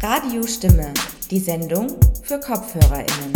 Radiostimme, 0.00 0.94
die 1.28 1.40
Sendung 1.40 1.88
für 2.22 2.38
KopfhörerInnen. 2.38 3.32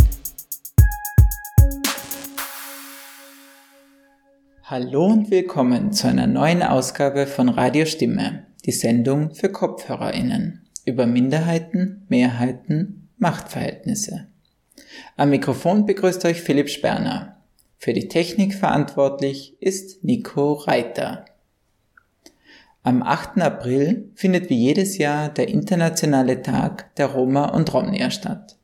Hallo 4.63 5.07
und 5.07 5.33
willkommen 5.33 5.93
zu 5.93 6.07
einer 6.07 6.29
neuen 6.29 6.63
Ausgabe 6.63 7.27
von 7.27 7.49
Radiostimme, 7.49 8.47
die 8.65 8.71
Sendung 8.71 9.35
für 9.35 9.49
KopfhörerInnen 9.49 10.65
über 10.85 11.07
Minderheiten, 11.07 12.07
Mehrheiten, 12.09 13.09
Machtverhältnisse. 13.19 14.29
Am 15.17 15.31
Mikrofon 15.31 15.85
begrüßt 15.85 16.25
euch 16.27 16.43
Philipp 16.43 16.71
Sperner. 16.71 17.43
Für 17.77 17.93
die 17.93 18.07
Technik 18.07 18.55
verantwortlich 18.55 19.61
ist 19.61 20.05
Nico 20.05 20.53
Reiter. 20.53 21.25
Am 22.85 23.05
8. 23.05 23.41
April 23.41 24.11
findet 24.17 24.51
wie 24.51 24.57
jedes 24.57 24.99
Jahr 24.99 25.29
der 25.29 25.47
internationale 25.47 26.43
Tag 26.43 26.93
der 26.97 27.07
Roma 27.07 27.45
und 27.45 27.73
Romnia 27.73 28.11
statt. 28.11 28.57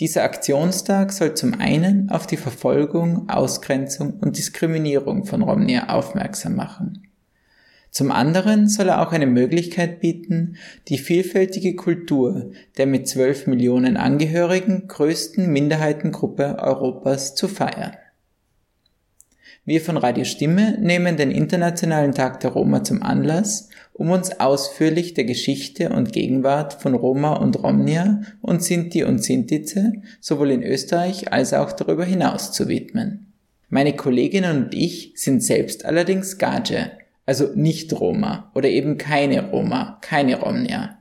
Dieser 0.00 0.24
Aktionstag 0.24 1.12
soll 1.12 1.34
zum 1.34 1.54
einen 1.60 2.10
auf 2.10 2.26
die 2.26 2.36
Verfolgung, 2.36 3.28
Ausgrenzung 3.28 4.14
und 4.14 4.36
Diskriminierung 4.36 5.26
von 5.26 5.42
Romnia 5.42 5.90
aufmerksam 5.90 6.56
machen. 6.56 7.06
Zum 7.92 8.10
anderen 8.10 8.68
soll 8.68 8.88
er 8.88 9.00
auch 9.00 9.12
eine 9.12 9.28
Möglichkeit 9.28 10.00
bieten, 10.00 10.56
die 10.88 10.98
vielfältige 10.98 11.76
Kultur 11.76 12.50
der 12.78 12.88
mit 12.88 13.06
12 13.06 13.46
Millionen 13.46 13.96
Angehörigen 13.96 14.88
größten 14.88 15.46
Minderheitengruppe 15.46 16.56
Europas 16.58 17.36
zu 17.36 17.46
feiern. 17.46 17.92
Wir 19.64 19.80
von 19.80 19.96
Radio 19.96 20.24
Stimme 20.24 20.76
nehmen 20.80 21.16
den 21.16 21.30
Internationalen 21.30 22.12
Tag 22.12 22.40
der 22.40 22.50
Roma 22.50 22.82
zum 22.82 23.00
Anlass, 23.00 23.68
um 23.92 24.10
uns 24.10 24.40
ausführlich 24.40 25.14
der 25.14 25.22
Geschichte 25.22 25.90
und 25.90 26.12
Gegenwart 26.12 26.82
von 26.82 26.94
Roma 26.94 27.34
und 27.34 27.62
Romnia 27.62 28.22
und 28.40 28.60
Sinti 28.64 29.04
und 29.04 29.22
Sintize 29.22 29.92
sowohl 30.18 30.50
in 30.50 30.64
Österreich 30.64 31.32
als 31.32 31.54
auch 31.54 31.70
darüber 31.70 32.04
hinaus 32.04 32.50
zu 32.50 32.66
widmen. 32.66 33.32
Meine 33.68 33.94
Kolleginnen 33.94 34.64
und 34.64 34.74
ich 34.74 35.12
sind 35.14 35.44
selbst 35.44 35.84
allerdings 35.84 36.38
Gage, 36.38 36.90
also 37.24 37.52
nicht 37.54 37.92
Roma 37.92 38.50
oder 38.56 38.68
eben 38.68 38.98
keine 38.98 39.48
Roma, 39.50 39.98
keine 40.00 40.40
Romnia. 40.40 40.98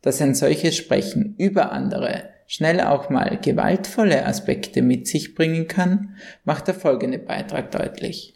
Dass 0.00 0.22
ein 0.22 0.36
solches 0.36 0.76
Sprechen 0.76 1.34
über 1.38 1.72
andere 1.72 2.29
schnell 2.50 2.80
auch 2.80 3.10
mal 3.10 3.38
gewaltvolle 3.40 4.26
Aspekte 4.26 4.82
mit 4.82 5.06
sich 5.06 5.36
bringen 5.36 5.68
kann, 5.68 6.16
macht 6.42 6.66
der 6.66 6.74
folgende 6.74 7.20
Beitrag 7.20 7.70
deutlich. 7.70 8.34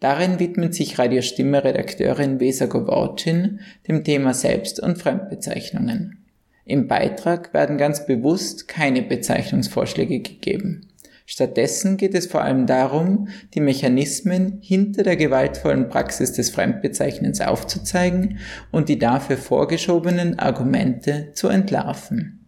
Darin 0.00 0.40
widmet 0.40 0.74
sich 0.74 0.98
Radiostimme-Redakteurin 0.98 2.40
Vesa 2.40 2.66
Govorcin 2.66 3.60
dem 3.86 4.02
Thema 4.02 4.34
Selbst- 4.34 4.80
und 4.80 4.98
Fremdbezeichnungen. 4.98 6.24
Im 6.64 6.88
Beitrag 6.88 7.54
werden 7.54 7.78
ganz 7.78 8.04
bewusst 8.04 8.66
keine 8.66 9.02
Bezeichnungsvorschläge 9.02 10.18
gegeben. 10.18 10.88
Stattdessen 11.24 11.98
geht 11.98 12.16
es 12.16 12.26
vor 12.26 12.42
allem 12.42 12.66
darum, 12.66 13.28
die 13.54 13.60
Mechanismen 13.60 14.58
hinter 14.60 15.04
der 15.04 15.14
gewaltvollen 15.14 15.88
Praxis 15.88 16.32
des 16.32 16.50
Fremdbezeichnens 16.50 17.40
aufzuzeigen 17.40 18.40
und 18.72 18.88
die 18.88 18.98
dafür 18.98 19.36
vorgeschobenen 19.36 20.36
Argumente 20.40 21.30
zu 21.32 21.46
entlarven. 21.46 22.45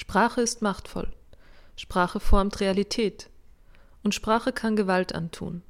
Sprache 0.00 0.40
ist 0.40 0.62
machtvoll. 0.62 1.08
Sprache 1.76 2.20
formt 2.20 2.60
Realität. 2.60 3.28
Und 4.02 4.14
Sprache 4.14 4.50
kann 4.50 4.74
Gewalt 4.74 5.14
antun. 5.14 5.60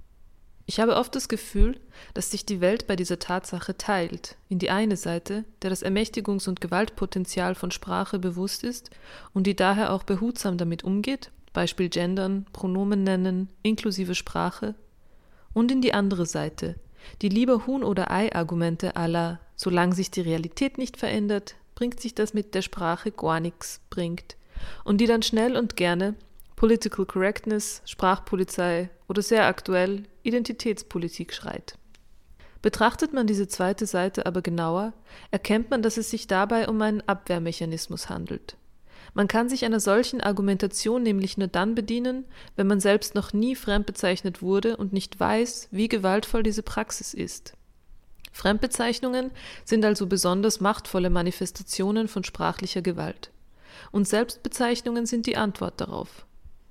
Ich 0.66 0.78
habe 0.78 0.94
oft 0.94 1.16
das 1.16 1.28
Gefühl, 1.28 1.80
dass 2.14 2.30
sich 2.30 2.46
die 2.46 2.60
Welt 2.60 2.86
bei 2.86 2.94
dieser 2.94 3.18
Tatsache 3.18 3.76
teilt, 3.76 4.36
in 4.48 4.60
die 4.60 4.70
eine 4.70 4.96
Seite, 4.96 5.44
der 5.62 5.70
das 5.70 5.84
Ermächtigungs- 5.84 6.48
und 6.48 6.60
Gewaltpotenzial 6.60 7.56
von 7.56 7.72
Sprache 7.72 8.20
bewusst 8.20 8.62
ist 8.62 8.90
und 9.34 9.48
die 9.48 9.56
daher 9.56 9.92
auch 9.92 10.04
behutsam 10.04 10.58
damit 10.58 10.84
umgeht, 10.84 11.32
Beispiel 11.52 11.88
Gendern, 11.88 12.46
Pronomen 12.52 13.02
nennen, 13.02 13.48
inklusive 13.64 14.14
Sprache, 14.14 14.76
und 15.54 15.72
in 15.72 15.82
die 15.82 15.92
andere 15.92 16.24
Seite, 16.24 16.76
die 17.20 17.30
lieber 17.30 17.66
Huhn- 17.66 17.82
oder 17.82 18.12
Ei-Argumente 18.12 18.94
aller, 18.94 19.40
solange 19.56 19.96
sich 19.96 20.12
die 20.12 20.20
Realität 20.20 20.78
nicht 20.78 20.96
verändert, 20.96 21.56
bringt 21.80 21.98
sich 21.98 22.14
das 22.14 22.34
mit 22.34 22.54
der 22.54 22.60
Sprache 22.60 23.10
gar 23.10 23.40
nichts 23.40 23.80
bringt 23.88 24.36
und 24.84 25.00
die 25.00 25.06
dann 25.06 25.22
schnell 25.22 25.56
und 25.56 25.76
gerne 25.76 26.14
Political 26.54 27.06
Correctness, 27.06 27.80
Sprachpolizei 27.86 28.90
oder 29.08 29.22
sehr 29.22 29.46
aktuell 29.46 30.02
Identitätspolitik 30.22 31.32
schreit. 31.32 31.78
Betrachtet 32.60 33.14
man 33.14 33.26
diese 33.26 33.48
zweite 33.48 33.86
Seite 33.86 34.26
aber 34.26 34.42
genauer, 34.42 34.92
erkennt 35.30 35.70
man, 35.70 35.80
dass 35.80 35.96
es 35.96 36.10
sich 36.10 36.26
dabei 36.26 36.68
um 36.68 36.82
einen 36.82 37.00
Abwehrmechanismus 37.00 38.10
handelt. 38.10 38.58
Man 39.14 39.26
kann 39.26 39.48
sich 39.48 39.64
einer 39.64 39.80
solchen 39.80 40.20
Argumentation 40.20 41.02
nämlich 41.02 41.38
nur 41.38 41.48
dann 41.48 41.74
bedienen, 41.74 42.26
wenn 42.56 42.66
man 42.66 42.80
selbst 42.80 43.14
noch 43.14 43.32
nie 43.32 43.56
fremdbezeichnet 43.56 44.42
wurde 44.42 44.76
und 44.76 44.92
nicht 44.92 45.18
weiß, 45.18 45.68
wie 45.70 45.88
gewaltvoll 45.88 46.42
diese 46.42 46.62
Praxis 46.62 47.14
ist. 47.14 47.54
Fremdbezeichnungen 48.32 49.30
sind 49.64 49.84
also 49.84 50.06
besonders 50.06 50.60
machtvolle 50.60 51.10
Manifestationen 51.10 52.08
von 52.08 52.24
sprachlicher 52.24 52.82
Gewalt. 52.82 53.30
Und 53.92 54.06
Selbstbezeichnungen 54.06 55.06
sind 55.06 55.26
die 55.26 55.36
Antwort 55.36 55.80
darauf. 55.80 56.26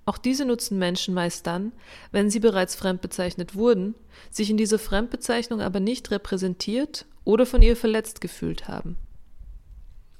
Auch 0.05 0.17
diese 0.17 0.45
nutzen 0.45 0.79
Menschen 0.79 1.13
meist 1.13 1.45
dann, 1.45 1.71
wenn 2.11 2.29
sie 2.29 2.39
bereits 2.39 2.75
fremdbezeichnet 2.75 3.53
wurden, 3.53 3.93
sich 4.31 4.49
in 4.49 4.57
dieser 4.57 4.79
Fremdbezeichnung 4.79 5.61
aber 5.61 5.79
nicht 5.79 6.09
repräsentiert 6.09 7.05
oder 7.25 7.45
von 7.45 7.61
ihr 7.61 7.75
verletzt 7.75 8.21
gefühlt 8.21 8.67
haben. 8.67 8.97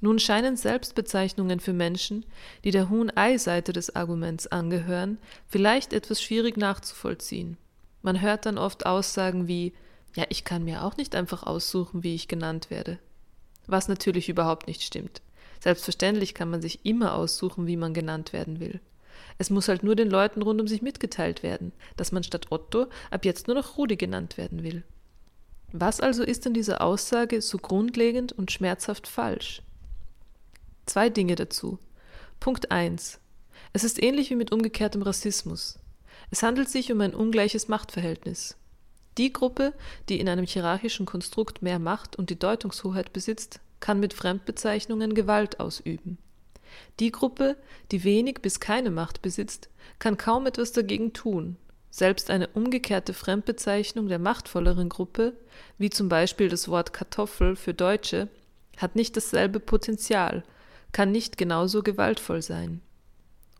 Nun 0.00 0.18
scheinen 0.18 0.56
Selbstbezeichnungen 0.56 1.60
für 1.60 1.72
Menschen, 1.72 2.24
die 2.64 2.70
der 2.70 2.88
Huhn-Ei-Seite 2.88 3.72
des 3.72 3.94
Arguments 3.96 4.46
angehören, 4.46 5.18
vielleicht 5.46 5.92
etwas 5.92 6.22
schwierig 6.22 6.56
nachzuvollziehen. 6.56 7.58
Man 8.00 8.20
hört 8.20 8.46
dann 8.46 8.56
oft 8.56 8.86
Aussagen 8.86 9.46
wie 9.46 9.74
ja, 10.14 10.24
ich 10.28 10.44
kann 10.44 10.64
mir 10.64 10.84
auch 10.84 10.96
nicht 10.96 11.14
einfach 11.14 11.42
aussuchen, 11.44 12.02
wie 12.02 12.14
ich 12.14 12.28
genannt 12.28 12.70
werde. 12.70 12.98
Was 13.66 13.88
natürlich 13.88 14.28
überhaupt 14.28 14.66
nicht 14.66 14.82
stimmt. 14.82 15.22
Selbstverständlich 15.60 16.34
kann 16.34 16.50
man 16.50 16.62
sich 16.62 16.84
immer 16.84 17.14
aussuchen, 17.14 17.66
wie 17.66 17.76
man 17.76 17.94
genannt 17.94 18.32
werden 18.32 18.60
will. 18.60 18.80
Es 19.38 19.50
muss 19.50 19.68
halt 19.68 19.82
nur 19.82 19.94
den 19.94 20.10
Leuten 20.10 20.42
rund 20.42 20.60
um 20.60 20.66
sich 20.66 20.82
mitgeteilt 20.82 21.42
werden, 21.42 21.72
dass 21.96 22.12
man 22.12 22.22
statt 22.22 22.46
Otto 22.50 22.86
ab 23.10 23.24
jetzt 23.24 23.46
nur 23.46 23.56
noch 23.56 23.76
Rudi 23.78 23.96
genannt 23.96 24.36
werden 24.36 24.62
will. 24.62 24.82
Was 25.72 26.00
also 26.00 26.24
ist 26.24 26.46
in 26.46 26.54
dieser 26.54 26.80
Aussage 26.80 27.40
so 27.40 27.58
grundlegend 27.58 28.32
und 28.32 28.50
schmerzhaft 28.50 29.06
falsch? 29.06 29.62
Zwei 30.86 31.08
Dinge 31.08 31.36
dazu. 31.36 31.78
Punkt 32.40 32.72
1. 32.72 33.20
Es 33.72 33.84
ist 33.84 34.02
ähnlich 34.02 34.30
wie 34.30 34.36
mit 34.36 34.50
umgekehrtem 34.50 35.02
Rassismus. 35.02 35.78
Es 36.30 36.42
handelt 36.42 36.68
sich 36.68 36.90
um 36.90 37.00
ein 37.00 37.14
ungleiches 37.14 37.68
Machtverhältnis. 37.68 38.56
Die 39.18 39.32
Gruppe, 39.32 39.74
die 40.08 40.20
in 40.20 40.28
einem 40.28 40.46
hierarchischen 40.46 41.06
Konstrukt 41.06 41.62
mehr 41.62 41.78
Macht 41.78 42.16
und 42.16 42.30
die 42.30 42.38
Deutungshoheit 42.38 43.12
besitzt, 43.12 43.60
kann 43.80 44.00
mit 44.00 44.14
Fremdbezeichnungen 44.14 45.14
Gewalt 45.14 45.58
ausüben. 45.58 46.18
Die 47.00 47.10
Gruppe, 47.10 47.56
die 47.90 48.04
wenig 48.04 48.36
bis 48.42 48.60
keine 48.60 48.90
Macht 48.90 49.22
besitzt, 49.22 49.68
kann 49.98 50.16
kaum 50.16 50.46
etwas 50.46 50.72
dagegen 50.72 51.12
tun. 51.12 51.56
Selbst 51.90 52.30
eine 52.30 52.46
umgekehrte 52.48 53.14
Fremdbezeichnung 53.14 54.06
der 54.06 54.20
machtvolleren 54.20 54.88
Gruppe, 54.88 55.32
wie 55.78 55.90
zum 55.90 56.08
Beispiel 56.08 56.48
das 56.48 56.68
Wort 56.68 56.92
Kartoffel 56.92 57.56
für 57.56 57.74
Deutsche, 57.74 58.28
hat 58.76 58.94
nicht 58.94 59.16
dasselbe 59.16 59.58
Potenzial, 59.58 60.44
kann 60.92 61.10
nicht 61.10 61.36
genauso 61.36 61.82
gewaltvoll 61.82 62.42
sein. 62.42 62.80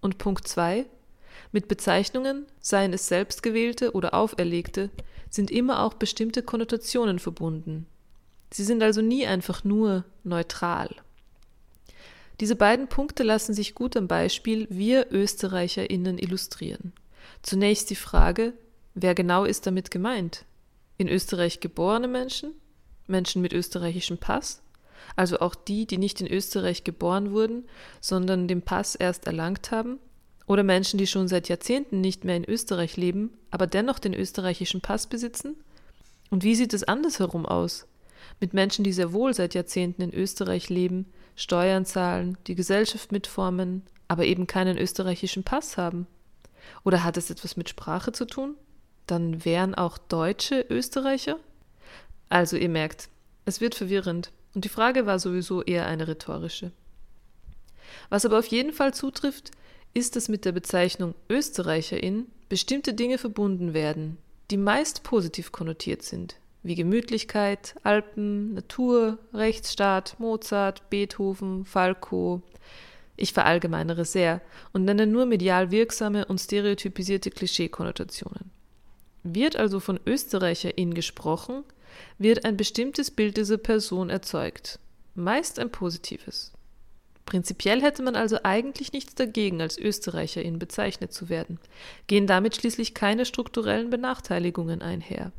Und 0.00 0.18
Punkt 0.18 0.46
2. 0.46 0.86
Mit 1.52 1.66
Bezeichnungen, 1.66 2.46
seien 2.60 2.92
es 2.92 3.08
selbstgewählte 3.08 3.92
oder 3.92 4.14
auferlegte, 4.14 4.90
sind 5.30 5.50
immer 5.50 5.82
auch 5.82 5.94
bestimmte 5.94 6.42
Konnotationen 6.42 7.18
verbunden. 7.18 7.86
Sie 8.52 8.64
sind 8.64 8.82
also 8.82 9.00
nie 9.00 9.26
einfach 9.26 9.64
nur 9.64 10.04
neutral. 10.24 10.90
Diese 12.40 12.56
beiden 12.56 12.88
Punkte 12.88 13.22
lassen 13.22 13.54
sich 13.54 13.74
gut 13.74 13.96
am 13.96 14.08
Beispiel 14.08 14.66
wir 14.70 15.06
Österreicherinnen 15.10 16.18
illustrieren. 16.18 16.92
Zunächst 17.42 17.90
die 17.90 17.96
Frage, 17.96 18.54
wer 18.94 19.14
genau 19.14 19.44
ist 19.44 19.66
damit 19.66 19.90
gemeint? 19.90 20.44
In 20.96 21.08
Österreich 21.08 21.60
geborene 21.60 22.08
Menschen? 22.08 22.52
Menschen 23.06 23.42
mit 23.42 23.52
österreichischem 23.52 24.18
Pass? 24.18 24.62
Also 25.16 25.40
auch 25.40 25.54
die, 25.54 25.86
die 25.86 25.98
nicht 25.98 26.20
in 26.20 26.26
Österreich 26.26 26.84
geboren 26.84 27.32
wurden, 27.32 27.64
sondern 28.00 28.48
den 28.48 28.62
Pass 28.62 28.94
erst 28.94 29.26
erlangt 29.26 29.70
haben? 29.70 29.98
Oder 30.50 30.64
Menschen, 30.64 30.98
die 30.98 31.06
schon 31.06 31.28
seit 31.28 31.48
Jahrzehnten 31.48 32.00
nicht 32.00 32.24
mehr 32.24 32.34
in 32.34 32.44
Österreich 32.44 32.96
leben, 32.96 33.30
aber 33.52 33.68
dennoch 33.68 34.00
den 34.00 34.12
österreichischen 34.12 34.80
Pass 34.80 35.06
besitzen? 35.06 35.54
Und 36.28 36.42
wie 36.42 36.56
sieht 36.56 36.74
es 36.74 36.82
andersherum 36.82 37.46
aus? 37.46 37.86
Mit 38.40 38.52
Menschen, 38.52 38.82
die 38.82 38.92
sehr 38.92 39.12
wohl 39.12 39.32
seit 39.32 39.54
Jahrzehnten 39.54 40.02
in 40.02 40.12
Österreich 40.12 40.68
leben, 40.68 41.06
Steuern 41.36 41.86
zahlen, 41.86 42.36
die 42.48 42.56
Gesellschaft 42.56 43.12
mitformen, 43.12 43.82
aber 44.08 44.24
eben 44.24 44.48
keinen 44.48 44.76
österreichischen 44.76 45.44
Pass 45.44 45.76
haben? 45.76 46.08
Oder 46.82 47.04
hat 47.04 47.16
es 47.16 47.30
etwas 47.30 47.56
mit 47.56 47.68
Sprache 47.68 48.10
zu 48.10 48.24
tun? 48.24 48.56
Dann 49.06 49.44
wären 49.44 49.76
auch 49.76 49.98
Deutsche 49.98 50.66
Österreicher? 50.68 51.38
Also 52.28 52.56
ihr 52.56 52.70
merkt, 52.70 53.08
es 53.44 53.60
wird 53.60 53.76
verwirrend. 53.76 54.32
Und 54.56 54.64
die 54.64 54.68
Frage 54.68 55.06
war 55.06 55.20
sowieso 55.20 55.62
eher 55.62 55.86
eine 55.86 56.08
rhetorische. 56.08 56.72
Was 58.08 58.26
aber 58.26 58.40
auf 58.40 58.46
jeden 58.46 58.72
Fall 58.72 58.92
zutrifft, 58.92 59.52
ist, 59.94 60.16
dass 60.16 60.28
mit 60.28 60.44
der 60.44 60.52
Bezeichnung 60.52 61.14
Österreicherin 61.28 62.26
bestimmte 62.48 62.94
Dinge 62.94 63.18
verbunden 63.18 63.74
werden, 63.74 64.18
die 64.50 64.56
meist 64.56 65.02
positiv 65.02 65.52
konnotiert 65.52 66.02
sind, 66.02 66.36
wie 66.62 66.74
Gemütlichkeit, 66.74 67.74
Alpen, 67.82 68.54
Natur, 68.54 69.18
Rechtsstaat, 69.32 70.16
Mozart, 70.18 70.88
Beethoven, 70.90 71.64
Falco. 71.64 72.42
Ich 73.16 73.32
verallgemeinere 73.32 74.04
sehr 74.04 74.40
und 74.72 74.84
nenne 74.84 75.06
nur 75.06 75.26
medial 75.26 75.70
wirksame 75.70 76.24
und 76.24 76.40
stereotypisierte 76.40 77.30
Klischeekonnotationen. 77.30 78.50
Wird 79.22 79.56
also 79.56 79.80
von 79.80 80.00
Österreicherin 80.06 80.94
gesprochen, 80.94 81.64
wird 82.18 82.44
ein 82.44 82.56
bestimmtes 82.56 83.10
Bild 83.10 83.36
dieser 83.36 83.58
Person 83.58 84.08
erzeugt, 84.08 84.78
meist 85.14 85.58
ein 85.58 85.70
positives. 85.70 86.52
Prinzipiell 87.30 87.80
hätte 87.80 88.02
man 88.02 88.16
also 88.16 88.38
eigentlich 88.42 88.92
nichts 88.92 89.14
dagegen, 89.14 89.60
als 89.60 89.78
Österreicherin 89.78 90.58
bezeichnet 90.58 91.12
zu 91.12 91.28
werden, 91.28 91.60
gehen 92.08 92.26
damit 92.26 92.56
schließlich 92.56 92.92
keine 92.92 93.24
strukturellen 93.24 93.88
Benachteiligungen 93.88 94.82
einher. 94.82 95.30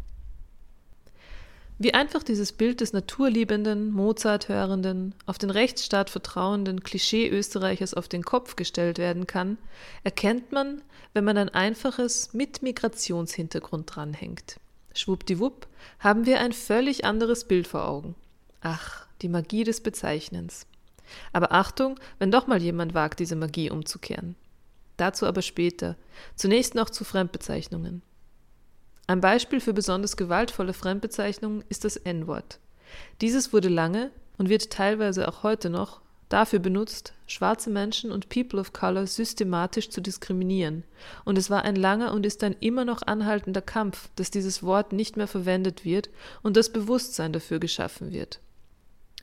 Wie 1.79 1.93
einfach 1.93 2.23
dieses 2.23 2.53
Bild 2.53 2.79
des 2.79 2.93
naturliebenden, 2.93 3.91
Mozart-hörenden, 3.91 5.15
auf 5.25 5.37
den 5.37 5.49
Rechtsstaat 5.49 6.09
vertrauenden 6.09 6.81
Klischee-Österreichers 6.81 7.93
auf 7.93 8.07
den 8.07 8.23
Kopf 8.23 8.55
gestellt 8.55 8.97
werden 8.97 9.27
kann, 9.27 9.57
erkennt 10.05 10.53
man, 10.53 10.81
wenn 11.13 11.25
man 11.25 11.37
ein 11.37 11.49
einfaches 11.49 12.33
mit 12.33 12.63
Migrationshintergrund 12.63 13.93
dranhängt. 13.93 14.61
Schwuppdiwupp 14.95 15.67
haben 15.99 16.25
wir 16.25 16.39
ein 16.39 16.53
völlig 16.53 17.03
anderes 17.03 17.43
Bild 17.43 17.67
vor 17.67 17.85
Augen. 17.85 18.15
Ach, 18.61 19.07
die 19.21 19.27
Magie 19.27 19.65
des 19.65 19.81
Bezeichnens. 19.81 20.67
Aber 21.33 21.51
Achtung, 21.51 21.99
wenn 22.19 22.31
doch 22.31 22.47
mal 22.47 22.61
jemand 22.61 22.93
wagt, 22.93 23.19
diese 23.19 23.35
Magie 23.35 23.69
umzukehren. 23.69 24.35
Dazu 24.97 25.25
aber 25.25 25.41
später. 25.41 25.95
Zunächst 26.35 26.75
noch 26.75 26.89
zu 26.89 27.03
Fremdbezeichnungen. 27.03 28.01
Ein 29.07 29.21
Beispiel 29.21 29.59
für 29.59 29.73
besonders 29.73 30.15
gewaltvolle 30.15 30.73
Fremdbezeichnungen 30.73 31.63
ist 31.69 31.83
das 31.85 31.97
N-Wort. 31.97 32.59
Dieses 33.19 33.51
wurde 33.51 33.69
lange 33.69 34.11
und 34.37 34.49
wird 34.49 34.69
teilweise 34.71 35.27
auch 35.27 35.43
heute 35.43 35.69
noch 35.69 36.01
dafür 36.29 36.59
benutzt, 36.59 37.13
schwarze 37.27 37.69
Menschen 37.69 38.11
und 38.11 38.29
People 38.29 38.59
of 38.59 38.73
Color 38.73 39.07
systematisch 39.07 39.89
zu 39.89 40.01
diskriminieren. 40.01 40.83
Und 41.25 41.37
es 41.37 41.49
war 41.49 41.63
ein 41.63 41.75
langer 41.75 42.13
und 42.13 42.25
ist 42.25 42.43
ein 42.43 42.55
immer 42.59 42.85
noch 42.85 43.01
anhaltender 43.01 43.61
Kampf, 43.61 44.09
dass 44.15 44.31
dieses 44.31 44.63
Wort 44.63 44.93
nicht 44.93 45.17
mehr 45.17 45.27
verwendet 45.27 45.83
wird 45.83 46.09
und 46.41 46.57
das 46.57 46.71
Bewusstsein 46.71 47.33
dafür 47.33 47.59
geschaffen 47.59 48.11
wird. 48.11 48.39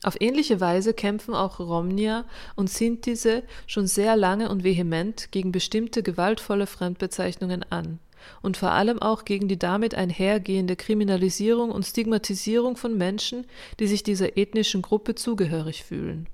Auf 0.03 0.19
ähnliche 0.21 0.61
Weise 0.61 0.93
kämpfen 0.93 1.33
auch 1.33 1.59
Romnia 1.59 2.25
und 2.55 2.69
Sintise 2.69 3.43
schon 3.67 3.87
sehr 3.87 4.15
lange 4.15 4.49
und 4.49 4.63
vehement 4.63 5.31
gegen 5.31 5.51
bestimmte 5.51 6.03
gewaltvolle 6.03 6.67
Fremdbezeichnungen 6.67 7.65
an 7.69 7.99
und 8.41 8.57
vor 8.57 8.71
allem 8.71 9.01
auch 9.01 9.25
gegen 9.25 9.47
die 9.47 9.59
damit 9.59 9.95
einhergehende 9.95 10.75
Kriminalisierung 10.75 11.71
und 11.71 11.85
Stigmatisierung 11.85 12.77
von 12.77 12.97
Menschen, 12.97 13.45
die 13.79 13.87
sich 13.87 14.03
dieser 14.03 14.37
ethnischen 14.37 14.81
Gruppe 14.81 15.15
zugehörig 15.15 15.83
fühlen. 15.83 16.27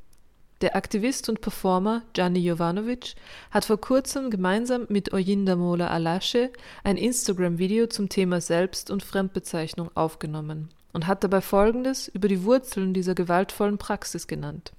Der 0.62 0.76
Aktivist 0.76 1.28
und 1.28 1.42
Performer 1.42 2.04
Gianni 2.14 2.40
Jovanovic 2.40 3.16
hat 3.52 3.66
vor 3.66 3.78
kurzem 3.80 4.30
gemeinsam 4.30 4.86
mit 4.90 5.14
Oyindamola 5.14 5.88
Alasche 5.88 6.52
ein 6.84 6.98
Instagram-Video 6.98 7.88
zum 7.88 8.10
Thema 8.10 8.40
Selbst- 8.40 8.90
und 8.90 9.04
Fremdbezeichnung 9.04 9.90
aufgenommen 9.96 10.70
und 10.96 11.08
hat 11.08 11.26
dabei 11.26 11.42
Folgendes 11.42 12.08
über 12.08 12.30
die 12.30 12.44
Wurzeln 12.46 12.94
dieser 12.94 13.16
gewaltvollen 13.16 13.78
Praxis 13.78 14.28
genannt. 14.28 14.72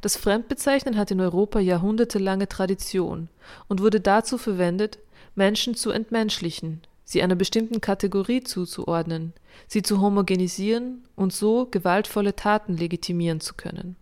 Das 0.00 0.16
Fremdbezeichnen 0.16 0.96
hat 0.96 1.10
in 1.10 1.20
Europa 1.20 1.60
jahrhundertelange 1.60 2.48
Tradition 2.48 3.28
und 3.68 3.82
wurde 3.82 4.00
dazu 4.00 4.38
verwendet, 4.38 4.98
Menschen 5.34 5.74
zu 5.74 5.90
entmenschlichen, 5.90 6.80
sie 7.04 7.22
einer 7.22 7.34
bestimmten 7.34 7.82
Kategorie 7.82 8.44
zuzuordnen, 8.44 9.34
sie 9.68 9.82
zu 9.82 10.00
homogenisieren 10.00 11.04
und 11.16 11.34
so 11.34 11.66
gewaltvolle 11.66 12.34
Taten 12.34 12.74
legitimieren 12.74 13.40
zu 13.40 13.52
können. 13.54 13.96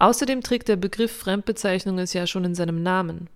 Außerdem 0.00 0.42
trägt 0.42 0.66
der 0.66 0.76
Begriff 0.76 1.16
Fremdbezeichnung 1.16 2.00
es 2.00 2.12
ja 2.12 2.26
schon 2.26 2.44
in 2.44 2.56
seinem 2.56 2.82
Namen. 2.82 3.28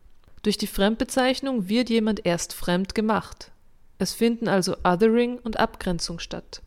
Durch 0.42 0.58
die 0.58 0.66
Fremdbezeichnung 0.66 1.68
wird 1.68 1.90
jemand 1.90 2.26
erst 2.26 2.54
fremd 2.54 2.96
gemacht. 2.96 3.52
Es 3.98 4.12
finden 4.12 4.48
also 4.48 4.74
Othering 4.82 5.38
und 5.38 5.60
Abgrenzung 5.60 6.18
statt. 6.18 6.60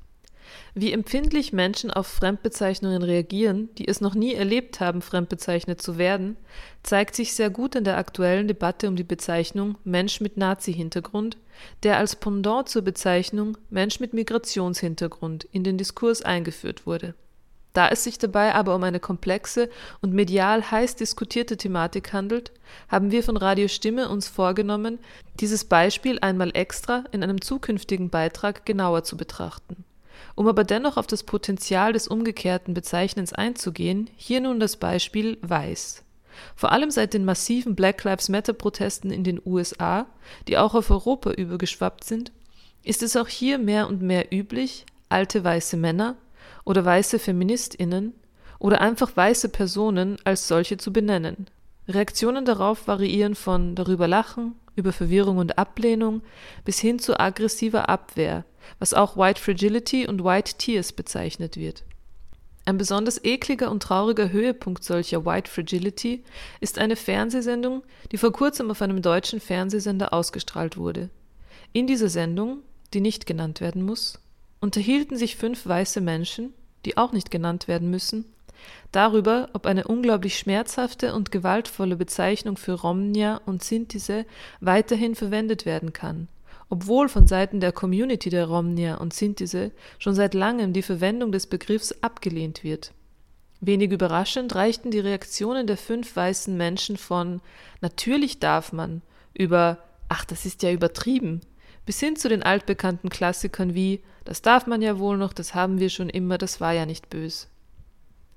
Wie 0.73 0.91
empfindlich 0.91 1.53
Menschen 1.53 1.91
auf 1.91 2.07
Fremdbezeichnungen 2.07 3.01
reagieren, 3.01 3.69
die 3.77 3.87
es 3.87 4.01
noch 4.01 4.15
nie 4.15 4.33
erlebt 4.33 4.79
haben, 4.79 5.01
fremdbezeichnet 5.01 5.81
zu 5.81 5.97
werden, 5.97 6.37
zeigt 6.83 7.15
sich 7.15 7.33
sehr 7.33 7.49
gut 7.49 7.75
in 7.75 7.83
der 7.83 7.97
aktuellen 7.97 8.47
Debatte 8.47 8.87
um 8.87 8.95
die 8.95 9.03
Bezeichnung 9.03 9.77
Mensch 9.83 10.21
mit 10.21 10.37
Nazi-Hintergrund, 10.37 11.37
der 11.83 11.97
als 11.97 12.15
Pendant 12.15 12.69
zur 12.69 12.81
Bezeichnung 12.81 13.57
Mensch 13.69 13.99
mit 13.99 14.13
Migrationshintergrund 14.13 15.47
in 15.51 15.63
den 15.63 15.77
Diskurs 15.77 16.21
eingeführt 16.21 16.85
wurde. 16.85 17.15
Da 17.77 17.89
es 17.89 18.03
sich 18.03 18.17
dabei 18.17 18.55
aber 18.55 18.73
um 18.73 18.83
eine 18.83 18.99
komplexe 18.99 19.69
und 20.01 20.11
medial 20.11 20.71
heiß 20.71 20.95
diskutierte 20.95 21.57
Thematik 21.57 22.11
handelt, 22.11 22.51
haben 22.87 23.11
wir 23.11 23.21
von 23.21 23.37
Radio 23.37 23.67
Stimme 23.67 24.09
uns 24.09 24.27
vorgenommen, 24.27 24.97
dieses 25.39 25.63
Beispiel 25.63 26.17
einmal 26.19 26.49
extra 26.55 27.03
in 27.11 27.21
einem 27.21 27.39
zukünftigen 27.39 28.09
Beitrag 28.09 28.65
genauer 28.65 29.03
zu 29.03 29.15
betrachten. 29.15 29.85
Um 30.37 30.47
aber 30.47 30.63
dennoch 30.63 30.97
auf 30.97 31.07
das 31.07 31.23
Potenzial 31.23 31.93
des 31.93 32.07
umgekehrten 32.07 32.75
Bezeichnens 32.75 33.33
einzugehen, 33.33 34.07
hier 34.15 34.39
nun 34.39 34.59
das 34.59 34.77
Beispiel 34.77 35.39
Weiß. 35.41 36.03
Vor 36.55 36.71
allem 36.71 36.91
seit 36.91 37.15
den 37.15 37.25
massiven 37.25 37.73
Black 37.75 38.03
Lives 38.03 38.29
Matter-Protesten 38.29 39.09
in 39.09 39.23
den 39.23 39.41
USA, 39.43 40.05
die 40.47 40.59
auch 40.59 40.75
auf 40.75 40.91
Europa 40.91 41.31
übergeschwappt 41.31 42.03
sind, 42.03 42.31
ist 42.83 43.01
es 43.01 43.15
auch 43.15 43.27
hier 43.27 43.57
mehr 43.57 43.87
und 43.87 44.03
mehr 44.03 44.31
üblich, 44.31 44.85
alte 45.09 45.43
weiße 45.43 45.75
Männer 45.75 46.15
oder 46.65 46.85
weiße 46.85 47.17
Feministinnen 47.17 48.13
oder 48.59 48.79
einfach 48.79 49.17
weiße 49.17 49.49
Personen 49.49 50.17
als 50.23 50.47
solche 50.47 50.77
zu 50.77 50.93
benennen. 50.93 51.47
Reaktionen 51.87 52.45
darauf 52.45 52.87
variieren 52.87 53.33
von 53.33 53.73
darüber 53.73 54.07
lachen, 54.07 54.53
über 54.75 54.93
Verwirrung 54.93 55.39
und 55.39 55.57
Ablehnung 55.57 56.21
bis 56.63 56.77
hin 56.77 56.99
zu 56.99 57.19
aggressiver 57.19 57.89
Abwehr, 57.89 58.45
was 58.79 58.93
auch 58.93 59.17
White 59.17 59.41
Fragility 59.41 60.07
und 60.07 60.23
White 60.23 60.53
Tears 60.57 60.93
bezeichnet 60.93 61.57
wird. 61.57 61.83
Ein 62.65 62.77
besonders 62.77 63.23
ekliger 63.23 63.71
und 63.71 63.81
trauriger 63.81 64.29
Höhepunkt 64.29 64.83
solcher 64.83 65.25
White 65.25 65.49
Fragility 65.49 66.23
ist 66.59 66.79
eine 66.79 66.97
Fernsehsendung, 66.97 67.83
die 68.11 68.17
vor 68.17 68.33
kurzem 68.33 68.69
auf 68.69 68.81
einem 68.81 69.01
deutschen 69.01 69.39
Fernsehsender 69.39 70.11
ausgestrahlt 70.13 70.75
wurde. 70.75 71.09
In 71.71 71.87
dieser 71.87 72.09
Sendung, 72.09 72.59
die 72.93 72.99
nicht 72.99 73.25
genannt 73.25 73.61
werden 73.61 73.83
muss, 73.83 74.19
unterhielten 74.59 75.15
sich 75.17 75.37
fünf 75.37 75.65
weiße 75.65 76.01
Menschen, 76.01 76.53
die 76.85 76.97
auch 76.97 77.13
nicht 77.13 77.31
genannt 77.31 77.69
werden 77.69 77.89
müssen, 77.89 78.25
darüber, 78.91 79.49
ob 79.53 79.65
eine 79.65 79.87
unglaublich 79.87 80.37
schmerzhafte 80.37 81.13
und 81.13 81.31
gewaltvolle 81.31 81.95
Bezeichnung 81.95 82.57
für 82.57 82.73
Romnia 82.73 83.39
und 83.45 83.63
Sintise 83.63 84.25
weiterhin 84.59 85.15
verwendet 85.15 85.65
werden 85.65 85.93
kann, 85.93 86.27
obwohl 86.69 87.09
von 87.09 87.27
Seiten 87.27 87.59
der 87.59 87.71
Community 87.71 88.29
der 88.29 88.47
Romnia 88.47 88.95
und 88.95 89.13
Sintise 89.13 89.71
schon 89.99 90.15
seit 90.15 90.33
langem 90.33 90.73
die 90.73 90.81
Verwendung 90.81 91.31
des 91.31 91.47
Begriffs 91.47 91.93
abgelehnt 92.01 92.63
wird. 92.63 92.93
Wenig 93.59 93.91
überraschend 93.91 94.53
reichten 94.53 94.91
die 94.91 94.99
Reaktionen 94.99 95.65
der 95.65 95.77
fünf 95.77 96.15
weißen 96.15 96.55
Menschen 96.55 96.97
von 96.97 97.41
Natürlich 97.81 98.39
darf 98.39 98.71
man 98.73 99.01
über 99.33 99.79
Ach, 100.09 100.23
das 100.23 100.45
ist 100.45 100.63
ja 100.63 100.71
übertrieben 100.71 101.41
bis 101.87 102.01
hin 102.01 102.17
zu 102.17 102.27
den 102.27 102.43
altbekannten 102.43 103.09
Klassikern 103.09 103.73
wie 103.73 104.03
Das 104.25 104.41
darf 104.43 104.67
man 104.67 104.81
ja 104.81 104.99
wohl 104.99 105.17
noch, 105.17 105.31
das 105.31 105.55
haben 105.55 105.79
wir 105.79 105.89
schon 105.89 106.09
immer, 106.09 106.37
das 106.37 106.59
war 106.59 106.73
ja 106.73 106.85
nicht 106.85 107.09
bös. 107.09 107.47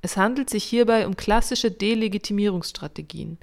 Es 0.03 0.17
handelt 0.17 0.49
sich 0.49 0.63
hierbei 0.63 1.05
um 1.05 1.17
klassische 1.17 1.71
Delegitimierungsstrategien. 1.71 3.39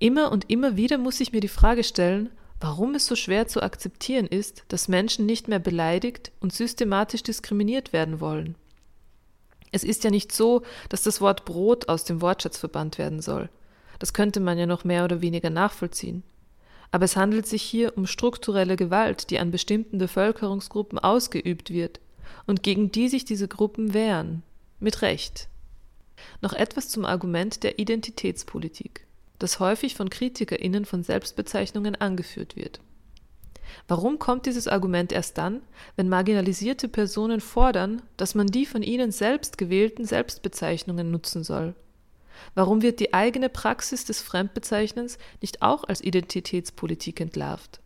Immer 0.00 0.32
und 0.32 0.50
immer 0.50 0.76
wieder 0.76 0.98
muss 0.98 1.20
ich 1.20 1.32
mir 1.32 1.40
die 1.40 1.46
Frage 1.46 1.84
stellen, 1.84 2.30
warum 2.62 2.94
es 2.94 3.06
so 3.06 3.16
schwer 3.16 3.48
zu 3.48 3.60
akzeptieren 3.60 4.26
ist, 4.26 4.64
dass 4.68 4.86
Menschen 4.86 5.26
nicht 5.26 5.48
mehr 5.48 5.58
beleidigt 5.58 6.30
und 6.40 6.52
systematisch 6.52 7.24
diskriminiert 7.24 7.92
werden 7.92 8.20
wollen. 8.20 8.54
Es 9.72 9.82
ist 9.82 10.04
ja 10.04 10.10
nicht 10.10 10.32
so, 10.32 10.62
dass 10.88 11.02
das 11.02 11.20
Wort 11.20 11.44
Brot 11.44 11.88
aus 11.88 12.04
dem 12.04 12.20
Wortschatz 12.20 12.58
verbannt 12.58 12.98
werden 12.98 13.20
soll. 13.20 13.48
Das 13.98 14.12
könnte 14.12 14.38
man 14.38 14.58
ja 14.58 14.66
noch 14.66 14.84
mehr 14.84 15.04
oder 15.04 15.20
weniger 15.20 15.50
nachvollziehen. 15.50 16.22
Aber 16.92 17.04
es 17.04 17.16
handelt 17.16 17.46
sich 17.46 17.62
hier 17.62 17.96
um 17.96 18.06
strukturelle 18.06 18.76
Gewalt, 18.76 19.30
die 19.30 19.38
an 19.38 19.50
bestimmten 19.50 19.98
Bevölkerungsgruppen 19.98 20.98
ausgeübt 20.98 21.70
wird 21.70 22.00
und 22.46 22.62
gegen 22.62 22.92
die 22.92 23.08
sich 23.08 23.24
diese 23.24 23.48
Gruppen 23.48 23.92
wehren. 23.94 24.42
Mit 24.78 25.02
Recht. 25.02 25.48
Noch 26.42 26.52
etwas 26.52 26.90
zum 26.90 27.04
Argument 27.06 27.62
der 27.64 27.78
Identitätspolitik, 27.78 29.06
das 29.42 29.60
häufig 29.60 29.94
von 29.94 30.10
KritikerInnen 30.10 30.84
von 30.84 31.02
Selbstbezeichnungen 31.02 31.94
angeführt 31.96 32.56
wird. 32.56 32.80
Warum 33.88 34.18
kommt 34.18 34.46
dieses 34.46 34.68
Argument 34.68 35.12
erst 35.12 35.38
dann, 35.38 35.62
wenn 35.96 36.08
marginalisierte 36.08 36.88
Personen 36.88 37.40
fordern, 37.40 38.02
dass 38.16 38.34
man 38.34 38.46
die 38.46 38.66
von 38.66 38.82
ihnen 38.82 39.10
selbst 39.10 39.58
gewählten 39.58 40.04
Selbstbezeichnungen 40.04 41.10
nutzen 41.10 41.42
soll? 41.42 41.74
Warum 42.54 42.82
wird 42.82 43.00
die 43.00 43.14
eigene 43.14 43.48
Praxis 43.48 44.04
des 44.04 44.20
Fremdbezeichnens 44.20 45.18
nicht 45.40 45.62
auch 45.62 45.84
als 45.84 46.02
Identitätspolitik 46.02 47.20
entlarvt? 47.20 47.80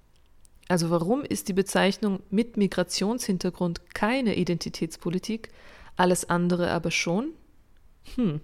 Also 0.68 0.90
warum 0.90 1.22
ist 1.22 1.48
die 1.48 1.52
Bezeichnung 1.52 2.20
mit 2.30 2.56
Migrationshintergrund 2.56 3.94
keine 3.94 4.36
Identitätspolitik, 4.36 5.50
alles 5.96 6.28
andere 6.28 6.70
aber 6.70 6.90
schon? 6.90 7.30
Hm. 8.16 8.40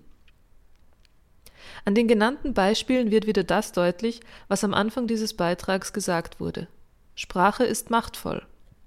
An 1.84 1.94
den 1.94 2.08
genannten 2.08 2.54
Beispielen 2.54 3.10
wird 3.10 3.26
wieder 3.26 3.44
das 3.44 3.72
deutlich, 3.72 4.20
was 4.48 4.64
am 4.64 4.74
Anfang 4.74 5.06
dieses 5.06 5.34
Beitrags 5.34 5.92
gesagt 5.92 6.40
wurde. 6.40 6.68
Sprache 7.14 7.64
ist 7.64 7.90
machtvoll. 7.90 8.42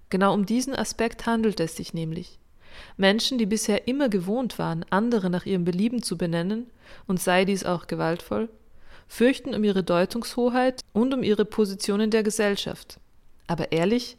Genau 0.10 0.34
um 0.34 0.46
diesen 0.46 0.76
Aspekt 0.76 1.26
handelt 1.26 1.60
es 1.60 1.76
sich 1.76 1.94
nämlich. 1.94 2.40
Menschen, 2.98 3.38
die 3.38 3.46
bisher 3.46 3.88
immer 3.88 4.10
gewohnt 4.10 4.60
waren, 4.60 4.86
andere 4.90 5.30
nach 5.30 5.46
ihrem 5.46 5.66
Belieben 5.66 6.02
zu 6.04 6.18
benennen, 6.18 6.68
und 7.08 7.20
sei 7.20 7.46
dies 7.46 7.66
auch 7.66 7.88
gewaltvoll, 7.88 8.50
fürchten 9.08 9.54
um 9.54 9.64
ihre 9.64 9.84
Deutungshoheit 9.84 10.82
und 10.94 11.14
um 11.14 11.24
ihre 11.24 11.46
Position 11.46 12.00
in 12.00 12.12
der 12.12 12.24
Gesellschaft. 12.24 13.00
Aber 13.48 13.72
ehrlich, 13.72 14.18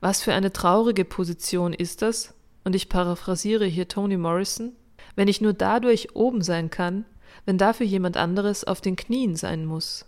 was 0.00 0.22
für 0.22 0.32
eine 0.32 0.52
traurige 0.52 1.04
Position 1.04 1.72
ist 1.72 2.02
das, 2.02 2.34
und 2.64 2.74
ich 2.74 2.88
paraphrasiere 2.88 3.64
hier 3.64 3.88
Toni 3.88 4.16
Morrison, 4.16 4.72
wenn 5.16 5.28
ich 5.28 5.40
nur 5.40 5.52
dadurch 5.52 6.14
oben 6.14 6.42
sein 6.42 6.70
kann, 6.70 7.04
wenn 7.44 7.58
dafür 7.58 7.86
jemand 7.86 8.16
anderes 8.16 8.64
auf 8.64 8.80
den 8.80 8.96
Knien 8.96 9.36
sein 9.36 9.64
muss. 9.64 10.06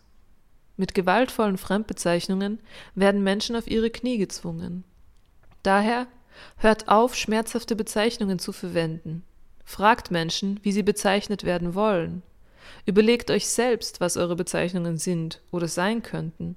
Mit 0.76 0.94
gewaltvollen 0.94 1.58
Fremdbezeichnungen 1.58 2.60
werden 2.94 3.22
Menschen 3.22 3.56
auf 3.56 3.66
ihre 3.66 3.90
Knie 3.90 4.18
gezwungen. 4.18 4.84
Daher 5.62 6.06
hört 6.56 6.88
auf, 6.88 7.14
schmerzhafte 7.14 7.76
Bezeichnungen 7.76 8.38
zu 8.38 8.52
verwenden. 8.52 9.22
Fragt 9.64 10.10
Menschen, 10.10 10.58
wie 10.62 10.72
sie 10.72 10.82
bezeichnet 10.82 11.44
werden 11.44 11.74
wollen. 11.74 12.22
Überlegt 12.86 13.30
euch 13.30 13.48
selbst, 13.48 14.00
was 14.00 14.16
eure 14.16 14.36
Bezeichnungen 14.36 14.96
sind 14.96 15.42
oder 15.50 15.68
sein 15.68 16.02
könnten, 16.02 16.56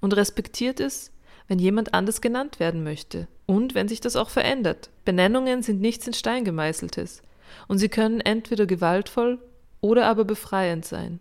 und 0.00 0.14
respektiert 0.14 0.80
es, 0.80 1.10
wenn 1.48 1.58
jemand 1.58 1.94
anders 1.94 2.20
genannt 2.20 2.60
werden 2.60 2.84
möchte 2.84 3.28
und 3.46 3.74
wenn 3.74 3.88
sich 3.88 4.00
das 4.00 4.16
auch 4.16 4.30
verändert. 4.30 4.90
Benennungen 5.04 5.62
sind 5.62 5.80
nichts 5.80 6.06
in 6.06 6.14
Stein 6.14 6.44
gemeißeltes 6.44 7.22
und 7.68 7.78
sie 7.78 7.88
können 7.88 8.20
entweder 8.20 8.66
gewaltvoll 8.66 9.40
oder 9.84 10.06
aber 10.06 10.24
befreiend 10.24 10.86
sein. 10.86 11.20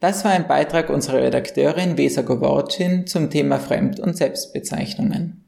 Das 0.00 0.24
war 0.24 0.32
ein 0.32 0.46
Beitrag 0.46 0.90
unserer 0.90 1.22
Redakteurin 1.22 1.96
Vesa 1.96 2.22
Govorcin 2.22 3.06
zum 3.06 3.30
Thema 3.30 3.58
Fremd- 3.58 4.00
und 4.00 4.16
Selbstbezeichnungen. 4.16 5.44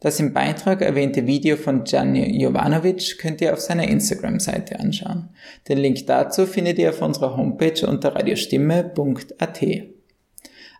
Das 0.00 0.18
im 0.18 0.32
Beitrag 0.32 0.80
erwähnte 0.80 1.26
Video 1.26 1.56
von 1.56 1.84
Gianni 1.84 2.40
Jovanovic 2.40 3.18
könnt 3.18 3.40
ihr 3.40 3.52
auf 3.52 3.60
seiner 3.60 3.88
Instagram-Seite 3.88 4.80
anschauen. 4.80 5.28
Den 5.68 5.78
Link 5.78 6.06
dazu 6.06 6.46
findet 6.46 6.78
ihr 6.78 6.90
auf 6.90 7.02
unserer 7.02 7.36
Homepage 7.36 7.86
unter 7.86 8.14
radiostimme.at. 8.14 9.62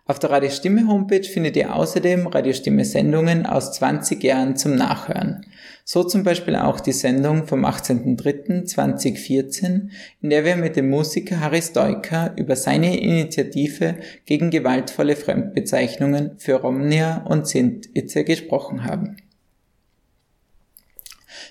Auf 0.09 0.21
der 0.21 0.31
Radiostimme 0.31 0.87
Homepage 0.87 1.25
findet 1.25 1.57
ihr 1.57 1.75
außerdem 1.75 2.29
Radiostimme 2.29 2.85
Sendungen 2.85 3.45
aus 3.45 3.73
20 3.73 4.23
Jahren 4.23 4.55
zum 4.55 4.77
Nachhören. 4.77 5.45
So 5.85 6.05
zum 6.05 6.23
Beispiel 6.23 6.55
auch 6.55 6.79
die 6.79 6.93
Sendung 6.93 7.49
vom 7.49 7.65
18.03.2014, 7.65 9.89
in 10.23 10.31
der 10.31 10.45
wir 10.45 10.55
mit 10.55 10.77
dem 10.77 10.91
Musiker 10.91 11.41
Harry 11.41 11.61
Stoiker 11.61 12.35
über 12.37 12.55
seine 12.55 13.01
Initiative 13.01 13.97
gegen 14.27 14.51
gewaltvolle 14.51 15.17
Fremdbezeichnungen 15.17 16.39
für 16.39 16.55
Romnia 16.55 17.25
und 17.25 17.49
Sintitze 17.49 18.23
gesprochen 18.23 18.85
haben. 18.85 19.17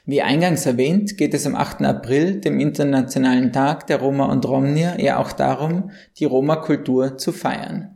Wie 0.05 0.21
eingangs 0.21 0.65
erwähnt, 0.65 1.17
geht 1.17 1.33
es 1.33 1.45
am 1.45 1.55
8. 1.55 1.81
April, 1.81 2.39
dem 2.39 2.61
Internationalen 2.61 3.51
Tag 3.51 3.85
der 3.87 3.99
Roma 3.99 4.31
und 4.31 4.47
Romnia, 4.47 4.97
ja 4.97 5.17
auch 5.17 5.33
darum, 5.33 5.91
die 6.19 6.25
Roma-Kultur 6.25 7.17
zu 7.17 7.33
feiern. 7.33 7.94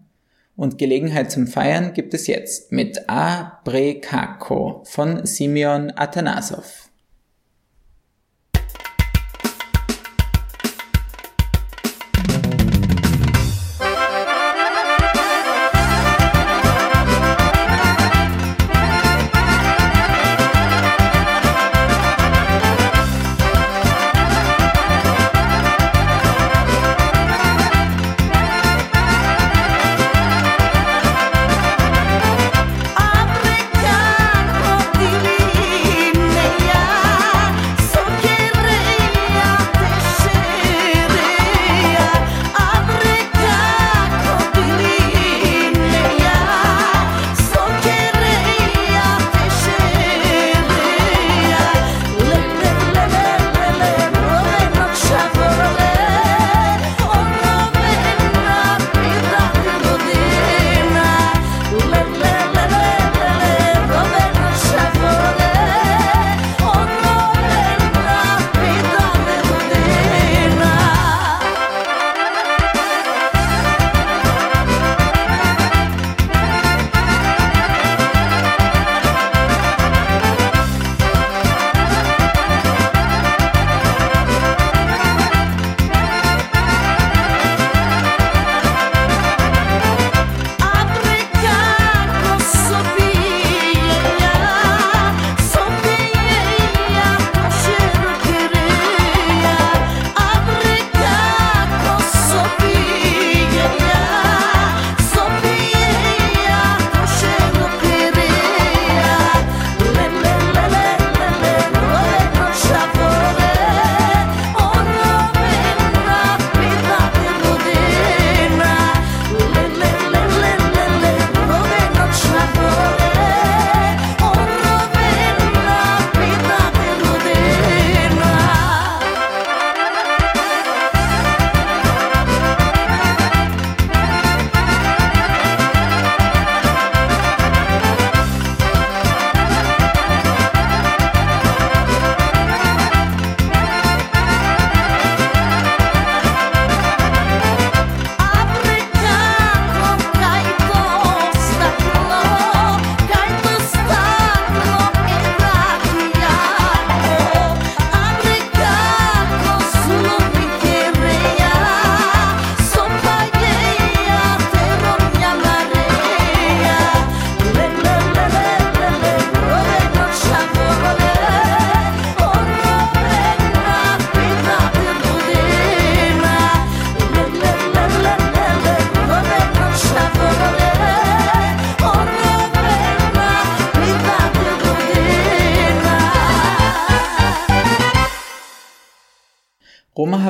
Und 0.60 0.78
Gelegenheit 0.78 1.32
zum 1.32 1.48
Feiern 1.48 1.94
gibt 1.94 2.14
es 2.14 2.28
jetzt 2.28 2.74
mit 2.74 3.10
A 3.10 3.62
Brekako 3.64 4.84
von 4.84 5.26
Simeon 5.26 5.94
Atanasov. 5.96 6.89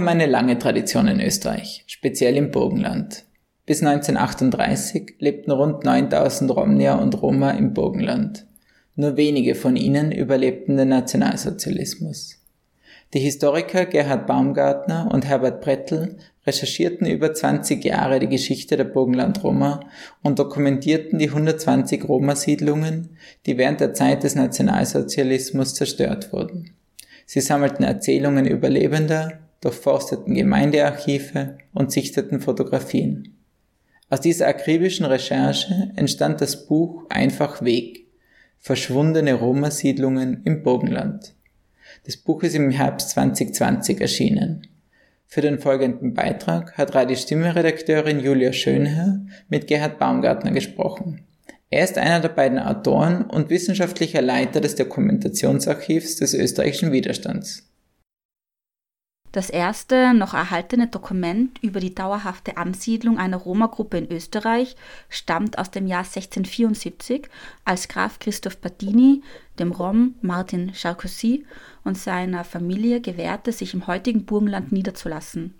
Eine 0.09 0.25
lange 0.25 0.57
Tradition 0.57 1.07
in 1.07 1.21
Österreich, 1.21 1.83
speziell 1.85 2.35
im 2.35 2.49
Burgenland. 2.51 3.25
Bis 3.65 3.83
1938 3.83 5.17
lebten 5.19 5.51
rund 5.51 5.85
9000 5.85 6.49
Romnier 6.55 6.97
und 6.99 7.21
Roma 7.21 7.51
im 7.51 7.73
Burgenland. 7.75 8.47
Nur 8.95 9.15
wenige 9.15 9.53
von 9.53 9.75
ihnen 9.75 10.11
überlebten 10.11 10.75
den 10.75 10.89
Nationalsozialismus. 10.89 12.39
Die 13.13 13.19
Historiker 13.19 13.85
Gerhard 13.85 14.25
Baumgartner 14.25 15.09
und 15.11 15.27
Herbert 15.27 15.61
Brettl 15.61 16.17
recherchierten 16.45 17.05
über 17.05 17.33
20 17.33 17.85
Jahre 17.85 18.19
die 18.19 18.29
Geschichte 18.29 18.77
der 18.77 18.85
Burgenland-Roma 18.85 19.81
und 20.23 20.39
dokumentierten 20.39 21.19
die 21.19 21.29
120 21.29 22.07
Roma-Siedlungen, 22.07 23.17
die 23.45 23.59
während 23.59 23.79
der 23.79 23.93
Zeit 23.93 24.23
des 24.23 24.33
Nationalsozialismus 24.33 25.75
zerstört 25.75 26.33
wurden. 26.33 26.71
Sie 27.27 27.41
sammelten 27.41 27.85
Erzählungen 27.85 28.47
Überlebender, 28.47 29.39
durchforsteten 29.61 30.33
Gemeindearchive 30.33 31.57
und 31.73 31.91
sichteten 31.91 32.39
Fotografien. 32.39 33.37
Aus 34.09 34.21
dieser 34.21 34.47
akribischen 34.47 35.05
Recherche 35.05 35.91
entstand 35.95 36.41
das 36.41 36.65
Buch 36.65 37.05
Einfach 37.09 37.63
Weg, 37.63 38.07
verschwundene 38.57 39.33
Roma-Siedlungen 39.33 40.41
im 40.45 40.63
Burgenland. 40.63 41.35
Das 42.05 42.17
Buch 42.17 42.43
ist 42.43 42.55
im 42.55 42.71
Herbst 42.71 43.11
2020 43.11 44.01
erschienen. 44.01 44.67
Für 45.27 45.41
den 45.41 45.59
folgenden 45.59 46.15
Beitrag 46.15 46.75
hat 46.77 46.95
Radio 46.95 47.15
Stimme-Redakteurin 47.15 48.19
Julia 48.19 48.51
Schönherr 48.51 49.21
mit 49.47 49.67
Gerhard 49.67 49.99
Baumgartner 49.99 50.51
gesprochen. 50.51 51.21
Er 51.69 51.83
ist 51.83 51.99
einer 51.99 52.19
der 52.19 52.29
beiden 52.29 52.57
Autoren 52.57 53.25
und 53.25 53.51
wissenschaftlicher 53.51 54.23
Leiter 54.23 54.59
des 54.59 54.73
Dokumentationsarchivs 54.73 56.15
des 56.15 56.33
österreichischen 56.33 56.91
Widerstands. 56.91 57.68
Das 59.31 59.51
erste 59.51 60.15
noch 60.15 60.33
erhaltene 60.33 60.87
Dokument 60.87 61.59
über 61.61 61.79
die 61.79 61.93
dauerhafte 61.93 62.57
Ansiedlung 62.57 63.19
einer 63.19 63.37
Roma-Gruppe 63.37 63.99
in 63.99 64.11
Österreich 64.11 64.75
stammt 65.07 65.59
aus 65.59 65.69
dem 65.69 65.85
Jahr 65.85 66.03
1674, 66.03 67.29
als 67.63 67.87
Graf 67.87 68.17
Christoph 68.17 68.57
Badini 68.57 69.21
dem 69.59 69.71
Rom 69.71 70.15
Martin 70.21 70.71
Sarkozy 70.73 71.45
und 71.83 71.95
seiner 71.95 72.43
Familie 72.43 73.01
gewährte, 73.01 73.51
sich 73.51 73.75
im 73.75 73.85
heutigen 73.85 74.25
Burgenland 74.25 74.71
niederzulassen. 74.71 75.53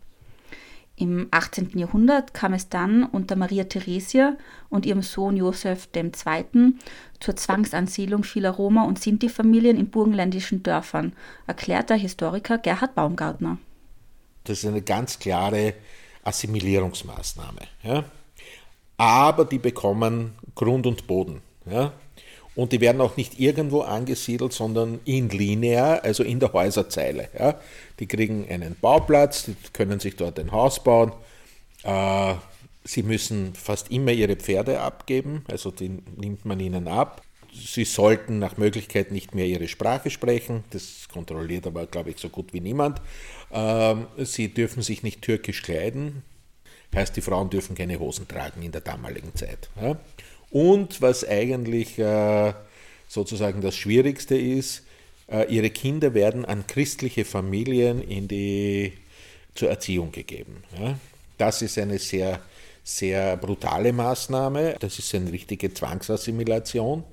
Im 0.95 1.27
18. 1.31 1.77
Jahrhundert 1.77 2.33
kam 2.33 2.51
es 2.51 2.67
dann 2.67 3.05
unter 3.05 3.37
Maria 3.37 3.63
Theresia 3.63 4.35
und 4.69 4.85
ihrem 4.85 5.01
Sohn 5.01 5.37
Josef 5.37 5.87
II. 5.95 6.73
Zur 7.19 7.35
Zwangsansiedlung 7.35 8.23
vieler 8.23 8.51
Roma- 8.51 8.85
und 8.85 8.99
Sinti-Familien 8.99 9.77
in 9.77 9.89
burgenländischen 9.89 10.63
Dörfern, 10.63 11.13
erklärt 11.47 11.89
der 11.89 11.97
Historiker 11.97 12.57
Gerhard 12.57 12.95
Baumgartner. 12.95 13.57
Das 14.45 14.59
ist 14.59 14.65
eine 14.65 14.81
ganz 14.81 15.19
klare 15.19 15.73
Assimilierungsmaßnahme. 16.23 17.61
Ja? 17.83 18.03
Aber 18.97 19.45
die 19.45 19.59
bekommen 19.59 20.33
Grund 20.55 20.87
und 20.87 21.07
Boden. 21.07 21.41
Ja? 21.69 21.93
Und 22.55 22.71
die 22.73 22.81
werden 22.81 22.99
auch 22.99 23.15
nicht 23.15 23.39
irgendwo 23.39 23.81
angesiedelt, 23.81 24.51
sondern 24.51 24.99
in 25.05 25.29
linear, 25.29 26.03
also 26.03 26.23
in 26.23 26.39
der 26.39 26.51
Häuserzeile. 26.51 27.29
Ja. 27.37 27.55
Die 27.99 28.07
kriegen 28.07 28.49
einen 28.49 28.75
Bauplatz, 28.79 29.45
die 29.45 29.55
können 29.71 29.99
sich 30.01 30.17
dort 30.17 30.37
ein 30.39 30.51
Haus 30.51 30.83
bauen. 30.83 31.13
Äh, 31.83 32.33
sie 32.89 33.03
müssen 33.03 33.53
fast 33.53 33.91
immer 33.91 34.11
ihre 34.11 34.35
Pferde 34.35 34.81
abgeben, 34.81 35.43
also 35.47 35.69
die 35.69 35.89
nimmt 36.17 36.45
man 36.45 36.59
ihnen 36.59 36.87
ab. 36.87 37.21
Sie 37.53 37.85
sollten 37.85 38.39
nach 38.39 38.57
Möglichkeit 38.57 39.11
nicht 39.11 39.35
mehr 39.35 39.45
ihre 39.45 39.67
Sprache 39.67 40.09
sprechen, 40.09 40.63
das 40.71 41.07
kontrolliert 41.11 41.67
aber, 41.67 41.85
glaube 41.85 42.09
ich, 42.09 42.17
so 42.17 42.29
gut 42.29 42.51
wie 42.51 42.61
niemand. 42.61 42.99
Ähm, 43.51 44.07
sie 44.17 44.51
dürfen 44.51 44.81
sich 44.81 45.03
nicht 45.03 45.21
türkisch 45.21 45.61
kleiden, 45.61 46.23
heißt, 46.95 47.15
die 47.15 47.21
Frauen 47.21 47.51
dürfen 47.51 47.75
keine 47.75 47.99
Hosen 47.99 48.27
tragen 48.27 48.63
in 48.63 48.71
der 48.71 48.81
damaligen 48.81 49.35
Zeit. 49.35 49.69
Und 50.49 50.99
was 50.99 51.27
eigentlich 51.27 51.99
äh, 51.99 52.53
sozusagen 53.07 53.61
das 53.61 53.75
Schwierigste 53.75 54.35
ist, 54.35 54.83
äh, 55.27 55.45
ihre 55.53 55.69
Kinder 55.69 56.15
werden 56.15 56.43
an 56.43 56.65
christliche 56.65 57.23
Familien 57.23 58.01
in 58.01 58.27
die, 58.27 58.93
zur 59.53 59.69
Erziehung 59.69 60.11
gegeben. 60.11 60.63
Das 61.37 61.61
ist 61.61 61.77
eine 61.77 61.99
sehr, 61.99 62.41
sehr 62.89 63.37
brutale 63.37 63.93
Maßnahme. 63.93 64.75
Das 64.79 64.97
ist 64.97 65.13
eine 65.13 65.31
richtige 65.31 65.73
Zwangsassimilation. 65.73 67.03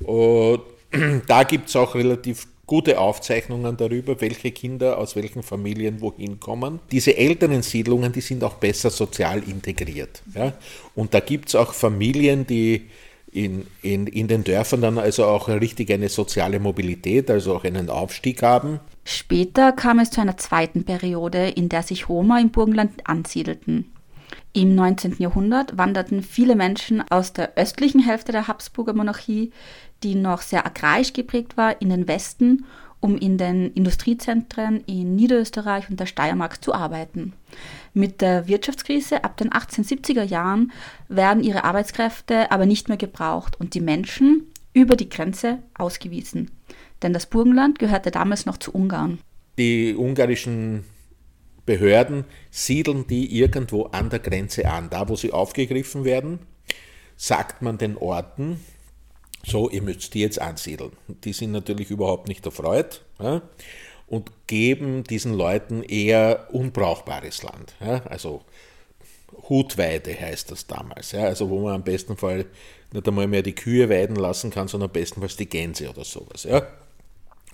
Und 0.00 0.62
da 1.26 1.44
gibt 1.44 1.68
es 1.68 1.76
auch 1.76 1.94
relativ 1.94 2.46
gute 2.66 2.98
Aufzeichnungen 2.98 3.76
darüber, 3.76 4.20
welche 4.20 4.52
Kinder 4.52 4.98
aus 4.98 5.16
welchen 5.16 5.42
Familien 5.42 6.00
wohin 6.00 6.38
kommen. 6.38 6.80
Diese 6.90 7.16
älteren 7.16 7.62
Siedlungen, 7.62 8.12
die 8.12 8.20
sind 8.20 8.44
auch 8.44 8.54
besser 8.54 8.90
sozial 8.90 9.42
integriert. 9.42 10.22
Ja? 10.34 10.52
Und 10.94 11.14
da 11.14 11.20
gibt 11.20 11.48
es 11.48 11.54
auch 11.54 11.72
Familien, 11.72 12.46
die 12.46 12.88
in, 13.32 13.66
in, 13.82 14.06
in 14.06 14.28
den 14.28 14.44
Dörfern 14.44 14.82
dann 14.82 14.98
also 14.98 15.24
auch 15.24 15.48
richtig 15.48 15.92
eine 15.92 16.08
soziale 16.08 16.58
Mobilität, 16.58 17.30
also 17.30 17.56
auch 17.56 17.64
einen 17.64 17.88
Aufstieg 17.88 18.42
haben. 18.42 18.80
Später 19.04 19.72
kam 19.72 19.98
es 19.98 20.10
zu 20.10 20.20
einer 20.20 20.36
zweiten 20.36 20.84
Periode, 20.84 21.48
in 21.48 21.68
der 21.68 21.82
sich 21.82 22.08
Roma 22.08 22.40
im 22.40 22.50
Burgenland 22.50 22.92
ansiedelten. 23.04 23.92
Im 24.52 24.74
19. 24.74 25.16
Jahrhundert 25.18 25.78
wanderten 25.78 26.22
viele 26.22 26.56
Menschen 26.56 27.02
aus 27.08 27.32
der 27.32 27.56
östlichen 27.56 28.00
Hälfte 28.00 28.32
der 28.32 28.48
Habsburger 28.48 28.94
Monarchie 28.94 29.52
die 30.02 30.14
noch 30.14 30.42
sehr 30.42 30.66
agrarisch 30.66 31.12
geprägt 31.12 31.56
war, 31.56 31.80
in 31.80 31.90
den 31.90 32.08
Westen, 32.08 32.64
um 33.00 33.16
in 33.16 33.38
den 33.38 33.72
Industriezentren 33.72 34.82
in 34.86 35.16
Niederösterreich 35.16 35.88
und 35.88 35.98
der 35.98 36.06
Steiermark 36.06 36.62
zu 36.62 36.74
arbeiten. 36.74 37.32
Mit 37.94 38.20
der 38.20 38.46
Wirtschaftskrise 38.46 39.24
ab 39.24 39.36
den 39.36 39.50
1870er 39.50 40.22
Jahren 40.22 40.72
werden 41.08 41.42
ihre 41.42 41.64
Arbeitskräfte 41.64 42.50
aber 42.50 42.66
nicht 42.66 42.88
mehr 42.88 42.98
gebraucht 42.98 43.58
und 43.58 43.74
die 43.74 43.80
Menschen 43.80 44.50
über 44.72 44.96
die 44.96 45.08
Grenze 45.08 45.58
ausgewiesen. 45.74 46.50
Denn 47.02 47.12
das 47.12 47.26
Burgenland 47.26 47.78
gehörte 47.78 48.10
damals 48.10 48.44
noch 48.44 48.58
zu 48.58 48.72
Ungarn. 48.72 49.18
Die 49.58 49.94
ungarischen 49.96 50.84
Behörden 51.70 52.24
siedeln 52.50 53.06
die 53.06 53.38
irgendwo 53.38 53.84
an 53.84 54.10
der 54.10 54.18
Grenze 54.18 54.68
an. 54.68 54.90
Da, 54.90 55.08
wo 55.08 55.14
sie 55.14 55.32
aufgegriffen 55.32 56.04
werden, 56.04 56.40
sagt 57.16 57.62
man 57.62 57.78
den 57.78 57.96
Orten, 57.96 58.58
so, 59.46 59.70
ihr 59.70 59.80
müsst 59.80 60.14
die 60.14 60.20
jetzt 60.20 60.40
ansiedeln. 60.40 60.90
Die 61.06 61.32
sind 61.32 61.52
natürlich 61.52 61.92
überhaupt 61.92 62.26
nicht 62.26 62.44
erfreut 62.44 63.04
ja, 63.20 63.42
und 64.08 64.32
geben 64.48 65.04
diesen 65.04 65.32
Leuten 65.32 65.84
eher 65.84 66.48
unbrauchbares 66.50 67.44
Land. 67.44 67.76
Ja, 67.78 68.02
also 68.06 68.42
Hutweide 69.48 70.20
heißt 70.20 70.50
das 70.50 70.66
damals. 70.66 71.12
Ja, 71.12 71.26
also 71.26 71.48
wo 71.50 71.60
man 71.60 71.76
am 71.76 71.84
besten 71.84 72.16
Fall 72.16 72.46
nicht 72.92 73.06
einmal 73.06 73.28
mehr 73.28 73.42
die 73.42 73.54
Kühe 73.54 73.88
weiden 73.88 74.16
lassen 74.16 74.50
kann, 74.50 74.66
sondern 74.66 74.90
bestenfalls 74.90 75.36
die 75.36 75.48
Gänse 75.48 75.88
oder 75.88 76.02
sowas. 76.02 76.42
Ja. 76.42 76.66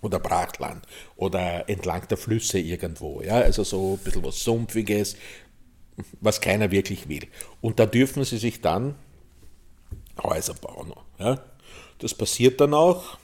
Oder 0.06 0.20
Brachland 0.20 0.86
oder 1.16 1.68
entlang 1.68 2.06
der 2.08 2.16
Flüsse 2.16 2.58
irgendwo. 2.58 3.22
Ja, 3.22 3.34
also 3.34 3.64
so 3.64 3.94
ein 3.94 4.04
bisschen 4.04 4.22
was 4.24 4.42
Sumpfiges, 4.42 5.16
was 6.20 6.40
keiner 6.40 6.70
wirklich 6.70 7.08
will. 7.08 7.26
Und 7.60 7.80
da 7.80 7.86
dürfen 7.86 8.24
sie 8.24 8.38
sich 8.38 8.60
dann 8.60 8.94
Häuser 10.22 10.54
bauen. 10.54 10.92
Ja. 11.18 11.40
Das 11.98 12.14
passiert 12.14 12.60
dann 12.60 12.74
auch. 12.74 13.18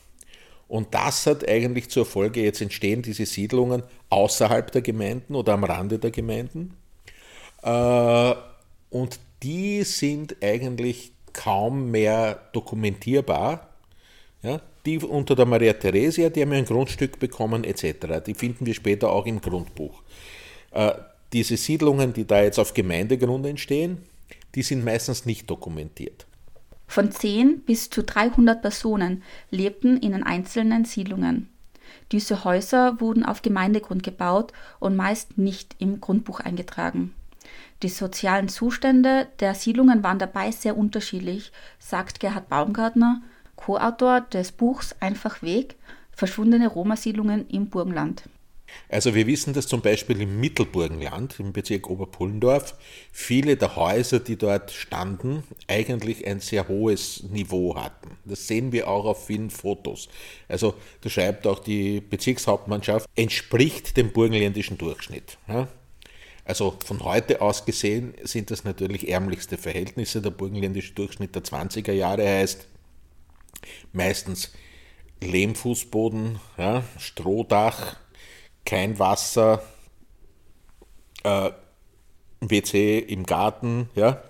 Und 0.68 0.95
das 0.95 1.27
hat 1.27 1.47
eigentlich 1.49 1.90
zur 1.90 2.07
Folge, 2.07 2.42
jetzt 2.42 2.62
entstehen 2.62 3.03
diese 3.03 3.27
Siedlungen 3.27 3.83
außerhalb 4.09 4.73
der 4.73 4.81
Gemeinden 4.81 5.35
oder 5.35 5.53
am 5.53 5.64
Rande 5.64 5.99
der 5.99 6.11
Gemeinden. 6.11 6.77
Äh, 7.62 8.35
und 8.90 9.21
die 9.42 9.83
sind 9.85 10.37
eigentlich 10.42 11.12
kaum 11.33 11.90
mehr 11.90 12.49
dokumentierbar. 12.53 13.68
Ja, 14.42 14.61
die 14.87 14.99
unter 14.99 15.35
der 15.35 15.47
Maria 15.47 15.73
Theresia, 15.75 16.29
die 16.29 16.42
haben 16.42 16.53
ein 16.53 16.64
Grundstück 16.64 17.18
bekommen 17.18 17.64
etc. 17.64 18.25
Die 18.27 18.35
finden 18.35 18.66
wir 18.66 18.75
später 18.75 19.11
auch 19.11 19.27
im 19.27 19.40
Grundbuch. 19.40 20.03
Äh, 20.73 20.92
diese 21.33 21.57
Siedlungen, 21.57 22.12
die 22.12 22.27
da 22.27 22.42
jetzt 22.42 22.59
auf 22.59 22.75
Gemeindegrund 22.75 23.47
entstehen, 23.47 23.99
die 24.55 24.62
sind 24.62 24.85
meistens 24.85 25.25
nicht 25.25 25.49
dokumentiert. 25.49 26.27
Von 26.87 27.11
10 27.11 27.61
bis 27.61 27.88
zu 27.88 28.03
300 28.03 28.61
Personen 28.61 29.23
lebten 29.51 29.97
in 29.97 30.12
den 30.12 30.25
einzelnen 30.25 30.85
Siedlungen. 30.85 31.49
Diese 32.11 32.45
Häuser 32.45 33.01
wurden 33.01 33.25
auf 33.25 33.40
Gemeindegrund 33.40 34.03
gebaut 34.03 34.53
und 34.79 34.97
meist 34.97 35.38
nicht 35.38 35.77
im 35.79 36.03
Grundbuch 36.03 36.40
eingetragen. 36.40 37.14
Die 37.83 37.88
sozialen 37.88 38.49
Zustände 38.49 39.29
der 39.40 39.55
Siedlungen 39.55 40.05
waren 40.05 40.18
dabei 40.18 40.51
sehr 40.51 40.77
unterschiedlich, 40.77 41.51
sagt 41.79 42.21
Gerhard 42.21 42.49
Baumgartner, 42.49 43.23
Co-Autor 43.64 44.22
des 44.22 44.51
Buchs 44.51 44.92
Einfach 44.98 45.40
Weg, 45.40 45.77
verschwundene 46.11 46.66
Roma-Siedlungen 46.66 47.48
im 47.48 47.70
Burgenland. 47.70 48.25
Also 48.88 49.14
wir 49.14 49.27
wissen, 49.29 49.53
dass 49.53 49.68
zum 49.68 49.83
Beispiel 49.83 50.20
im 50.20 50.40
Mittelburgenland, 50.40 51.38
im 51.38 51.53
Bezirk 51.53 51.88
Oberpullendorf, 51.88 52.75
viele 53.12 53.57
der 53.57 53.77
Häuser, 53.77 54.18
die 54.18 54.37
dort 54.37 54.72
standen, 54.72 55.44
eigentlich 55.68 56.27
ein 56.27 56.40
sehr 56.40 56.66
hohes 56.66 57.22
Niveau 57.31 57.77
hatten. 57.77 58.16
Das 58.25 58.48
sehen 58.48 58.72
wir 58.72 58.88
auch 58.88 59.05
auf 59.05 59.27
vielen 59.27 59.51
Fotos. 59.51 60.09
Also 60.48 60.75
da 61.03 61.11
schreibt 61.11 61.46
auch 61.46 61.61
die 61.61 62.01
Bezirkshauptmannschaft, 62.01 63.09
entspricht 63.14 63.96
dem 63.96 64.11
burgenländischen 64.11 64.77
Durchschnitt. 64.77 65.38
Also 66.44 66.77
von 66.85 67.05
heute 67.05 67.40
aus 67.40 67.64
gesehen 67.64 68.14
sind 68.25 68.51
das 68.51 68.64
natürlich 68.64 69.09
ärmlichste 69.09 69.57
Verhältnisse. 69.57 70.20
Der 70.20 70.31
burgenländische 70.31 70.94
Durchschnitt 70.94 71.37
der 71.37 71.44
20er 71.44 71.92
Jahre 71.92 72.27
heißt 72.27 72.66
meistens 73.92 74.53
Lehmfußboden, 75.20 76.38
ja, 76.59 76.83
Strohdach, 76.98 77.96
kein 78.64 78.98
Wasser, 78.98 79.62
äh, 81.25 81.51
WC 82.40 82.98
im 82.98 83.25
Garten, 83.25 83.88
ja. 83.94 84.22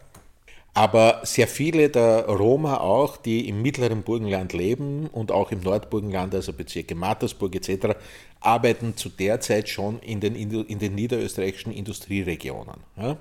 Aber 0.75 1.21
sehr 1.25 1.49
viele 1.49 1.90
der 1.90 2.27
Roma 2.27 2.79
auch, 2.79 3.18
die 3.18 3.47
im 3.47 3.61
mittleren 3.61 4.03
Burgenland 4.03 4.55
leben 4.55 5.07
und 5.09 5.31
auch 5.31 5.53
im 5.53 5.61
Nordburgenland, 5.61 6.35
also 6.35 6.55
Bezirke 6.55 6.95
Mattersburg 6.95 7.55
etc., 7.55 7.95
arbeiten 8.40 8.97
zu 8.97 9.11
der 9.11 9.40
Zeit 9.40 9.68
schon 9.68 9.99
in 10.01 10.21
den, 10.21 10.35
in 10.35 10.79
den 10.79 10.95
niederösterreichischen 10.95 11.73
Industrieregionen. 11.73 12.81
Ja? 12.97 13.18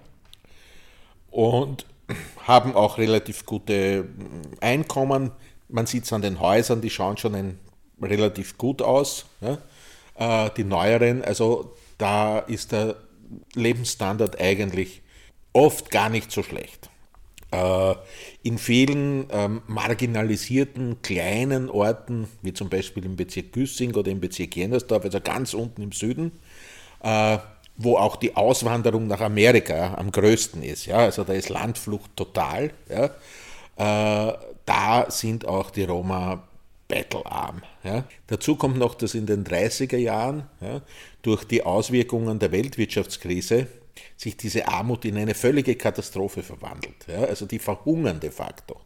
Und 1.29 1.85
haben 2.43 2.73
auch 2.73 2.97
relativ 2.97 3.45
gute 3.45 4.07
Einkommen. 4.61 5.31
Man 5.71 5.85
sieht 5.85 6.03
es 6.03 6.13
an 6.13 6.21
den 6.21 6.39
Häusern, 6.39 6.81
die 6.81 6.89
schauen 6.89 7.17
schon 7.17 7.35
ein, 7.35 7.59
relativ 8.01 8.57
gut 8.57 8.81
aus. 8.81 9.25
Ja? 9.41 9.57
Äh, 10.45 10.51
die 10.57 10.63
neueren, 10.63 11.23
also 11.23 11.73
da 11.97 12.39
ist 12.39 12.71
der 12.71 12.95
Lebensstandard 13.53 14.39
eigentlich 14.39 15.01
oft 15.53 15.91
gar 15.91 16.09
nicht 16.09 16.31
so 16.31 16.43
schlecht. 16.43 16.89
Äh, 17.51 17.95
in 18.43 18.57
vielen 18.57 19.27
ähm, 19.29 19.61
marginalisierten 19.67 21.01
kleinen 21.01 21.69
Orten, 21.69 22.27
wie 22.41 22.53
zum 22.53 22.69
Beispiel 22.69 23.05
im 23.05 23.15
Bezirk 23.15 23.51
Güssing 23.51 23.93
oder 23.95 24.09
im 24.09 24.21
Bezirk 24.21 24.55
Jennersdorf, 24.55 25.03
also 25.03 25.19
ganz 25.19 25.53
unten 25.53 25.81
im 25.81 25.91
Süden, 25.91 26.31
äh, 27.03 27.37
wo 27.77 27.97
auch 27.97 28.15
die 28.15 28.35
Auswanderung 28.35 29.07
nach 29.07 29.21
Amerika 29.21 29.95
am 29.95 30.11
größten 30.11 30.63
ist. 30.63 30.85
Ja? 30.85 30.97
Also 30.97 31.23
da 31.23 31.33
ist 31.33 31.49
Landflucht 31.49 32.15
total. 32.15 32.71
Ja? 32.89 33.09
Da 34.71 35.11
sind 35.11 35.45
auch 35.45 35.69
die 35.69 35.83
Roma 35.83 36.43
battlearm. 36.87 37.61
Ja. 37.83 38.05
Dazu 38.27 38.55
kommt 38.55 38.77
noch, 38.77 38.95
dass 38.95 39.15
in 39.15 39.25
den 39.25 39.43
30er 39.43 39.97
Jahren 39.97 40.43
ja, 40.61 40.81
durch 41.21 41.43
die 41.43 41.63
Auswirkungen 41.63 42.39
der 42.39 42.51
Weltwirtschaftskrise 42.51 43.67
sich 44.15 44.37
diese 44.37 44.67
Armut 44.67 45.03
in 45.03 45.17
eine 45.17 45.33
völlige 45.33 45.75
Katastrophe 45.75 46.41
verwandelt. 46.41 47.05
Ja, 47.07 47.23
also 47.25 47.45
die 47.45 47.59
verhungern 47.59 48.19
de 48.19 48.31
facto. 48.31 48.79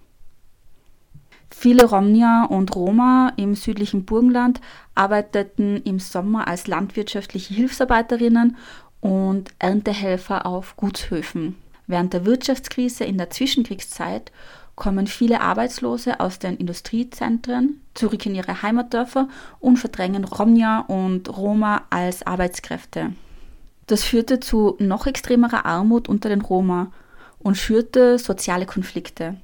Viele 1.52 1.86
Romnier 1.86 2.48
und 2.50 2.76
Roma 2.76 3.34
im 3.38 3.54
südlichen 3.54 4.06
Burgenland 4.06 4.62
arbeiteten 4.96 5.82
im 5.84 6.00
Sommer 6.00 6.48
als 6.48 6.66
landwirtschaftliche 6.66 7.54
Hilfsarbeiterinnen 7.54 8.58
und 9.02 9.52
Erntehelfer 9.60 10.48
auf 10.48 10.76
Gutshöfen. 10.78 11.56
Während 11.86 12.14
der 12.14 12.26
Wirtschaftskrise 12.26 13.04
in 13.04 13.20
der 13.20 13.30
Zwischenkriegszeit 13.30 14.32
kommen 14.76 15.08
viele 15.08 15.42
Arbeitslose 15.42 16.20
aus 16.20 16.40
den 16.40 16.58
Industriezentren 16.58 17.82
zurück 17.94 18.26
in 18.26 18.36
ihre 18.36 18.62
Heimatdörfer 18.62 19.30
und 19.60 19.78
verdrängen 19.78 20.26
Romnia 20.26 20.82
und 20.82 21.36
Roma 21.36 21.84
als 21.90 22.28
Arbeitskräfte. 22.28 23.14
Das 23.88 24.04
führte 24.04 24.40
zu 24.40 24.76
noch 24.80 25.08
extremerer 25.08 25.66
Armut 25.66 26.10
unter 26.10 26.30
den 26.30 26.42
Roma 26.42 26.92
und 27.40 27.58
schürte 27.58 28.18
soziale 28.18 28.66
Konflikte. 28.66 29.36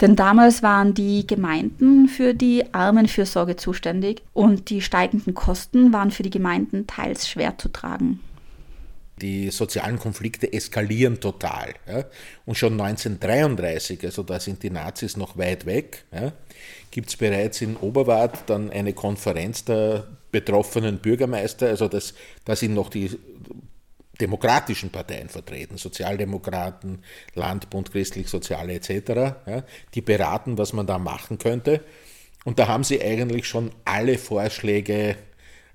Denn 0.00 0.14
damals 0.14 0.62
waren 0.62 0.94
die 0.94 1.26
Gemeinden 1.26 2.08
für 2.08 2.34
die 2.34 2.72
Armenfürsorge 2.72 3.56
zuständig 3.56 4.22
und 4.32 4.70
die 4.70 4.80
steigenden 4.80 5.34
Kosten 5.34 5.92
waren 5.92 6.12
für 6.12 6.22
die 6.22 6.30
Gemeinden 6.30 6.86
teils 6.86 7.28
schwer 7.28 7.58
zu 7.58 7.68
tragen. 7.68 8.20
Die 9.22 9.50
sozialen 9.50 9.98
Konflikte 9.98 10.52
eskalieren 10.52 11.20
total. 11.20 11.74
Ja. 11.86 12.04
Und 12.44 12.56
schon 12.56 12.78
1933, 12.78 14.04
also 14.04 14.22
da 14.22 14.40
sind 14.40 14.62
die 14.62 14.70
Nazis 14.70 15.16
noch 15.16 15.38
weit 15.38 15.64
weg, 15.64 16.04
ja, 16.12 16.32
gibt 16.90 17.08
es 17.08 17.16
bereits 17.16 17.62
in 17.62 17.76
Oberwart 17.76 18.44
dann 18.46 18.70
eine 18.70 18.92
Konferenz 18.92 19.64
der 19.64 20.06
betroffenen 20.30 20.98
Bürgermeister, 20.98 21.68
also 21.68 21.88
das, 21.88 22.14
da 22.44 22.56
sind 22.56 22.74
noch 22.74 22.90
die 22.90 23.10
demokratischen 24.20 24.90
Parteien 24.90 25.28
vertreten, 25.28 25.78
Sozialdemokraten, 25.78 27.02
Landbund, 27.34 27.90
Christlich-Soziale 27.92 28.74
etc., 28.74 28.90
ja, 29.46 29.64
die 29.94 30.00
beraten, 30.00 30.58
was 30.58 30.72
man 30.72 30.86
da 30.86 30.98
machen 30.98 31.38
könnte. 31.38 31.80
Und 32.44 32.58
da 32.58 32.68
haben 32.68 32.84
sie 32.84 33.00
eigentlich 33.00 33.46
schon 33.46 33.70
alle 33.84 34.18
Vorschläge 34.18 35.16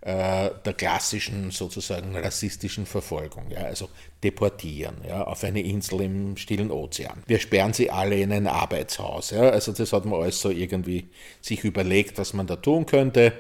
äh, 0.08 0.52
der 0.64 0.74
klassischen 0.74 1.52
sozusagen 1.52 2.16
rassistischen 2.16 2.86
Verfolgung, 2.86 3.52
ja, 3.52 3.64
also 3.64 3.90
deportieren, 4.24 4.96
ja, 5.06 5.26
auf 5.26 5.44
eine 5.44 5.62
Insel 5.62 6.00
im 6.00 6.38
stillen 6.38 6.72
Ozean. 6.72 7.24
Wir 7.28 7.40
sperren 7.40 7.74
sie 7.74 7.92
alle 7.92 8.18
in 8.18 8.32
ein 8.32 8.48
Arbeitshaus, 8.48 9.32
ja, 9.32 9.50
also 9.50 9.74
das 9.74 9.92
hat 9.92 10.06
man 10.06 10.22
alles 10.22 10.40
so 10.40 10.50
irgendwie 10.50 11.10
sich 11.42 11.66
überlegt, 11.66 12.18
was 12.18 12.32
man 12.32 12.48
da 12.48 12.56
tun 12.56 12.86
könnte. 12.86 13.34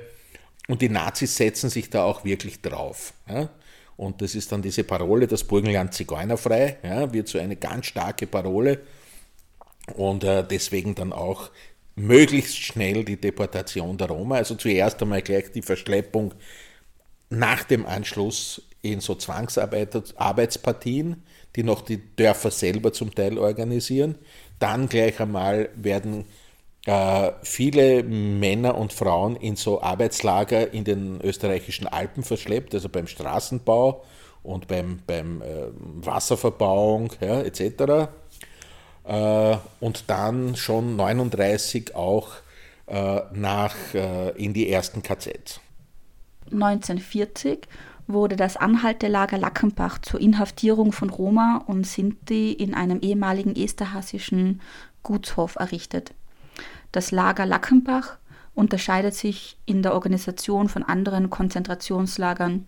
Und 0.68 0.82
die 0.82 0.90
Nazis 0.90 1.38
setzen 1.38 1.70
sich 1.70 1.90
da 1.90 2.04
auch 2.04 2.26
wirklich 2.26 2.62
drauf. 2.62 3.14
Ja. 3.30 3.48
Und 3.96 4.22
das 4.22 4.36
ist 4.36 4.52
dann 4.52 4.62
diese 4.62 4.84
Parole, 4.84 5.26
das 5.26 5.46
Burgenland 5.46 5.94
zigeunerfrei, 5.94 6.80
ja, 6.84 7.14
wird 7.14 7.30
so 7.30 7.40
eine 7.40 7.56
ganz 7.56 7.86
starke 7.86 8.28
Parole 8.28 8.82
und 9.96 10.26
äh, 10.26 10.44
deswegen 10.44 10.96
dann 10.96 11.14
auch 11.14 11.50
möglichst 11.98 12.56
schnell 12.56 13.04
die 13.04 13.20
Deportation 13.20 13.98
der 13.98 14.08
Roma. 14.08 14.36
Also 14.36 14.56
zuerst 14.56 15.02
einmal 15.02 15.22
gleich 15.22 15.52
die 15.52 15.64
Verschleppung 15.64 16.34
nach 17.30 17.64
dem 17.64 17.86
Anschluss 17.86 18.62
in 18.82 19.02
so 19.02 19.16
Zwangsarbeitspartien, 19.16 21.24
die 21.56 21.64
noch 21.64 21.82
die 21.82 22.16
Dörfer 22.16 22.52
selber 22.52 22.94
zum 22.94 23.14
Teil 23.14 23.38
organisieren. 23.38 24.16
Dann 24.60 24.88
gleich 24.88 25.20
einmal 25.20 25.70
werden 25.76 26.26
äh, 26.86 27.32
viele 27.42 28.04
Männer 28.04 28.78
und 28.78 28.94
Frauen 28.94 29.36
in 29.36 29.56
so 29.56 29.82
Arbeitslager 29.82 30.72
in 30.74 30.84
den 30.84 31.20
österreichischen 31.22 31.88
Alpen 31.88 32.24
verschleppt, 32.24 32.76
also 32.76 32.90
beim 32.90 33.08
Straßenbau 33.08 34.04
und 34.44 34.68
beim, 34.68 35.00
beim 35.06 35.42
äh, 35.42 35.68
Wasserverbauung 35.76 37.12
ja, 37.20 37.42
etc. 37.42 38.10
Äh, 39.08 39.58
und 39.80 40.10
dann 40.10 40.56
schon 40.56 40.98
39 40.98 41.96
auch 41.96 42.34
äh, 42.88 43.22
nach, 43.34 43.76
äh, 43.94 44.32
in 44.32 44.54
die 44.54 44.70
ersten 44.70 45.02
KZs. 45.02 45.62
1940 46.52 47.68
wurde 48.08 48.36
das 48.36 48.58
Anhaltelager 48.58 49.38
Lackenbach 49.38 50.00
zur 50.00 50.20
Inhaftierung 50.20 50.92
von 50.92 51.10
Roma 51.10 51.64
und 51.68 51.86
Sinti 51.86 52.52
in 52.54 52.74
einem 52.74 53.00
ehemaligen 53.00 53.56
esterhassischen 53.56 54.62
Gutshof 55.04 55.56
errichtet. 55.56 56.14
Das 56.92 57.12
Lager 57.12 57.46
Lackenbach 57.46 58.18
unterscheidet 58.56 59.14
sich 59.14 59.58
in 59.66 59.84
der 59.84 59.94
Organisation 59.94 60.68
von 60.68 60.84
anderen 60.84 61.30
Konzentrationslagern. 61.30 62.66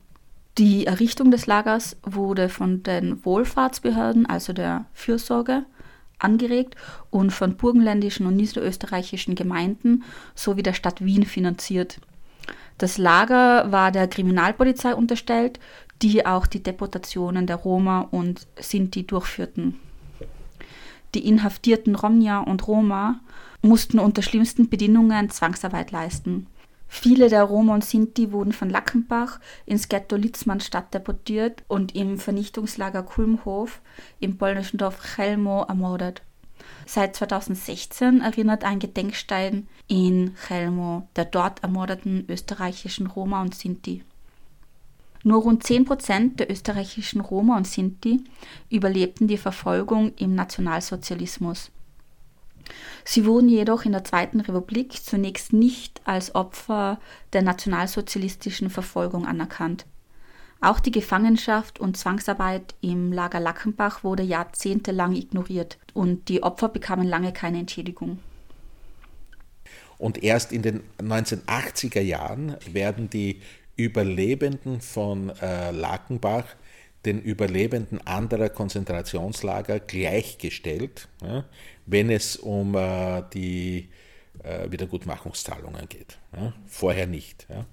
Die 0.58 0.86
Errichtung 0.86 1.32
des 1.32 1.48
Lagers 1.48 1.98
wurde 2.04 2.50
von 2.50 2.84
den 2.84 3.24
Wohlfahrtsbehörden, 3.26 4.26
also 4.26 4.52
der 4.52 4.86
Fürsorge, 4.94 5.64
angeregt 6.20 6.76
und 7.10 7.32
von 7.32 7.56
burgenländischen 7.56 8.26
und 8.26 8.36
niederösterreichischen 8.36 9.36
Gemeinden 9.36 10.04
sowie 10.36 10.64
der 10.64 10.74
Stadt 10.74 11.04
Wien 11.04 11.26
finanziert. 11.26 12.00
Das 12.78 12.98
Lager 12.98 13.72
war 13.72 13.92
der 13.92 14.08
Kriminalpolizei 14.08 14.96
unterstellt, 14.96 15.60
die 16.02 16.26
auch 16.26 16.48
die 16.48 16.64
Deportationen 16.64 17.46
der 17.46 17.58
Roma 17.58 18.08
und 18.12 18.48
Sinti 18.58 19.06
durchführten. 19.06 19.76
Die 21.16 21.28
inhaftierten 21.28 21.96
Romnia 21.96 22.40
und 22.40 22.68
Roma 22.68 23.20
mussten 23.62 24.00
unter 24.00 24.22
schlimmsten 24.22 24.70
Bedingungen 24.70 25.30
Zwangsarbeit 25.30 25.92
leisten. 25.92 26.48
Viele 26.92 27.30
der 27.30 27.44
Roma 27.44 27.76
und 27.76 27.86
Sinti 27.86 28.32
wurden 28.32 28.52
von 28.52 28.70
Lackenbach 28.70 29.40
ins 29.68 29.88
Ghetto 29.88 30.16
Litzmannstadt 30.16 30.94
deportiert 30.94 31.64
und 31.68 31.96
im 31.96 32.18
Vernichtungslager 32.18 33.04
Kulmhof 33.04 33.80
im 34.20 34.38
polnischen 34.38 34.80
Dorf 34.80 35.00
Chelmo 35.16 35.64
ermordet. 35.70 36.24
Seit 36.88 37.16
2016 37.16 38.22
erinnert 38.22 38.64
ein 38.64 38.80
Gedenkstein 38.80 39.68
in 39.88 40.36
Chelmo 40.48 41.08
der 41.16 41.26
dort 41.26 41.62
ermordeten 41.62 42.26
österreichischen 42.28 43.06
Roma 43.06 43.42
und 43.42 43.54
Sinti. 43.54 44.04
Nur 45.24 45.44
rund 45.44 45.64
10 45.64 45.86
Prozent 45.86 46.40
der 46.40 46.50
österreichischen 46.50 47.22
Roma 47.22 47.56
und 47.56 47.68
Sinti 47.68 48.24
überlebten 48.70 49.28
die 49.28 49.38
Verfolgung 49.38 50.14
im 50.16 50.34
Nationalsozialismus. 50.34 51.72
Sie 53.06 53.26
wurden 53.26 53.50
jedoch 53.50 53.86
in 53.86 53.92
der 53.92 54.04
Zweiten 54.04 54.40
Republik 54.40 54.94
zunächst 55.04 55.54
nicht 55.54 56.02
als 56.06 56.36
Opfer 56.36 57.00
der 57.34 57.42
nationalsozialistischen 57.42 58.70
Verfolgung 58.70 59.26
anerkannt. 59.26 59.86
Auch 60.62 60.80
die 60.80 60.92
Gefangenschaft 60.92 61.80
und 61.80 61.96
Zwangsarbeit 61.96 62.76
im 62.82 63.14
Lager 63.14 63.40
Lackenbach 63.40 64.04
wurde 64.04 64.24
jahrzehntelang 64.24 65.16
ignoriert 65.16 65.78
und 65.94 66.28
die 66.28 66.44
Opfer 66.44 66.68
bekamen 66.68 67.08
lange 67.08 67.32
keine 67.32 67.60
Entschädigung. 67.60 68.20
Und 69.98 70.22
erst 70.24 70.52
in 70.52 70.62
den 70.62 70.82
1980er 71.02 72.02
Jahren 72.02 72.56
werden 72.72 73.10
die 73.10 73.42
Überlebenden 73.76 74.82
von 74.82 75.30
äh, 75.42 75.72
Lakenbach 75.72 76.46
den 77.06 77.22
Überlebenden 77.22 78.06
anderer 78.06 78.50
Konzentrationslager 78.50 79.80
gleichgestellt, 79.80 81.08
ja, 81.22 81.46
wenn 81.90 82.10
es 82.10 82.36
um 82.38 82.76
äh, 82.76 83.24
die 83.34 83.90
äh, 84.44 84.70
Wiedergutmachungszahlungen 84.72 85.90
geht. 85.90 86.18
Ja. 86.36 86.54
Vorher 86.68 87.08
nicht. 87.08 87.48
Ja. 87.50 87.66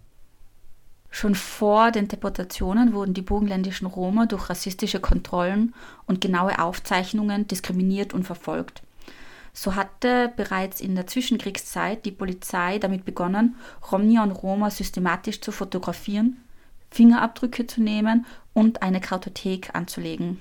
Schon 1.11 1.35
vor 1.35 1.93
den 1.93 2.09
Deportationen 2.09 2.93
wurden 2.93 3.15
die 3.15 3.23
burgenländischen 3.23 3.87
Roma 3.87 4.27
durch 4.27 4.51
rassistische 4.51 5.01
Kontrollen 5.01 5.75
und 6.07 6.21
genaue 6.21 6.59
Aufzeichnungen 6.59 7.47
diskriminiert 7.47 8.13
und 8.13 8.25
verfolgt. 8.25 8.83
So 9.53 9.75
hatte 9.75 10.31
bereits 10.37 10.83
in 10.83 10.95
der 10.95 11.07
Zwischenkriegszeit 11.07 12.05
die 12.05 12.11
Polizei 12.11 12.79
damit 12.79 13.07
begonnen, 13.07 13.57
Romnia 13.91 14.23
und 14.23 14.33
Roma 14.33 14.71
systematisch 14.71 15.41
zu 15.41 15.53
fotografieren, 15.53 16.37
Fingerabdrücke 16.91 17.67
zu 17.67 17.81
nehmen 17.81 18.27
und 18.53 18.83
eine 18.83 19.01
Kartothek 19.01 19.75
anzulegen. 19.75 20.41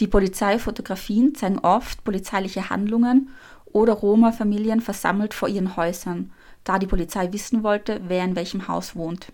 Die 0.00 0.06
Polizeifotografien 0.06 1.34
zeigen 1.34 1.58
oft 1.58 2.04
polizeiliche 2.04 2.70
Handlungen 2.70 3.30
oder 3.66 3.94
Roma-Familien 3.94 4.80
versammelt 4.80 5.34
vor 5.34 5.48
ihren 5.48 5.76
Häusern, 5.76 6.30
da 6.64 6.78
die 6.78 6.86
Polizei 6.86 7.32
wissen 7.32 7.62
wollte, 7.62 8.00
wer 8.06 8.24
in 8.24 8.36
welchem 8.36 8.68
Haus 8.68 8.94
wohnt. 8.94 9.32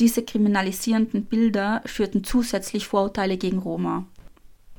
Diese 0.00 0.22
kriminalisierenden 0.22 1.24
Bilder 1.24 1.82
schürten 1.84 2.24
zusätzlich 2.24 2.86
Vorurteile 2.86 3.36
gegen 3.36 3.58
Roma. 3.58 4.04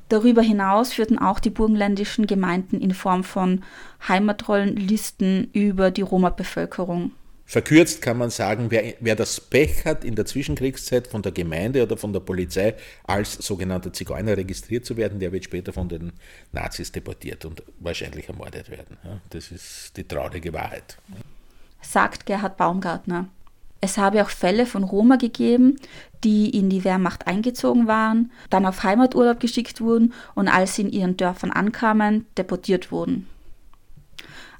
Darüber 0.08 0.42
hinaus 0.42 0.92
führten 0.92 1.18
auch 1.18 1.40
die 1.40 1.50
burgenländischen 1.50 2.26
Gemeinden 2.26 2.80
in 2.80 2.92
Form 2.92 3.24
von 3.24 3.62
Heimatrollen 4.06 4.76
Listen 4.76 5.48
über 5.52 5.90
die 5.90 6.02
Roma-Bevölkerung. 6.02 7.12
Verkürzt 7.54 8.02
kann 8.02 8.18
man 8.18 8.30
sagen, 8.30 8.72
wer, 8.72 8.94
wer, 8.98 9.14
das 9.14 9.40
Pech 9.40 9.84
hat, 9.84 10.02
in 10.02 10.16
der 10.16 10.26
Zwischenkriegszeit 10.26 11.06
von 11.06 11.22
der 11.22 11.30
Gemeinde 11.30 11.84
oder 11.84 11.96
von 11.96 12.12
der 12.12 12.18
Polizei 12.18 12.74
als 13.04 13.34
sogenannter 13.34 13.92
Zigeuner 13.92 14.36
registriert 14.36 14.84
zu 14.84 14.96
werden, 14.96 15.20
der 15.20 15.30
wird 15.30 15.44
später 15.44 15.72
von 15.72 15.88
den 15.88 16.14
Nazis 16.50 16.90
deportiert 16.90 17.44
und 17.44 17.62
wahrscheinlich 17.78 18.28
ermordet 18.28 18.70
werden. 18.70 18.96
Das 19.30 19.52
ist 19.52 19.96
die 19.96 20.02
traurige 20.02 20.52
Wahrheit. 20.52 20.98
Sagt 21.80 22.26
Gerhard 22.26 22.56
Baumgartner. 22.56 23.28
Es 23.80 23.98
habe 23.98 24.24
auch 24.24 24.30
Fälle 24.30 24.66
von 24.66 24.82
Roma 24.82 25.14
gegeben, 25.14 25.76
die 26.24 26.58
in 26.58 26.70
die 26.70 26.82
Wehrmacht 26.82 27.28
eingezogen 27.28 27.86
waren, 27.86 28.32
dann 28.50 28.66
auf 28.66 28.82
Heimaturlaub 28.82 29.38
geschickt 29.38 29.80
wurden 29.80 30.12
und 30.34 30.48
als 30.48 30.74
sie 30.74 30.82
in 30.82 30.90
ihren 30.90 31.16
Dörfern 31.16 31.52
ankamen, 31.52 32.26
deportiert 32.36 32.90
wurden. 32.90 33.28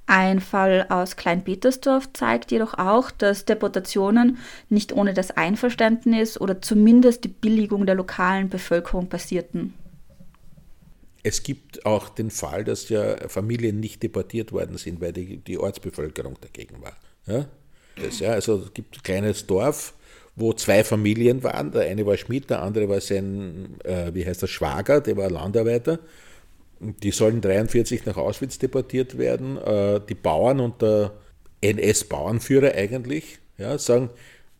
Ein 0.06 0.40
Fall 0.40 0.86
aus 0.90 1.16
Klein-Petersdorf 1.16 2.12
zeigt 2.12 2.52
jedoch 2.52 2.74
auch, 2.74 3.10
dass 3.10 3.46
Deportationen 3.46 4.38
nicht 4.68 4.92
ohne 4.92 5.14
das 5.14 5.30
Einverständnis 5.30 6.38
oder 6.38 6.60
zumindest 6.60 7.24
die 7.24 7.28
Billigung 7.28 7.86
der 7.86 7.94
lokalen 7.94 8.50
Bevölkerung 8.50 9.08
passierten. 9.08 9.72
Es 11.22 11.42
gibt 11.42 11.86
auch 11.86 12.10
den 12.10 12.30
Fall, 12.30 12.64
dass 12.64 12.90
ja 12.90 13.16
Familien 13.28 13.80
nicht 13.80 14.02
deportiert 14.02 14.52
worden 14.52 14.76
sind, 14.76 15.00
weil 15.00 15.14
die, 15.14 15.38
die 15.38 15.56
Ortsbevölkerung 15.56 16.36
dagegen 16.38 16.82
war. 16.82 16.96
Ja? 17.26 17.46
Das, 17.96 18.18
ja, 18.20 18.32
also 18.32 18.58
es 18.58 18.74
gibt 18.74 18.98
ein 18.98 19.02
kleines 19.02 19.46
Dorf, 19.46 19.94
wo 20.36 20.52
zwei 20.52 20.84
Familien 20.84 21.42
waren. 21.42 21.72
Der 21.72 21.82
eine 21.82 22.04
war 22.04 22.18
Schmied, 22.18 22.50
der 22.50 22.60
andere 22.60 22.90
war 22.90 23.00
sein, 23.00 23.76
äh, 23.84 24.12
wie 24.12 24.26
heißt 24.26 24.42
der, 24.42 24.48
Schwager, 24.48 25.00
der 25.00 25.16
war 25.16 25.30
Landarbeiter. 25.30 25.98
Die 26.80 27.10
sollen 27.10 27.40
43 27.40 28.06
nach 28.06 28.16
Auschwitz 28.16 28.58
deportiert 28.58 29.18
werden. 29.18 29.56
Äh, 29.58 30.00
die 30.08 30.14
Bauern 30.14 30.60
und 30.60 30.82
der 30.82 31.12
NS-Bauernführer 31.60 32.74
eigentlich 32.74 33.38
ja, 33.56 33.78
sagen, 33.78 34.10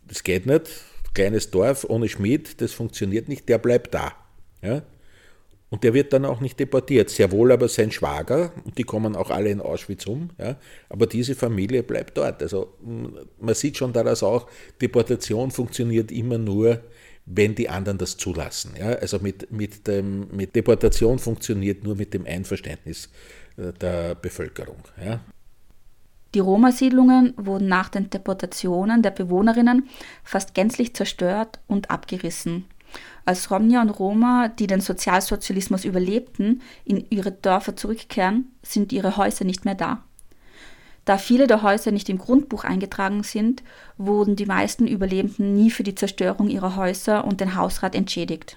das 0.06 0.22
geht 0.22 0.46
nicht, 0.46 0.70
kleines 1.14 1.50
Dorf 1.50 1.84
ohne 1.88 2.08
Schmied, 2.08 2.60
das 2.60 2.72
funktioniert 2.72 3.28
nicht, 3.28 3.48
der 3.48 3.58
bleibt 3.58 3.94
da. 3.94 4.12
Ja. 4.62 4.82
Und 5.70 5.82
der 5.82 5.92
wird 5.92 6.12
dann 6.12 6.24
auch 6.24 6.40
nicht 6.40 6.60
deportiert. 6.60 7.10
Sehr 7.10 7.32
wohl 7.32 7.50
aber 7.50 7.68
sein 7.68 7.90
Schwager, 7.90 8.52
und 8.64 8.78
die 8.78 8.84
kommen 8.84 9.16
auch 9.16 9.30
alle 9.30 9.50
in 9.50 9.60
Auschwitz 9.60 10.06
um, 10.06 10.30
ja, 10.38 10.56
aber 10.88 11.06
diese 11.06 11.34
Familie 11.34 11.82
bleibt 11.82 12.16
dort. 12.16 12.42
Also 12.42 12.74
man 13.40 13.54
sieht 13.54 13.76
schon 13.76 13.92
daraus 13.92 14.22
auch, 14.22 14.46
Deportation 14.80 15.50
funktioniert 15.50 16.12
immer 16.12 16.38
nur, 16.38 16.80
wenn 17.26 17.54
die 17.54 17.68
anderen 17.68 17.98
das 17.98 18.16
zulassen. 18.16 18.74
Ja. 18.78 18.88
Also 18.88 19.18
mit, 19.18 19.50
mit, 19.50 19.86
dem, 19.86 20.28
mit 20.30 20.54
Deportation 20.54 21.18
funktioniert 21.18 21.84
nur 21.84 21.96
mit 21.96 22.12
dem 22.14 22.26
Einverständnis 22.26 23.08
äh, 23.56 23.72
der 23.72 24.14
Bevölkerung. 24.14 24.82
Ja. 25.02 25.20
Die 26.34 26.40
Roma-Siedlungen 26.40 27.32
wurden 27.36 27.68
nach 27.68 27.88
den 27.88 28.10
Deportationen 28.10 29.02
der 29.02 29.12
Bewohnerinnen 29.12 29.88
fast 30.24 30.54
gänzlich 30.54 30.94
zerstört 30.94 31.60
und 31.68 31.90
abgerissen. 31.90 32.64
Als 33.24 33.50
Romnia 33.50 33.80
und 33.80 33.90
Roma, 33.90 34.48
die 34.48 34.66
den 34.66 34.80
Sozialsozialismus 34.80 35.84
überlebten, 35.84 36.60
in 36.84 37.06
ihre 37.08 37.32
Dörfer 37.32 37.76
zurückkehren, 37.76 38.52
sind 38.62 38.92
ihre 38.92 39.16
Häuser 39.16 39.44
nicht 39.44 39.64
mehr 39.64 39.74
da. 39.74 40.04
Da 41.04 41.18
viele 41.18 41.46
der 41.46 41.62
Häuser 41.62 41.90
nicht 41.90 42.08
im 42.08 42.18
Grundbuch 42.18 42.64
eingetragen 42.64 43.22
sind, 43.22 43.62
wurden 43.98 44.36
die 44.36 44.46
meisten 44.46 44.86
Überlebenden 44.86 45.54
nie 45.54 45.70
für 45.70 45.82
die 45.82 45.94
Zerstörung 45.94 46.48
ihrer 46.48 46.76
Häuser 46.76 47.24
und 47.24 47.40
den 47.40 47.56
Hausrat 47.56 47.94
entschädigt. 47.94 48.56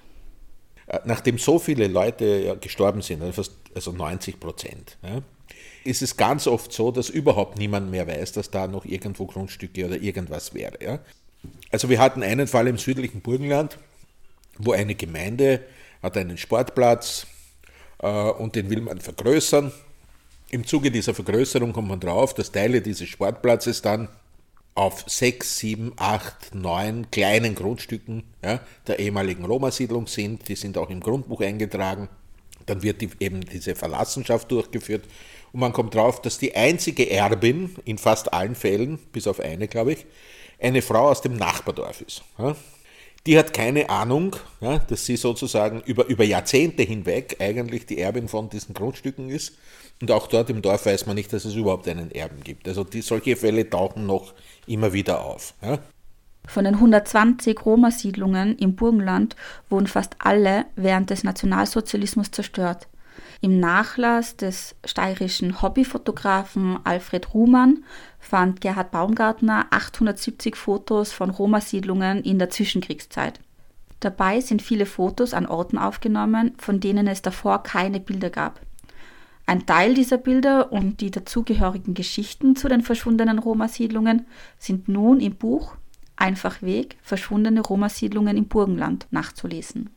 Äh, 0.87 0.99
nachdem 1.05 1.37
so 1.37 1.59
viele 1.59 1.87
Leute 1.87 2.57
gestorben 2.61 3.01
sind, 3.01 3.21
also 3.21 3.91
90 3.91 4.39
Prozent, 4.39 4.97
ja, 5.03 5.21
ist 5.83 6.01
es 6.01 6.17
ganz 6.17 6.47
oft 6.47 6.71
so, 6.73 6.91
dass 6.91 7.09
überhaupt 7.09 7.57
niemand 7.57 7.91
mehr 7.91 8.07
weiß, 8.07 8.33
dass 8.33 8.51
da 8.51 8.67
noch 8.67 8.85
irgendwo 8.85 9.25
Grundstücke 9.25 9.85
oder 9.85 9.97
irgendwas 9.97 10.53
wäre. 10.53 10.99
Also 11.71 11.89
wir 11.89 11.99
hatten 11.99 12.23
einen 12.23 12.47
Fall 12.47 12.67
im 12.67 12.77
südlichen 12.77 13.21
Burgenland, 13.21 13.77
wo 14.57 14.71
eine 14.71 14.95
Gemeinde 14.95 15.61
hat 16.01 16.17
einen 16.17 16.37
Sportplatz 16.37 17.27
äh, 17.99 18.07
und 18.07 18.55
den 18.55 18.69
will 18.69 18.81
man 18.81 18.99
vergrößern. 18.99 19.71
Im 20.49 20.65
Zuge 20.65 20.91
dieser 20.91 21.13
Vergrößerung 21.13 21.73
kommt 21.73 21.89
man 21.89 21.99
drauf, 21.99 22.33
dass 22.33 22.51
Teile 22.51 22.81
dieses 22.81 23.09
Sportplatzes 23.09 23.81
dann 23.81 24.07
auf 24.75 25.03
sechs, 25.07 25.57
sieben, 25.57 25.91
acht, 25.97 26.53
neun 26.53 27.09
kleinen 27.11 27.55
Grundstücken 27.55 28.23
ja, 28.43 28.61
der 28.85 28.99
ehemaligen 28.99 29.43
Roma-Siedlung 29.43 30.07
sind. 30.07 30.47
Die 30.47 30.55
sind 30.55 30.77
auch 30.77 30.89
im 30.89 31.01
Grundbuch 31.01 31.41
eingetragen. 31.41 32.07
Dann 32.65 32.83
wird 32.83 33.01
die, 33.01 33.09
eben 33.19 33.41
diese 33.41 33.75
Verlassenschaft 33.75 34.51
durchgeführt. 34.51 35.05
Und 35.51 35.59
man 35.59 35.73
kommt 35.73 35.95
drauf, 35.95 36.21
dass 36.21 36.37
die 36.37 36.55
einzige 36.55 37.09
Erbin 37.09 37.75
in 37.85 37.97
fast 37.97 38.31
allen 38.31 38.55
Fällen, 38.55 38.99
bis 39.11 39.27
auf 39.27 39.39
eine, 39.39 39.67
glaube 39.67 39.93
ich, 39.93 40.05
eine 40.61 40.81
Frau 40.81 41.09
aus 41.09 41.21
dem 41.21 41.35
Nachbardorf 41.35 42.01
ist. 42.01 42.23
Ja 42.37 42.55
die 43.27 43.37
hat 43.37 43.53
keine 43.53 43.89
Ahnung, 43.89 44.37
ja, 44.61 44.79
dass 44.79 45.05
sie 45.05 45.17
sozusagen 45.17 45.81
über, 45.85 46.05
über 46.05 46.23
Jahrzehnte 46.23 46.83
hinweg 46.83 47.35
eigentlich 47.39 47.85
die 47.85 47.99
Erbin 47.99 48.29
von 48.29 48.49
diesen 48.49 48.73
Grundstücken 48.73 49.29
ist. 49.29 49.57
Und 50.01 50.11
auch 50.11 50.27
dort 50.27 50.49
im 50.49 50.61
Dorf 50.61 50.85
weiß 50.85 51.05
man 51.07 51.15
nicht, 51.15 51.33
dass 51.33 51.45
es 51.45 51.55
überhaupt 51.55 51.87
einen 51.87 52.11
Erben 52.11 52.43
gibt. 52.43 52.67
Also 52.67 52.83
die, 52.83 53.01
solche 53.01 53.35
Fälle 53.35 53.69
tauchen 53.69 54.05
noch 54.05 54.33
immer 54.67 54.93
wieder 54.93 55.23
auf. 55.25 55.53
Ja. 55.61 55.79
Von 56.47 56.63
den 56.63 56.75
120 56.75 57.65
Roma-Siedlungen 57.65 58.57
im 58.57 58.75
Burgenland 58.75 59.35
wurden 59.69 59.87
fast 59.87 60.15
alle 60.19 60.65
während 60.75 61.09
des 61.09 61.23
Nationalsozialismus 61.23 62.31
zerstört. 62.31 62.87
Im 63.41 63.59
Nachlass 63.59 64.37
des 64.37 64.75
steirischen 64.85 65.61
Hobbyfotografen 65.61 66.79
Alfred 66.85 67.33
Ruhmann 67.33 67.83
fand 68.19 68.61
Gerhard 68.61 68.91
Baumgartner 68.91 69.67
870 69.71 70.55
Fotos 70.55 71.11
von 71.11 71.29
Roma-Siedlungen 71.29 72.23
in 72.23 72.39
der 72.39 72.49
Zwischenkriegszeit. 72.49 73.39
Dabei 73.99 74.41
sind 74.41 74.61
viele 74.61 74.85
Fotos 74.85 75.33
an 75.33 75.47
Orten 75.47 75.77
aufgenommen, 75.77 76.53
von 76.57 76.79
denen 76.79 77.07
es 77.07 77.21
davor 77.21 77.63
keine 77.63 77.99
Bilder 77.99 78.29
gab. 78.29 78.61
Ein 79.49 79.65
Teil 79.65 79.93
dieser 79.93 80.17
Bilder 80.17 80.73
und 80.73 80.99
die 80.99 81.09
dazugehörigen 81.09 81.93
Geschichten 81.93 82.57
zu 82.57 82.67
den 82.67 82.81
verschwundenen 82.81 83.39
Roma-Siedlungen 83.39 84.27
sind 84.59 84.89
nun 84.89 85.21
im 85.21 85.35
Buch 85.35 85.75
Einfach 86.17 86.61
Weg, 86.61 86.97
verschwundene 87.01 87.61
Roma-Siedlungen 87.61 88.35
im 88.35 88.47
Burgenland 88.47 89.07
nachzulesen. 89.11 89.91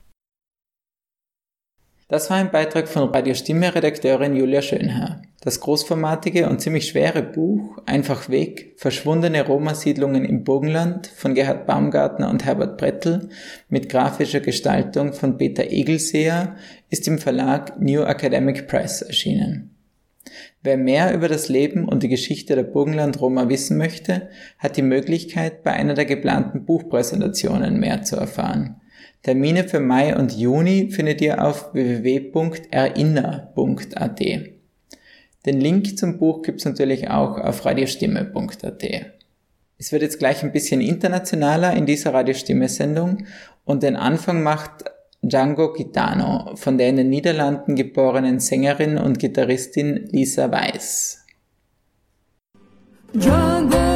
Das 2.07 2.29
war 2.29 2.37
ein 2.37 2.51
Beitrag 2.51 2.89
von 2.89 3.09
Radio 3.11 3.35
Stimme 3.35 3.75
Redakteurin 3.75 4.37
Julia 4.37 4.63
Schönherr. 4.63 5.23
Das 5.43 5.61
großformatige 5.61 6.49
und 6.49 6.61
ziemlich 6.61 6.89
schwere 6.89 7.23
Buch 7.23 7.79
Einfach 7.87 8.29
Weg, 8.29 8.75
verschwundene 8.77 9.47
Roma-Siedlungen 9.47 10.25
im 10.25 10.45
Burgenland 10.45 11.07
von 11.07 11.35
Gerhard 11.35 11.67
Baumgartner 11.67 12.29
und 12.29 12.45
Herbert 12.45 12.79
Brettel 12.79 13.31
mit 13.69 13.89
grafischer 13.89 14.41
Gestaltung 14.41 15.13
von 15.13 15.39
Peter 15.39 15.71
Egelseer 15.71 16.57
ist 16.91 17.09
im 17.09 17.19
Verlag 17.19 17.81
New 17.81 18.03
Academic 18.03 18.69
Press 18.69 19.03
erschienen. 19.03 19.75
Wer 20.63 20.77
mehr 20.77 21.15
über 21.15 21.29
das 21.29 21.49
Leben 21.49 21.89
und 21.89 22.03
die 22.03 22.09
Geschichte 22.09 22.55
der 22.55 22.65
Burgenland-Roma 22.65 23.49
wissen 23.49 23.79
möchte, 23.79 24.29
hat 24.59 24.77
die 24.77 24.83
Möglichkeit, 24.83 25.63
bei 25.63 25.73
einer 25.73 25.95
der 25.95 26.05
geplanten 26.05 26.67
Buchpräsentationen 26.67 27.81
mehr 27.81 28.03
zu 28.03 28.17
erfahren. 28.17 28.77
Termine 29.23 29.65
für 29.69 29.81
Mai 29.81 30.17
und 30.17 30.37
Juni 30.37 30.91
findet 30.91 31.21
ihr 31.21 31.45
auf 31.45 31.73
www.erinner.at. 31.73 32.61
Den 35.47 35.61
Link 35.61 35.99
zum 35.99 36.19
Buch 36.19 36.43
gibt's 36.43 36.67
natürlich 36.67 37.09
auch 37.09 37.39
auf 37.39 37.65
radiostimme.at. 37.65 38.85
Es 39.79 39.93
wird 39.93 40.03
jetzt 40.03 40.19
gleich 40.19 40.43
ein 40.43 40.53
bisschen 40.53 40.83
internationaler 40.83 41.75
in 41.75 41.87
dieser 41.87 42.13
Radiostimme-Sendung 42.13 43.25
und 43.65 43.83
den 43.83 43.97
Anfang 43.97 44.43
macht 44.43 44.85
Django 45.23 45.73
Gitano 45.73 46.57
von 46.57 46.79
der 46.79 46.89
in 46.89 46.97
den 46.97 47.11
Niederlanden 47.11 47.77
geborenen 47.77 48.41
Sängerin 48.41 48.99
und 48.99 49.19
Gitarristin 49.19 50.09
Lisa 50.13 50.51
Weiss. 50.51 51.25
Django 53.13 53.90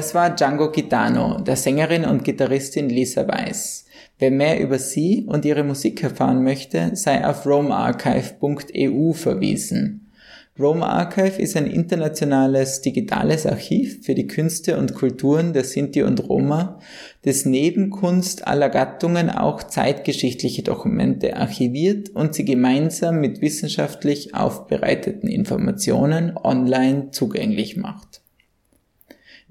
Das 0.00 0.14
war 0.14 0.34
Django 0.34 0.72
Gitano, 0.72 1.42
der 1.42 1.56
Sängerin 1.56 2.06
und 2.06 2.24
Gitarristin 2.24 2.88
Lisa 2.88 3.28
Weiss. 3.28 3.84
Wer 4.18 4.30
mehr 4.30 4.58
über 4.58 4.78
sie 4.78 5.26
und 5.28 5.44
ihre 5.44 5.62
Musik 5.62 6.02
erfahren 6.02 6.42
möchte, 6.42 6.92
sei 6.94 7.22
auf 7.22 7.44
roamarchive.eu 7.44 9.12
verwiesen. 9.12 10.10
Rome 10.58 10.86
Archive 10.86 11.42
ist 11.42 11.54
ein 11.54 11.66
internationales 11.66 12.80
digitales 12.80 13.44
Archiv 13.44 14.02
für 14.02 14.14
die 14.14 14.26
Künste 14.26 14.78
und 14.78 14.94
Kulturen 14.94 15.52
der 15.52 15.64
Sinti 15.64 16.02
und 16.02 16.26
Roma, 16.26 16.78
das 17.20 17.44
neben 17.44 17.90
Kunst 17.90 18.46
aller 18.46 18.70
Gattungen 18.70 19.28
auch 19.28 19.62
zeitgeschichtliche 19.62 20.62
Dokumente 20.62 21.36
archiviert 21.36 22.08
und 22.08 22.34
sie 22.34 22.46
gemeinsam 22.46 23.20
mit 23.20 23.42
wissenschaftlich 23.42 24.34
aufbereiteten 24.34 25.28
Informationen 25.28 26.38
online 26.38 27.10
zugänglich 27.10 27.76
macht. 27.76 28.22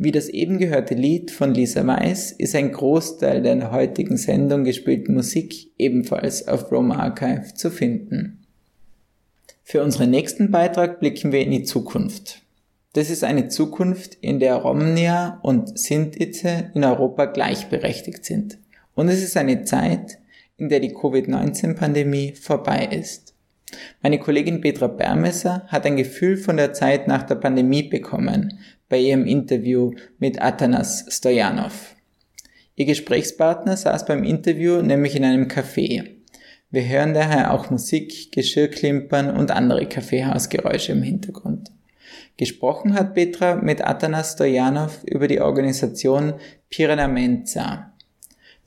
Wie 0.01 0.13
das 0.13 0.29
eben 0.29 0.59
gehörte 0.59 0.93
Lied 0.93 1.29
von 1.29 1.53
Lisa 1.53 1.85
Weiss 1.85 2.31
ist 2.31 2.55
ein 2.55 2.71
Großteil 2.71 3.41
der 3.41 3.51
in 3.51 3.59
der 3.59 3.71
heutigen 3.71 4.15
Sendung 4.15 4.63
gespielten 4.63 5.13
Musik 5.13 5.71
ebenfalls 5.77 6.47
auf 6.47 6.71
Rome 6.71 6.97
Archive 6.97 7.53
zu 7.53 7.69
finden. 7.69 8.45
Für 9.61 9.83
unseren 9.83 10.09
nächsten 10.09 10.51
Beitrag 10.51 11.01
blicken 11.01 11.33
wir 11.33 11.41
in 11.41 11.51
die 11.51 11.63
Zukunft. 11.63 12.43
Das 12.93 13.09
ist 13.09 13.25
eine 13.25 13.49
Zukunft, 13.49 14.15
in 14.21 14.39
der 14.39 14.55
Romnia 14.55 15.41
und 15.43 15.77
Sintize 15.77 16.71
in 16.73 16.85
Europa 16.85 17.25
gleichberechtigt 17.25 18.23
sind. 18.23 18.57
Und 18.95 19.09
es 19.09 19.21
ist 19.21 19.35
eine 19.35 19.65
Zeit, 19.65 20.17
in 20.55 20.69
der 20.69 20.79
die 20.79 20.93
Covid-19-Pandemie 20.93 22.35
vorbei 22.35 22.87
ist. 22.89 23.33
Meine 24.01 24.17
Kollegin 24.17 24.61
Petra 24.61 24.87
Bermesser 24.87 25.65
hat 25.67 25.85
ein 25.85 25.97
Gefühl 25.97 26.37
von 26.37 26.55
der 26.55 26.71
Zeit 26.71 27.09
nach 27.09 27.23
der 27.23 27.35
Pandemie 27.35 27.83
bekommen, 27.83 28.59
bei 28.89 28.99
ihrem 28.99 29.25
Interview 29.25 29.93
mit 30.17 30.41
Atanas 30.41 31.05
Stojanov. 31.09 31.95
Ihr 32.75 32.85
Gesprächspartner 32.85 33.77
saß 33.77 34.05
beim 34.05 34.23
Interview 34.23 34.81
nämlich 34.81 35.15
in 35.15 35.23
einem 35.23 35.47
Café. 35.47 36.03
Wir 36.71 36.87
hören 36.87 37.13
daher 37.13 37.53
auch 37.53 37.69
Musik, 37.69 38.31
Geschirrklimpern 38.31 39.35
und 39.35 39.51
andere 39.51 39.85
Kaffeehausgeräusche 39.87 40.91
im 40.91 41.03
Hintergrund. 41.03 41.71
Gesprochen 42.37 42.93
hat 42.93 43.15
Petra 43.15 43.55
mit 43.55 43.85
Atanas 43.85 44.33
Stojanov 44.33 45.03
über 45.03 45.27
die 45.27 45.41
Organisation 45.41 46.33
Piranamenza. 46.69 47.93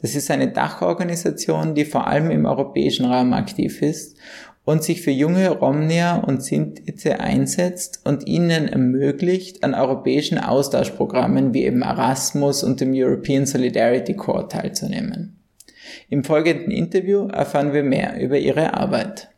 Das 0.03 0.15
ist 0.15 0.31
eine 0.31 0.49
Dachorganisation, 0.49 1.75
die 1.75 1.85
vor 1.85 2.07
allem 2.07 2.31
im 2.31 2.45
europäischen 2.45 3.07
Raum 3.07 3.33
aktiv 3.33 3.81
ist 3.83 4.19
und 4.65 4.83
sich 4.83 5.03
für 5.03 5.11
junge 5.11 5.51
Romnier 5.51 6.23
und 6.27 6.43
Sintize 6.43 7.19
einsetzt 7.19 8.01
und 8.05 8.27
ihnen 8.27 8.69
ermöglicht, 8.69 9.65
an 9.65 9.75
europäischen 9.75 10.39
Austauschprogrammen 10.39 11.53
wie 11.53 11.65
eben 11.65 11.83
Erasmus 11.83 12.63
und 12.63 12.81
dem 12.81 12.93
European 12.95 13.47
Solidarity 13.47 14.15
Corps 14.15 14.49
teilzunehmen. 14.49 15.41
Im 16.09 16.25
folgenden 16.25 16.71
Interview 16.71 17.27
erfahren 17.29 17.73
wir 17.73 17.83
mehr 17.83 18.21
über 18.21 18.39
ihre 18.39 18.75
Arbeit. 18.75 19.31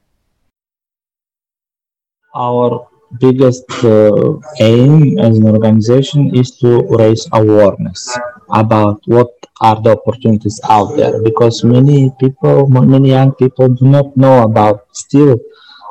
Our 2.34 2.93
biggest 3.10 3.68
uh, 3.84 4.40
aim 4.58 5.18
as 5.18 5.38
an 5.38 5.46
organization 5.46 6.34
is 6.34 6.56
to 6.58 6.82
raise 6.98 7.28
awareness 7.32 8.18
about 8.48 9.00
what 9.06 9.30
are 9.60 9.80
the 9.82 9.90
opportunities 9.90 10.60
out 10.68 10.96
there 10.96 11.20
because 11.22 11.64
many 11.64 12.10
people 12.18 12.66
many 12.68 13.10
young 13.10 13.32
people 13.32 13.68
do 13.68 13.86
not 13.86 14.16
know 14.16 14.42
about 14.42 14.86
still 14.92 15.38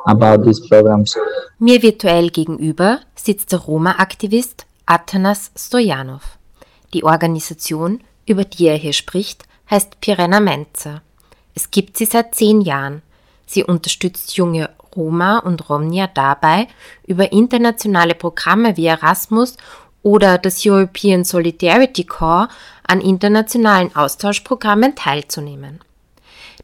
about 0.06 0.44
these 0.44 0.60
programs 0.68 1.16
Mir 1.58 1.82
virtuell 1.82 2.28
gegenüber 2.30 3.00
sitzt 3.14 3.52
der 3.52 3.60
Roma-Aktivist 3.60 4.66
Atanas 4.86 5.50
Stojanov. 5.56 6.36
Die 6.92 7.04
Organisation, 7.04 8.00
über 8.26 8.44
die 8.44 8.66
er 8.66 8.76
hier 8.76 8.92
spricht, 8.92 9.44
heißt 9.70 10.00
Pirena 10.00 10.40
Menza. 10.40 11.00
Es 11.54 11.70
gibt 11.70 11.96
sie 11.96 12.04
seit 12.04 12.34
zehn 12.34 12.60
Jahren. 12.60 13.02
Sie 13.46 13.64
unterstützt 13.64 14.36
junge 14.36 14.70
Roma 14.96 15.38
und 15.38 15.68
Romnia 15.68 16.06
dabei, 16.06 16.68
über 17.06 17.32
internationale 17.32 18.14
Programme 18.14 18.76
wie 18.76 18.86
Erasmus 18.86 19.56
oder 20.02 20.38
das 20.38 20.64
European 20.64 21.24
Solidarity 21.24 22.04
Corps 22.04 22.48
an 22.86 23.00
internationalen 23.00 23.94
Austauschprogrammen 23.96 24.94
teilzunehmen. 24.94 25.80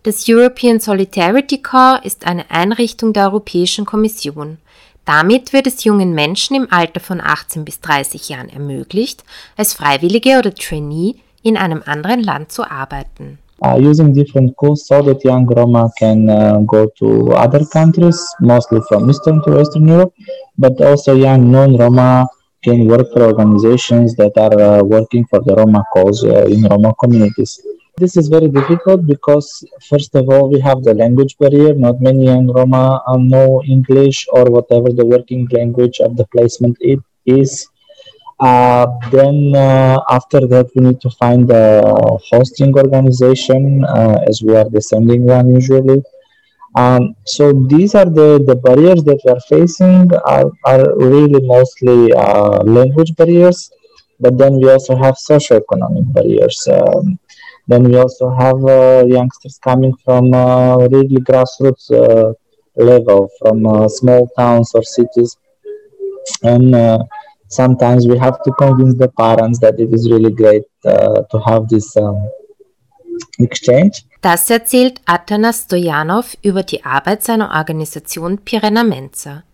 Das 0.02 0.26
European 0.28 0.80
Solidarity 0.80 1.60
Corps 1.60 2.00
ist 2.04 2.26
eine 2.26 2.50
Einrichtung 2.50 3.12
der 3.12 3.24
Europäischen 3.24 3.84
Kommission. 3.84 4.58
Damit 5.04 5.52
wird 5.52 5.66
es 5.66 5.84
jungen 5.84 6.14
Menschen 6.14 6.56
im 6.56 6.72
Alter 6.72 7.00
von 7.00 7.20
18 7.20 7.64
bis 7.64 7.80
30 7.80 8.28
Jahren 8.28 8.48
ermöglicht, 8.48 9.24
als 9.56 9.74
Freiwillige 9.74 10.38
oder 10.38 10.54
Trainee 10.54 11.16
in 11.42 11.56
einem 11.56 11.82
anderen 11.84 12.22
Land 12.22 12.52
zu 12.52 12.70
arbeiten. 12.70 13.38
Uh, 13.64 13.76
using 13.78 14.12
different 14.12 14.54
tools 14.60 14.86
so 14.86 15.02
that 15.02 15.24
young 15.24 15.46
Roma 15.46 15.90
can 15.98 16.28
uh, 16.30 16.58
go 16.60 16.88
to 16.98 17.32
other 17.32 17.64
countries, 17.64 18.18
mostly 18.40 18.80
from 18.88 19.10
Eastern 19.10 19.42
to 19.44 19.50
Western 19.52 19.86
Europe, 19.86 20.14
but 20.58 20.80
also 20.80 21.14
young 21.14 21.50
non-Roma 21.50 22.26
can 22.62 22.86
work 22.86 23.06
for 23.12 23.22
organizations 23.22 24.14
that 24.16 24.36
are 24.36 24.60
uh, 24.60 24.82
working 24.82 25.24
for 25.26 25.40
the 25.40 25.54
Roma 25.54 25.82
cause 25.92 26.24
uh, 26.24 26.46
in 26.46 26.62
Roma 26.64 26.94
communities. 26.94 27.60
This 27.96 28.16
is 28.16 28.28
very 28.28 28.48
difficult 28.48 29.06
because, 29.06 29.64
first 29.88 30.14
of 30.14 30.28
all, 30.30 30.50
we 30.50 30.60
have 30.60 30.82
the 30.82 30.94
language 30.94 31.36
barrier. 31.38 31.74
Not 31.74 32.00
many 32.00 32.24
young 32.26 32.46
Roma 32.50 33.02
uh, 33.06 33.16
know 33.16 33.62
English 33.66 34.26
or 34.32 34.44
whatever 34.44 34.90
the 34.90 35.04
working 35.04 35.46
language 35.52 36.00
of 36.00 36.16
the 36.16 36.26
placement 36.26 36.76
it 36.80 37.00
is. 37.26 37.68
Uh, 38.40 38.86
then 39.10 39.52
uh, 39.54 40.00
after 40.08 40.46
that, 40.46 40.70
we 40.74 40.82
need 40.82 41.00
to 41.00 41.10
find 41.10 41.50
a 41.50 41.82
hosting 42.30 42.74
organization 42.74 43.84
uh, 43.84 44.18
as 44.26 44.42
we 44.42 44.56
are 44.56 44.68
the 44.70 44.80
sending 44.80 45.24
one 45.24 45.54
usually. 45.54 46.02
Um, 46.74 47.16
so 47.26 47.52
these 47.52 47.94
are 47.94 48.06
the, 48.06 48.42
the 48.46 48.56
barriers 48.56 49.04
that 49.04 49.20
we 49.24 49.30
are 49.30 49.40
facing 49.40 50.10
are, 50.24 50.50
are 50.64 50.96
really 50.96 51.44
mostly 51.46 52.14
uh, 52.14 52.62
language 52.62 53.14
barriers, 53.14 53.70
but 54.18 54.38
then 54.38 54.56
we 54.56 54.70
also 54.70 54.96
have 54.96 55.16
socioeconomic 55.16 56.10
barriers. 56.14 56.66
Um, 56.70 57.18
then 57.66 57.84
we 57.84 57.96
also 57.96 58.30
have 58.30 58.64
uh, 58.64 59.04
youngsters 59.06 59.58
coming 59.62 59.94
from 60.02 60.32
uh, 60.32 60.76
really 60.78 61.16
grassroots 61.16 61.90
level, 62.76 63.28
from 63.38 63.88
small 63.90 64.30
towns 64.38 64.72
or 64.74 64.82
cities, 64.82 65.36
and 66.42 66.74
sometimes 67.50 68.06
we 68.06 68.16
have 68.18 68.42
to 68.44 68.52
convince 68.52 68.96
the 68.96 69.08
parents 69.08 69.58
that 69.60 69.78
it 69.78 69.92
is 69.92 70.10
really 70.10 70.32
great 70.32 70.64
uh, 70.84 71.22
to 71.30 71.38
have 71.40 71.68
this 71.68 71.96
um, 71.96 72.16
exchange. 73.38 74.04
Das 74.22 74.50
erzählt 74.50 75.00
Atanas 75.06 75.64
Stojanov 75.64 76.36
über 76.42 76.62
die 76.62 76.84
Arbeit 76.84 77.22
seiner 77.22 77.50
Organisation 77.54 78.38
Pirena 78.38 78.84
Mensa. 78.84 79.44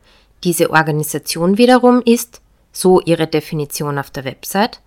Diese 0.45 0.71
Organisation 0.71 1.59
wiederum 1.59 2.03
ist, 2.05 2.41
so 2.73 3.01
ihre 3.01 3.27
Definition 3.27 3.99
auf 3.99 4.11
der 4.11 4.25
Website, 4.25 4.81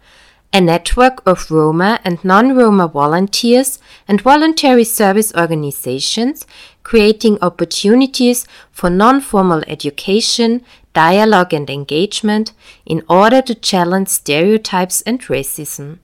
a 0.53 0.62
network 0.62 1.26
of 1.28 1.49
Roma 1.51 1.99
and 2.03 2.24
non-Roma 2.24 2.88
volunteers 2.93 3.80
and 4.07 4.24
voluntary 4.24 4.86
service 4.86 5.34
organizations 5.36 6.45
creating 6.84 7.38
opportunities 7.41 8.47
for 8.72 8.89
non-formal 8.89 9.64
education, 9.68 10.64
dialogue 10.99 11.53
and 11.53 11.69
engagement 11.69 12.53
in 12.83 13.01
order 13.07 13.41
to 13.41 13.55
challenge 13.55 14.09
stereotypes 14.09 15.01
and 15.01 15.21
racism. 15.29 15.99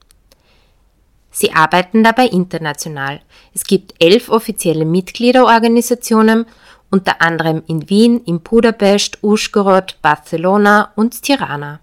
Sie 1.30 1.52
arbeiten 1.52 2.02
dabei 2.02 2.28
international. 2.28 3.20
Es 3.54 3.64
gibt 3.64 3.94
elf 3.98 4.30
offizielle 4.30 4.86
Mitgliederorganisationen, 4.86 6.46
unter 6.90 7.20
anderem 7.20 7.62
in 7.66 7.90
Wien, 7.90 8.22
in 8.24 8.40
Budapest, 8.40 9.18
Uschgorod, 9.22 9.98
Barcelona 10.00 10.92
und 10.96 11.22
Tirana. 11.22 11.80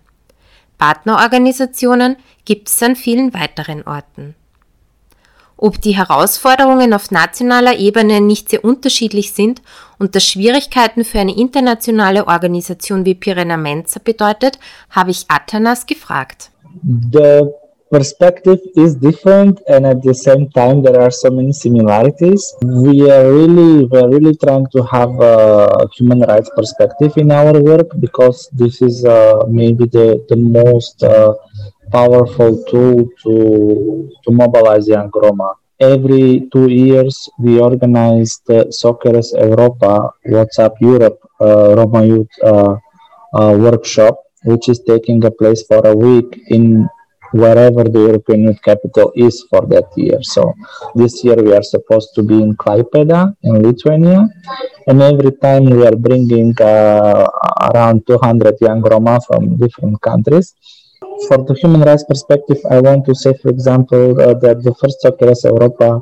Partnerorganisationen 0.80 2.18
gibt 2.46 2.68
es 2.68 2.82
an 2.82 2.96
vielen 2.96 3.32
weiteren 3.36 3.84
Orten. 3.84 4.34
Ob 5.66 5.80
die 5.80 5.96
Herausforderungen 5.96 6.94
auf 6.94 7.10
nationaler 7.10 7.78
Ebene 7.78 8.20
nicht 8.20 8.50
sehr 8.50 8.66
unterschiedlich 8.66 9.32
sind 9.32 9.62
und 9.98 10.14
das 10.14 10.26
Schwierigkeiten 10.26 11.06
für 11.06 11.20
eine 11.20 11.38
internationale 11.38 12.28
Organisation 12.28 13.06
wie 13.06 13.16
Pirena 13.16 13.56
Mensa 13.56 14.02
bedeutet, 14.04 14.60
habe 14.90 15.12
ich 15.12 15.24
Atanas 15.30 15.86
gefragt. 15.86 16.50
the 16.84 17.54
perspective 17.92 18.60
is 18.76 18.96
different 18.96 19.62
and 19.68 19.86
at 19.86 20.02
the 20.02 20.14
same 20.14 20.50
time 20.50 20.82
there 20.82 21.00
are 21.00 21.12
so 21.12 21.30
many 21.30 21.54
similarities 21.54 22.56
we 22.64 22.96
are 23.16 23.32
really 23.32 23.86
we 23.86 23.98
are 24.00 24.10
really 24.10 24.36
trying 24.44 24.66
to 24.76 24.82
have 24.82 25.12
a 25.20 25.88
human 25.96 26.22
rights 26.22 26.50
perspective 26.56 27.12
in 27.18 27.32
our 27.32 27.54
work 27.62 27.90
because 28.00 28.50
this 28.52 28.82
is 28.82 29.06
uh, 29.06 29.44
maybe 29.48 29.86
the, 29.86 30.26
the 30.30 30.36
most 30.36 31.04
uh, 31.04 31.34
powerful 31.98 32.52
tool 32.70 32.98
to 33.24 33.34
to 34.24 34.30
mobilize 34.42 34.88
young 34.96 35.12
roma 35.24 35.50
every 35.80 36.48
two 36.54 36.68
years 36.70 37.16
we 37.40 37.60
organize 37.60 38.32
the 38.48 38.60
Socceres 38.82 39.30
Europa 39.50 39.94
WhatsApp 40.36 40.74
Europe 40.80 41.20
uh, 41.42 41.76
Roma 41.78 42.06
Youth 42.06 42.34
uh, 42.44 42.76
uh, 43.34 43.54
workshop, 43.58 44.16
which 44.44 44.70
is 44.70 44.80
taking 44.80 45.24
a 45.26 45.32
place 45.32 45.64
for 45.64 45.82
a 45.86 45.96
week 45.96 46.42
in 46.50 46.88
wherever 47.32 47.84
the 47.84 48.00
European 48.00 48.44
Youth 48.44 48.62
Capital 48.62 49.12
is 49.16 49.44
for 49.50 49.62
that 49.74 49.90
year. 49.98 50.20
So 50.22 50.54
this 50.94 51.24
year 51.24 51.36
we 51.36 51.54
are 51.54 51.64
supposed 51.64 52.10
to 52.16 52.22
be 52.24 52.36
in 52.36 52.56
Klaipeda 52.56 53.36
in 53.42 53.64
Lithuania, 53.64 54.30
and 54.88 55.02
every 55.02 55.32
time 55.32 55.66
we 55.66 55.86
are 55.86 55.96
bringing 55.96 56.54
uh, 56.62 57.26
around 57.74 58.06
200 58.06 58.62
young 58.62 58.82
Roma 58.82 59.20
from 59.28 59.58
different 59.58 60.00
countries. 60.02 60.54
For 61.28 61.38
the 61.38 61.56
human 61.62 61.82
rights 61.82 62.04
perspective, 62.04 62.58
I 62.70 62.82
want 62.82 63.06
to 63.06 63.16
say, 63.16 63.34
for 63.42 63.50
example, 63.50 64.20
uh, 64.20 64.34
that 64.44 64.64
the 64.64 64.74
first 64.76 64.98
Socceres 65.04 65.44
Europa 65.44 66.02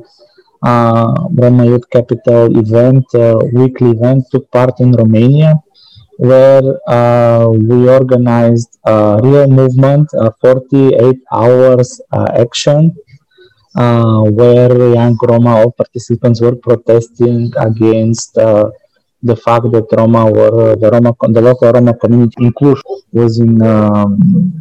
uh, 0.64 1.28
Roma 1.32 1.66
Youth 1.66 1.90
Capital 1.90 2.58
event, 2.58 3.06
uh, 3.16 3.40
weekly 3.54 3.92
event, 3.92 4.26
took 4.32 4.50
part 4.52 4.80
in 4.80 4.92
Romania, 4.94 5.62
where 6.18 6.64
uh, 6.88 7.48
we 7.50 7.90
organized 7.90 8.78
a 8.86 9.20
real 9.24 9.48
movement, 9.48 10.10
a 10.14 10.32
48 10.42 11.20
hours 11.32 12.02
uh, 12.12 12.28
action, 12.34 12.96
uh, 13.76 14.22
where 14.24 14.94
young 14.94 15.18
Roma, 15.22 15.58
all 15.58 15.72
participants 15.72 16.42
were 16.42 16.56
protesting 16.56 17.52
against 17.58 18.38
uh, 18.38 18.70
the 19.24 19.36
fact 19.36 19.72
that 19.72 19.88
Roma 19.96 20.30
were 20.30 20.76
the 20.76 20.90
Roma, 20.90 21.14
the 21.30 21.42
local 21.42 21.72
Roma 21.72 21.94
community 21.94 22.46
in 22.46 22.54
Cluj 22.54 22.82
was 23.12 23.40
in 23.40 23.62
um, 23.62 24.54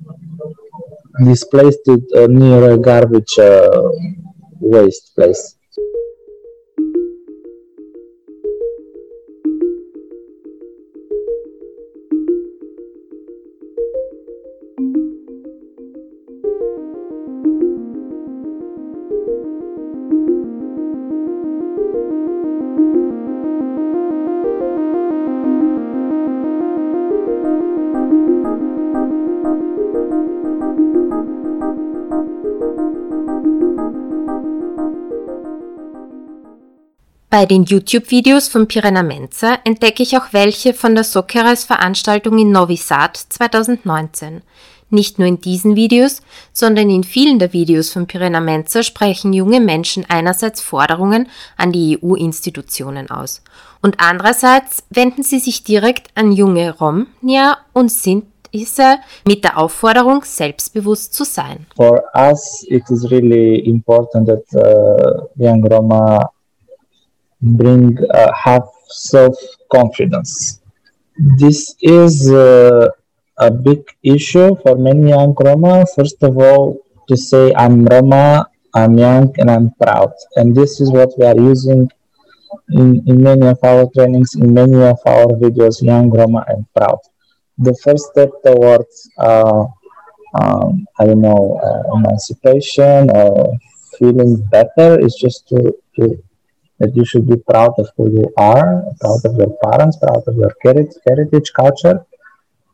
displaced 1.25 1.89
uh, 1.89 2.27
near 2.27 2.73
a 2.73 2.79
garbage 2.79 3.39
uh, 3.39 3.71
waste 4.61 5.13
place. 5.15 5.57
Bei 37.31 37.47
den 37.47 37.63
YouTube-Videos 37.63 38.49
von 38.49 38.67
Pirena 38.67 39.05
Mensa 39.05 39.59
entdecke 39.63 40.03
ich 40.03 40.17
auch 40.17 40.33
welche 40.33 40.75
von 40.75 40.97
der 40.97 41.05
Socceres 41.05 41.63
Veranstaltung 41.63 42.37
in 42.41 42.51
Novi 42.51 42.77
Sad 42.77 43.17
2019. 43.17 44.43
Nicht 44.91 45.21
nur 45.21 45.29
in 45.29 45.41
diesen 45.41 45.77
Videos, 45.77 46.23
sondern 46.53 46.91
in 46.91 47.05
vielen 47.05 47.39
der 47.39 47.53
Videos 47.53 47.93
von 47.93 48.09
Pirena 48.09 48.41
Menzer 48.41 48.83
sprechen 48.83 49.33
junge 49.33 49.61
Menschen 49.61 50.05
einerseits 50.09 50.61
Forderungen 50.61 51.29
an 51.57 51.71
die 51.71 52.01
EU-Institutionen 52.03 53.13
aus 53.13 53.43
und 53.81 53.99
andererseits 54.01 54.83
wenden 54.91 55.23
sie 55.23 55.39
sich 55.39 55.63
direkt 55.63 56.09
an 56.17 56.33
junge 56.33 56.77
Romnia 56.77 57.59
und 57.73 57.93
sind 57.93 58.25
diese 58.53 58.97
mit 59.25 59.45
der 59.45 59.57
Aufforderung, 59.57 60.25
selbstbewusst 60.25 61.15
zu 61.15 61.23
sein. 61.23 61.69
For 61.77 62.03
us, 62.13 62.67
it 62.67 62.83
is 62.91 63.09
really 63.09 63.61
important 63.61 64.27
that 64.27 64.43
uh, 64.55 65.29
young 65.37 65.65
Roma 65.65 66.29
bring 67.43 67.99
uh, 68.13 68.33
have 68.33 68.67
self-confidence. 68.89 70.61
This 71.39 71.75
is 71.81 72.31
uh, 72.31 72.89
a 73.39 73.51
big 73.51 73.83
issue 74.03 74.57
for 74.63 74.77
many 74.77 75.11
young 75.11 75.35
Roma. 75.39 75.85
First 75.97 76.23
of 76.23 76.37
all, 76.39 76.79
to 77.09 77.17
say 77.17 77.53
I'm 77.55 77.85
Roma, 77.85 78.47
I'm 78.75 78.99
young, 78.99 79.35
and 79.39 79.51
I'm 79.51 79.73
proud. 79.81 80.13
And 80.37 80.55
this 80.55 80.81
is 80.81 80.93
what 80.93 81.11
we 81.19 81.27
are 81.27 81.37
using 81.37 81.91
in, 82.71 83.03
in 83.07 83.23
many 83.23 83.47
of 83.47 83.59
our 83.65 83.89
trainings, 83.95 84.35
in 84.35 84.55
many 84.55 84.77
of 84.77 84.99
our 85.07 85.27
videos, 85.27 85.83
young 85.83 86.11
Roma 86.11 86.45
and 86.49 86.67
proud. 86.77 86.99
The 87.59 87.75
first 87.83 88.07
step 88.13 88.31
towards, 88.45 89.11
uh, 89.19 89.65
um, 90.41 90.87
I 90.99 91.07
don't 91.07 91.21
know, 91.21 91.61
uh, 91.63 91.97
emancipation 91.97 93.11
or 93.11 93.59
feeling 93.99 94.37
better 94.51 94.99
is 95.01 95.15
just 95.17 95.49
to, 95.49 95.75
to 95.97 96.23
that 96.81 96.97
you 96.97 97.05
should 97.05 97.27
be 97.29 97.37
proud 97.37 97.73
of 97.79 97.89
who 97.97 98.11
you 98.11 98.27
are, 98.37 98.85
proud 99.01 99.25
of 99.25 99.37
your 99.37 99.53
parents, 99.65 99.97
proud 99.97 100.23
of 100.27 100.35
your 100.37 100.53
heritage, 101.07 101.53
culture, 101.55 102.05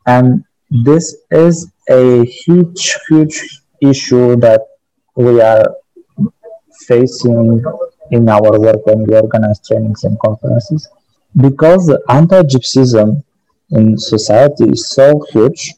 and 0.07 0.45
this 0.71 1.17
is 1.31 1.71
a 1.89 2.25
huge, 2.25 2.97
huge 3.09 3.61
issue 3.81 4.37
that 4.37 4.63
we 5.17 5.41
are 5.41 5.67
facing 6.87 7.63
in 8.11 8.29
our 8.29 8.61
work 8.61 8.85
when 8.87 9.05
we 9.05 9.15
organize 9.17 9.61
trainings 9.67 10.05
and 10.05 10.19
conferences. 10.21 10.89
Because 11.37 11.95
anti-gypsyism 12.09 13.23
in 13.71 13.99
society 13.99 14.65
is 14.71 14.89
so 14.89 15.25
huge, 15.31 15.75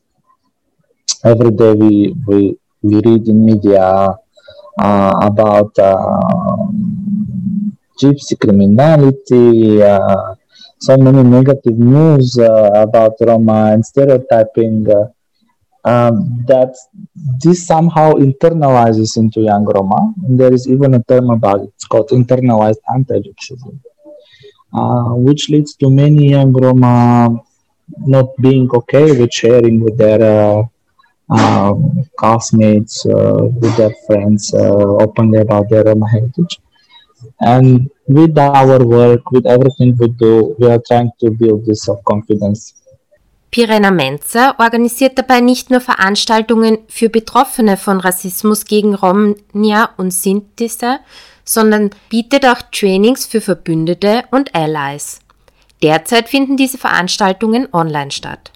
every 1.25 1.51
day 1.51 1.73
we, 1.73 2.15
we, 2.27 2.59
we 2.83 2.95
read 3.01 3.27
in 3.29 3.45
media 3.45 4.09
uh, 4.79 5.13
about 5.23 5.77
uh, 5.79 6.48
gypsy 8.01 8.39
criminality, 8.39 9.83
uh, 9.83 10.35
so 10.79 10.97
many 10.97 11.23
negative 11.23 11.79
news 11.79 12.39
uh, 12.39 12.71
about 12.75 13.13
Roma 13.21 13.73
and 13.73 13.85
stereotyping 13.85 14.87
uh, 14.91 15.09
um, 15.85 16.45
that 16.47 16.75
this 17.43 17.67
somehow 17.67 18.13
internalizes 18.15 19.17
into 19.17 19.41
young 19.41 19.65
Roma. 19.65 20.15
And 20.25 20.39
there 20.39 20.53
is 20.53 20.69
even 20.69 20.95
a 20.95 21.03
term 21.03 21.31
about 21.31 21.63
it. 21.63 21.71
It's 21.75 21.85
called 21.85 22.11
internalized 22.11 22.83
anti-Gypsyism, 22.95 23.79
uh, 24.73 25.15
which 25.27 25.49
leads 25.51 25.75
to 25.77 25.91
many 25.91 26.31
young 26.31 26.53
Roma 26.53 27.41
not 28.15 28.37
being 28.41 28.71
okay 28.73 29.19
with 29.19 29.33
sharing 29.33 29.81
with 29.81 29.97
their 29.97 30.23
uh, 30.23 30.63
um, 31.31 32.05
classmates, 32.19 33.05
uh, 33.07 33.49
with 33.61 33.77
their 33.77 33.95
friends, 34.07 34.53
uh, 34.55 35.03
openly 35.05 35.39
about 35.39 35.69
their 35.69 35.85
Roma 35.85 36.09
heritage. 36.09 36.61
And 37.39 37.91
with 38.07 38.37
our 38.39 38.85
work, 38.85 39.31
with 39.31 39.47
everything 39.47 39.97
we 39.99 40.09
do, 40.09 40.55
we 40.59 40.69
are 40.71 40.83
trying 40.87 41.11
to 41.21 41.31
build 41.31 41.65
this 41.65 41.83
self-confidence. 41.83 42.75
Pirena 43.51 43.91
Menzer 43.91 44.55
organisiert 44.59 45.19
dabei 45.19 45.41
nicht 45.41 45.71
nur 45.71 45.81
Veranstaltungen 45.81 46.79
für 46.89 47.09
Betroffene 47.09 47.77
von 47.79 47.99
Rassismus 47.99 48.67
gegen 48.67 48.95
Romnia 48.95 49.91
und 49.97 50.13
Sintise, 50.13 50.99
sondern 51.45 51.91
bietet 52.11 52.45
auch 52.45 52.61
Trainings 52.71 53.25
für 53.25 53.41
Verbündete 53.41 54.25
und 54.31 54.55
Allies. 54.55 55.21
Derzeit 55.83 56.29
finden 56.29 56.59
diese 56.59 56.77
Veranstaltungen 56.77 57.69
online 57.73 58.11
statt. 58.11 58.53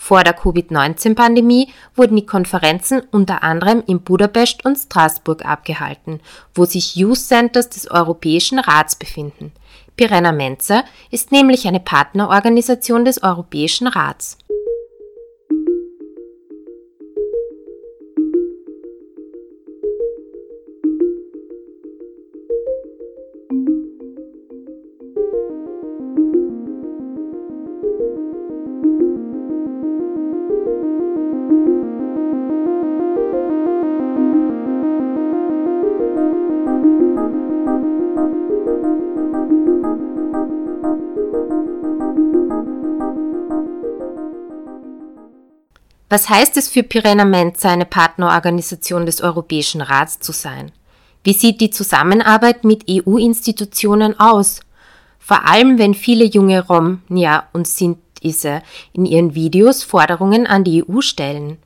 Vor 0.00 0.22
der 0.22 0.32
Covid-19-Pandemie 0.32 1.70
wurden 1.96 2.16
die 2.16 2.24
Konferenzen 2.24 3.02
unter 3.10 3.42
anderem 3.42 3.82
in 3.86 4.00
Budapest 4.00 4.64
und 4.64 4.76
Straßburg 4.76 5.44
abgehalten, 5.44 6.20
wo 6.54 6.64
sich 6.64 6.94
Youth 6.94 7.18
Centers 7.18 7.68
des 7.68 7.90
Europäischen 7.90 8.60
Rats 8.60 8.94
befinden. 8.96 9.52
Pirena 9.96 10.30
Menzer 10.30 10.84
ist 11.10 11.32
nämlich 11.32 11.66
eine 11.66 11.80
Partnerorganisation 11.80 13.04
des 13.04 13.22
Europäischen 13.24 13.88
Rats. 13.88 14.38
Was 46.10 46.30
heißt 46.30 46.56
es 46.56 46.68
für 46.68 46.82
Pirena 46.82 47.26
Menza, 47.26 47.68
eine 47.68 47.84
Partnerorganisation 47.84 49.04
des 49.04 49.20
Europäischen 49.20 49.82
Rats 49.82 50.18
zu 50.20 50.32
sein? 50.32 50.72
Wie 51.22 51.34
sieht 51.34 51.60
die 51.60 51.68
Zusammenarbeit 51.68 52.64
mit 52.64 52.86
EU-Institutionen 52.88 54.18
aus? 54.18 54.60
Vor 55.18 55.44
allem, 55.46 55.78
wenn 55.78 55.92
viele 55.92 56.24
junge 56.24 56.66
Romnia 56.66 57.48
und 57.52 57.68
Sintise 57.68 58.62
in 58.94 59.04
ihren 59.04 59.34
Videos 59.34 59.82
Forderungen 59.82 60.46
an 60.46 60.64
die 60.64 60.82
EU 60.88 61.02
stellen. 61.02 61.58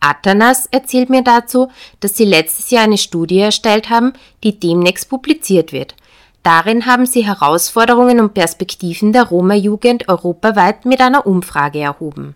Atanas 0.00 0.66
erzählt 0.70 1.10
mir 1.10 1.22
dazu, 1.22 1.68
dass 2.00 2.16
sie 2.16 2.24
letztes 2.24 2.70
Jahr 2.70 2.84
eine 2.84 2.96
Studie 2.96 3.40
erstellt 3.40 3.90
haben, 3.90 4.14
die 4.42 4.58
demnächst 4.58 5.10
publiziert 5.10 5.72
wird. 5.72 5.94
Darin 6.42 6.86
haben 6.86 7.04
sie 7.04 7.26
Herausforderungen 7.26 8.20
und 8.20 8.32
Perspektiven 8.32 9.12
der 9.12 9.24
Roma-Jugend 9.24 10.08
europaweit 10.08 10.86
mit 10.86 11.02
einer 11.02 11.26
Umfrage 11.26 11.80
erhoben. 11.80 12.34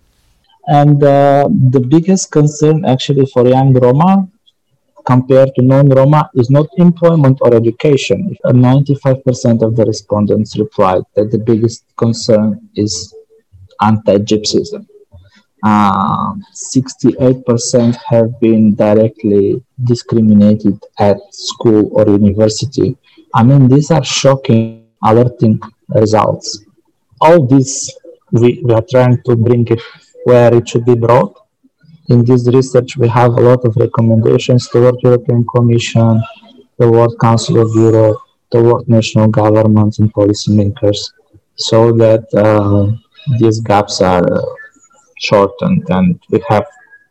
And 0.69 1.03
uh, 1.03 1.49
the 1.49 1.81
biggest 1.81 2.31
concern 2.31 2.85
actually 2.85 3.25
for 3.27 3.49
young 3.49 3.73
Roma 3.73 4.29
compared 5.07 5.55
to 5.55 5.63
non-Roma 5.63 6.31
is 6.35 6.51
not 6.51 6.67
employment 6.77 7.39
or 7.41 7.55
education. 7.55 8.37
95% 8.45 9.63
of 9.67 9.75
the 9.77 9.85
respondents 9.87 10.59
replied 10.59 11.03
that 11.15 11.31
the 11.31 11.39
biggest 11.39 11.85
concern 11.97 12.69
is 12.77 13.15
anti-Gypsyism. 13.81 14.87
Uh, 15.65 16.35
68% 16.55 17.97
have 18.07 18.39
been 18.39 18.75
directly 18.75 19.63
discriminated 19.83 20.79
at 20.99 21.17
school 21.33 21.89
or 21.95 22.05
university. 22.11 22.95
I 23.35 23.43
mean, 23.43 23.69
these 23.69 23.91
are 23.91 24.05
shocking, 24.05 24.87
alerting 25.03 25.59
results. 25.89 26.65
All 27.23 27.47
this, 27.47 27.97
we, 28.31 28.61
we 28.63 28.75
are 28.75 28.85
trying 28.89 29.23
to 29.23 29.35
bring 29.35 29.67
it 29.69 29.81
where 30.25 30.55
it 30.55 30.69
should 30.69 30.85
be 30.85 30.95
brought. 30.95 31.35
In 32.09 32.25
this 32.25 32.49
research, 32.49 32.97
we 32.97 33.09
have 33.09 33.33
a 33.33 33.41
lot 33.41 33.65
of 33.65 33.77
recommendations 33.77 34.69
toward 34.69 34.97
European 35.03 35.45
Commission, 35.45 36.23
toward 36.81 37.19
Council 37.19 37.59
of 37.61 37.75
Europe, 37.75 38.17
toward 38.51 38.89
national 38.89 39.29
governments 39.29 39.99
and 39.99 40.13
policymakers, 40.13 41.13
so 41.57 41.93
that 41.93 42.25
uh, 42.35 42.87
these 43.39 43.61
gaps 43.61 44.01
are 44.01 44.25
uh, 44.25 44.43
shortened 45.19 45.85
and 45.91 46.19
we 46.31 46.43
have 46.49 46.65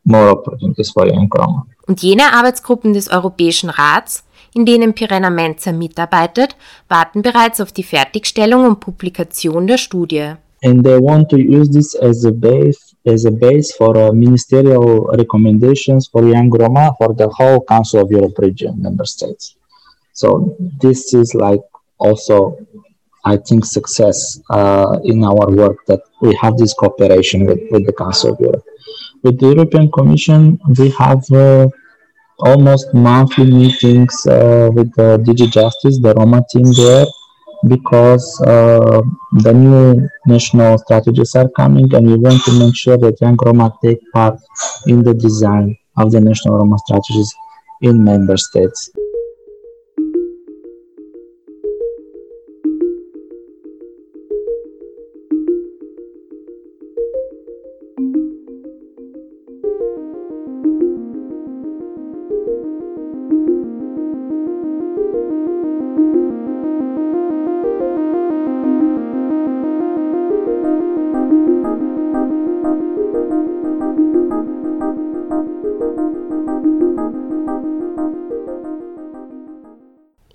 more 0.05 0.29
opportunities 0.29 0.89
for 0.89 1.05
young 1.05 1.29
Roma. 1.29 1.65
Und 1.87 2.01
jene 2.01 2.33
Arbeitsgruppen 2.33 2.93
des 2.93 3.07
Europäischen 3.07 3.69
Rats, 3.69 4.23
in 4.53 4.65
denen 4.65 4.93
Pirena 4.93 5.29
Menzer 5.29 5.73
mitarbeitet, 5.73 6.55
warten 6.89 7.21
bereits 7.21 7.61
auf 7.61 7.71
die 7.71 7.83
Fertigstellung 7.83 8.65
und 8.65 8.79
Publikation 8.79 9.67
der 9.67 9.77
Studie. 9.77 10.35
And 10.63 10.83
they 10.83 10.97
want 10.97 11.29
to 11.29 11.37
use 11.37 11.69
this 11.71 11.95
as 11.95 12.25
a 12.25 12.31
base 12.31 12.86
as 13.07 13.25
a 13.25 13.31
base 13.31 13.75
for 13.75 13.97
uh, 13.97 14.11
ministerial 14.11 15.07
recommendations 15.17 16.07
for 16.07 16.27
young 16.27 16.49
Roma 16.49 16.93
for 16.97 17.13
the 17.13 17.29
whole 17.29 17.63
Council 17.63 18.01
of 18.01 18.11
Europe 18.11 18.37
region 18.37 18.81
member 18.81 19.05
states. 19.05 19.55
So 20.13 20.55
this 20.81 21.13
is 21.13 21.33
like 21.33 21.61
also, 21.99 22.57
I 23.23 23.37
think, 23.37 23.65
success 23.65 24.41
uh, 24.49 24.99
in 25.03 25.23
our 25.23 25.49
work 25.51 25.77
that 25.87 26.01
we 26.21 26.35
have 26.41 26.57
this 26.57 26.73
cooperation 26.73 27.45
with, 27.45 27.59
with 27.71 27.85
the 27.85 27.93
Council 27.93 28.33
of 28.33 28.39
Europe. 28.39 28.65
With 29.23 29.39
the 29.39 29.47
European 29.47 29.91
Commission, 29.91 30.59
we 30.77 30.89
have 30.91 31.23
uh, 31.31 31.67
almost 32.39 32.93
monthly 32.93 33.49
meetings 33.49 34.15
uh, 34.27 34.69
with 34.73 34.93
the 34.95 35.17
DG 35.25 35.51
Justice, 35.51 35.99
the 35.99 36.13
Roma 36.13 36.43
team 36.51 36.65
there, 36.73 37.05
because 37.67 38.41
uh, 38.41 39.01
the 39.31 39.53
new 39.53 40.07
national 40.25 40.77
strategies 40.77 41.35
are 41.35 41.49
coming 41.49 41.93
and 41.95 42.07
we 42.07 42.15
want 42.15 42.43
to 42.43 42.59
make 42.59 42.75
sure 42.75 42.97
that 42.97 43.19
young 43.21 43.37
Roma 43.43 43.73
take 43.83 43.99
part 44.13 44.39
in 44.85 45.03
the 45.03 45.13
design 45.13 45.77
of 45.97 46.11
the 46.11 46.21
national 46.21 46.57
Roma 46.57 46.77
strategies 46.85 47.33
in 47.81 48.03
member 48.03 48.37
states. 48.37 48.91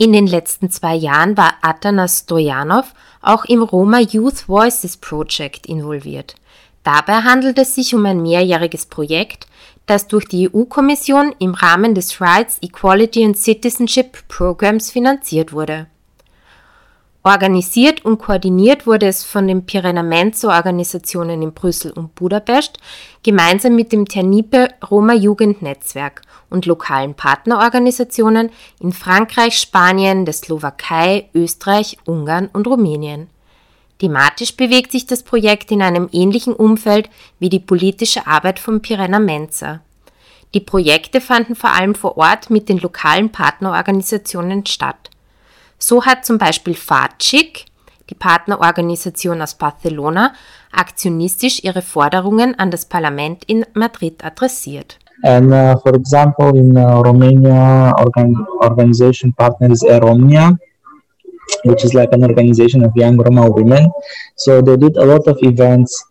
In 0.02 0.12
den 0.12 0.26
letzten 0.26 0.68
zwei 0.68 0.96
Jahren 0.96 1.36
war 1.36 1.54
Atanas 1.62 2.24
Stojanov 2.24 2.92
auch 3.20 3.44
im 3.44 3.62
Roma 3.62 4.00
Youth 4.00 4.48
Voices 4.48 4.96
Project 4.96 5.64
involviert. 5.66 6.34
Dabei 6.82 7.22
handelt 7.22 7.56
es 7.56 7.76
sich 7.76 7.94
um 7.94 8.04
ein 8.04 8.20
mehrjähriges 8.20 8.86
Projekt, 8.86 9.46
das 9.86 10.08
durch 10.08 10.24
die 10.24 10.52
EU-Kommission 10.52 11.36
im 11.38 11.54
Rahmen 11.54 11.94
des 11.94 12.20
Rights, 12.20 12.58
Equality 12.62 13.24
and 13.24 13.38
Citizenship 13.38 14.26
Programs 14.26 14.90
finanziert 14.90 15.52
wurde. 15.52 15.86
Organisiert 17.24 18.04
und 18.04 18.18
koordiniert 18.18 18.84
wurde 18.84 19.06
es 19.06 19.22
von 19.22 19.46
den 19.46 19.64
Pirenamenzo-Organisationen 19.64 21.40
in 21.40 21.52
Brüssel 21.52 21.92
und 21.92 22.16
Budapest 22.16 22.78
gemeinsam 23.22 23.76
mit 23.76 23.92
dem 23.92 24.08
Ternipe 24.08 24.70
Roma 24.90 25.14
Jugendnetzwerk 25.14 26.22
und 26.50 26.66
lokalen 26.66 27.14
Partnerorganisationen 27.14 28.50
in 28.80 28.92
Frankreich, 28.92 29.56
Spanien, 29.56 30.24
der 30.24 30.34
Slowakei, 30.34 31.28
Österreich, 31.32 31.96
Ungarn 32.06 32.50
und 32.52 32.66
Rumänien. 32.66 33.28
Thematisch 34.00 34.56
bewegt 34.56 34.90
sich 34.90 35.06
das 35.06 35.22
Projekt 35.22 35.70
in 35.70 35.80
einem 35.80 36.08
ähnlichen 36.10 36.54
Umfeld 36.54 37.08
wie 37.38 37.48
die 37.48 37.60
politische 37.60 38.26
Arbeit 38.26 38.58
von 38.58 38.82
Pirena 38.82 39.20
Mensa. 39.20 39.80
Die 40.54 40.60
Projekte 40.60 41.20
fanden 41.20 41.54
vor 41.54 41.70
allem 41.70 41.94
vor 41.94 42.18
Ort 42.18 42.50
mit 42.50 42.68
den 42.68 42.78
lokalen 42.78 43.30
Partnerorganisationen 43.30 44.66
statt. 44.66 45.11
So 45.82 46.04
hat 46.04 46.24
zum 46.24 46.38
Beispiel 46.38 46.74
FACIC, 46.74 47.66
die 48.08 48.14
Partnerorganisation 48.14 49.42
aus 49.42 49.56
Barcelona, 49.56 50.32
aktionistisch 50.70 51.64
ihre 51.64 51.82
Forderungen 51.82 52.56
an 52.56 52.70
das 52.70 52.84
Parlament 52.84 53.42
in 53.48 53.66
Madrid 53.74 54.24
adressiert. 54.24 54.98
And 55.24 55.52
uh, 55.52 55.76
for 55.82 55.94
example, 55.94 56.56
in 56.56 56.76
uh, 56.76 57.00
Romania, 57.02 57.92
organ 57.98 58.46
organization 58.60 59.32
partner 59.32 59.72
is 59.72 59.82
Eromnia, 59.82 60.56
which 61.64 61.82
is 61.84 61.94
like 61.94 62.12
an 62.12 62.22
organization 62.22 62.84
of 62.84 62.92
young 62.94 63.20
Roma 63.20 63.50
women. 63.50 63.90
So 64.36 64.62
they 64.62 64.76
did 64.76 64.96
a 64.96 65.04
lot 65.04 65.26
of 65.26 65.36
events 65.42 66.04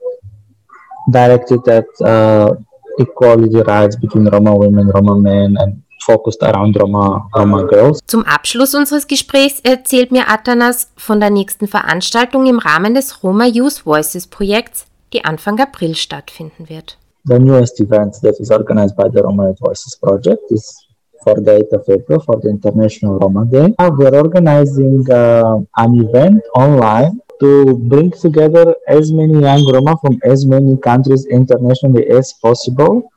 directed 1.10 1.66
at 1.70 1.88
uh, 2.04 2.56
equality 3.00 3.62
rights 3.62 3.96
between 3.96 4.28
Roma 4.28 4.54
women, 4.54 4.90
Roma 4.90 5.16
men, 5.16 5.56
and 5.58 5.82
focused 6.04 6.44
around 6.44 6.76
Roma, 6.80 7.30
Roma 7.36 7.64
girls. 7.64 8.00
Zum 8.08 8.24
Abschluss 8.24 8.76
unseres 8.76 9.08
Gesprächs 9.08 9.60
erzählt 9.62 10.12
mir 10.12 10.30
Atanas 10.30 10.92
von 10.98 11.20
der 11.20 11.30
nächsten 11.30 11.68
Veranstaltung 11.68 12.46
im 12.46 12.60
Rahmen 12.60 12.94
des 12.94 13.24
Roma 13.24 13.46
Youth 13.46 13.86
Voices 13.86 14.28
Projekts, 14.28 14.86
die 15.14 15.26
Anfang 15.26 15.60
April 15.60 15.96
stattfinden 15.96 16.70
wird. 16.70 16.98
The 17.26 17.40
newest 17.40 17.80
event 17.80 18.16
that 18.22 18.40
is 18.40 18.50
organized 18.50 18.96
by 18.96 19.10
the 19.14 19.22
Roma 19.22 19.50
Youth 19.50 19.60
Voices 19.60 19.98
Project 19.98 20.52
is 20.52 20.88
for 21.24 21.36
the 21.36 21.52
8th 21.52 21.74
of 21.74 21.90
April 21.90 22.20
for 22.20 22.40
the 22.42 22.50
International 22.50 23.20
Roma 23.20 23.46
Day. 23.46 23.74
We're 23.80 24.16
organizing 24.16 25.06
uh, 25.10 25.60
an 25.78 26.00
event 26.00 26.42
online 26.56 27.20
to 27.40 27.78
bring 27.78 28.12
together 28.12 28.76
as 28.88 29.12
many 29.12 29.40
young 29.42 29.66
Roma 29.72 29.98
from 30.02 30.20
as 30.24 30.46
many 30.46 30.78
countries 30.78 31.26
internationally 31.26 32.08
as 32.10 32.34
possible 32.34 33.12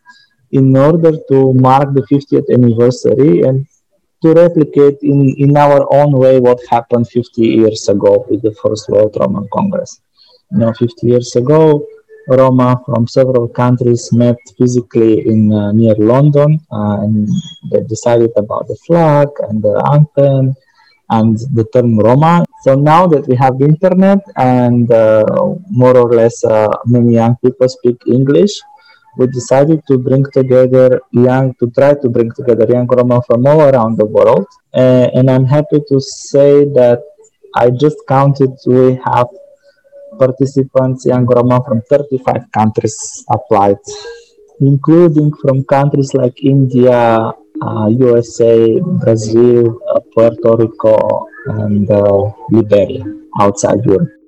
in 0.54 0.76
order 0.76 1.12
to 1.30 1.38
mark 1.54 1.92
the 1.94 2.04
50th 2.12 2.48
anniversary 2.56 3.42
and 3.42 3.66
to 4.22 4.32
replicate 4.32 4.98
in, 5.02 5.34
in 5.36 5.56
our 5.56 5.80
own 5.92 6.12
way 6.12 6.40
what 6.40 6.58
happened 6.70 7.06
50 7.08 7.42
years 7.42 7.88
ago 7.88 8.24
with 8.30 8.40
the 8.42 8.54
First 8.62 8.88
World 8.88 9.16
Roman 9.20 9.46
Congress. 9.52 10.00
You 10.52 10.58
know, 10.58 10.72
50 10.72 11.06
years 11.06 11.34
ago, 11.36 11.84
Roma 12.28 12.80
from 12.86 13.06
several 13.06 13.48
countries 13.48 14.12
met 14.12 14.36
physically 14.56 15.26
in 15.28 15.52
uh, 15.52 15.72
near 15.72 15.94
London 15.96 16.58
uh, 16.72 17.02
and 17.02 17.28
they 17.70 17.82
decided 17.82 18.30
about 18.36 18.66
the 18.68 18.78
flag 18.86 19.28
and 19.48 19.62
the 19.62 19.76
anthem 19.92 20.54
and 21.10 21.36
the 21.52 21.64
term 21.74 21.98
Roma. 21.98 22.44
So 22.62 22.76
now 22.76 23.06
that 23.08 23.26
we 23.28 23.36
have 23.36 23.58
the 23.58 23.66
internet 23.66 24.20
and 24.36 24.90
uh, 24.90 25.24
more 25.70 25.96
or 25.98 26.10
less 26.14 26.42
uh, 26.44 26.68
many 26.86 27.14
young 27.14 27.36
people 27.44 27.68
speak 27.68 27.98
English, 28.06 28.52
we 29.16 29.26
decided 29.26 29.80
to 29.88 29.98
bring 29.98 30.24
together 30.32 31.00
young, 31.12 31.54
to 31.60 31.70
try 31.70 31.94
to 31.94 32.08
bring 32.08 32.30
together 32.32 32.66
young 32.68 32.86
Roma 32.86 33.20
from 33.26 33.46
all 33.46 33.62
around 33.62 33.96
the 33.96 34.06
world. 34.06 34.46
Uh, 34.72 35.08
and 35.14 35.30
I'm 35.30 35.44
happy 35.44 35.80
to 35.88 36.00
say 36.00 36.64
that 36.80 37.02
I 37.54 37.70
just 37.70 37.98
counted, 38.08 38.50
we 38.66 38.98
have 39.04 39.28
participants, 40.18 41.06
young 41.06 41.26
Roma 41.26 41.62
from 41.66 41.82
35 41.82 42.50
countries 42.52 43.24
applied, 43.30 43.78
including 44.60 45.32
from 45.42 45.64
countries 45.64 46.14
like 46.14 46.42
India, 46.42 47.32
uh, 47.62 47.86
USA, 47.88 48.80
Brazil, 48.80 49.80
uh, 49.88 50.00
Puerto 50.12 50.56
Rico, 50.56 51.26
and 51.46 51.90
uh, 51.90 52.32
Liberia 52.50 53.04
outside 53.40 53.84
Europe. 53.84 54.23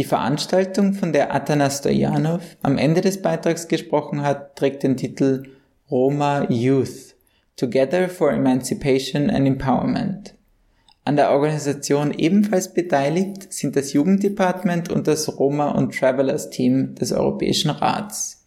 Die 0.00 0.04
Veranstaltung, 0.04 0.94
von 0.94 1.12
der 1.12 1.34
Atanas 1.34 1.80
Stojanov 1.80 2.40
am 2.62 2.78
Ende 2.78 3.02
des 3.02 3.20
Beitrags 3.20 3.68
gesprochen 3.68 4.22
hat, 4.22 4.56
trägt 4.56 4.82
den 4.82 4.96
Titel 4.96 5.42
Roma 5.90 6.46
Youth 6.48 7.14
Together 7.54 8.08
for 8.08 8.32
Emancipation 8.32 9.28
and 9.28 9.46
Empowerment. 9.46 10.34
An 11.04 11.16
der 11.16 11.32
Organisation 11.32 12.14
ebenfalls 12.14 12.72
beteiligt 12.72 13.52
sind 13.52 13.76
das 13.76 13.92
Jugenddepartement 13.92 14.90
und 14.90 15.06
das 15.06 15.38
Roma 15.38 15.72
und 15.72 15.94
Travelers 15.94 16.48
Team 16.48 16.94
des 16.94 17.12
Europäischen 17.12 17.68
Rats. 17.68 18.46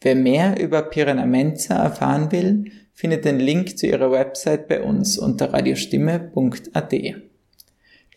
Wer 0.00 0.16
mehr 0.16 0.60
über 0.60 0.82
Pirena 0.82 1.26
Menza 1.26 1.76
erfahren 1.76 2.32
will, 2.32 2.72
findet 2.92 3.24
den 3.24 3.38
Link 3.38 3.78
zu 3.78 3.86
ihrer 3.86 4.10
Website 4.10 4.66
bei 4.66 4.82
uns 4.82 5.16
unter 5.16 5.52
radiostimme.at. 5.52 6.92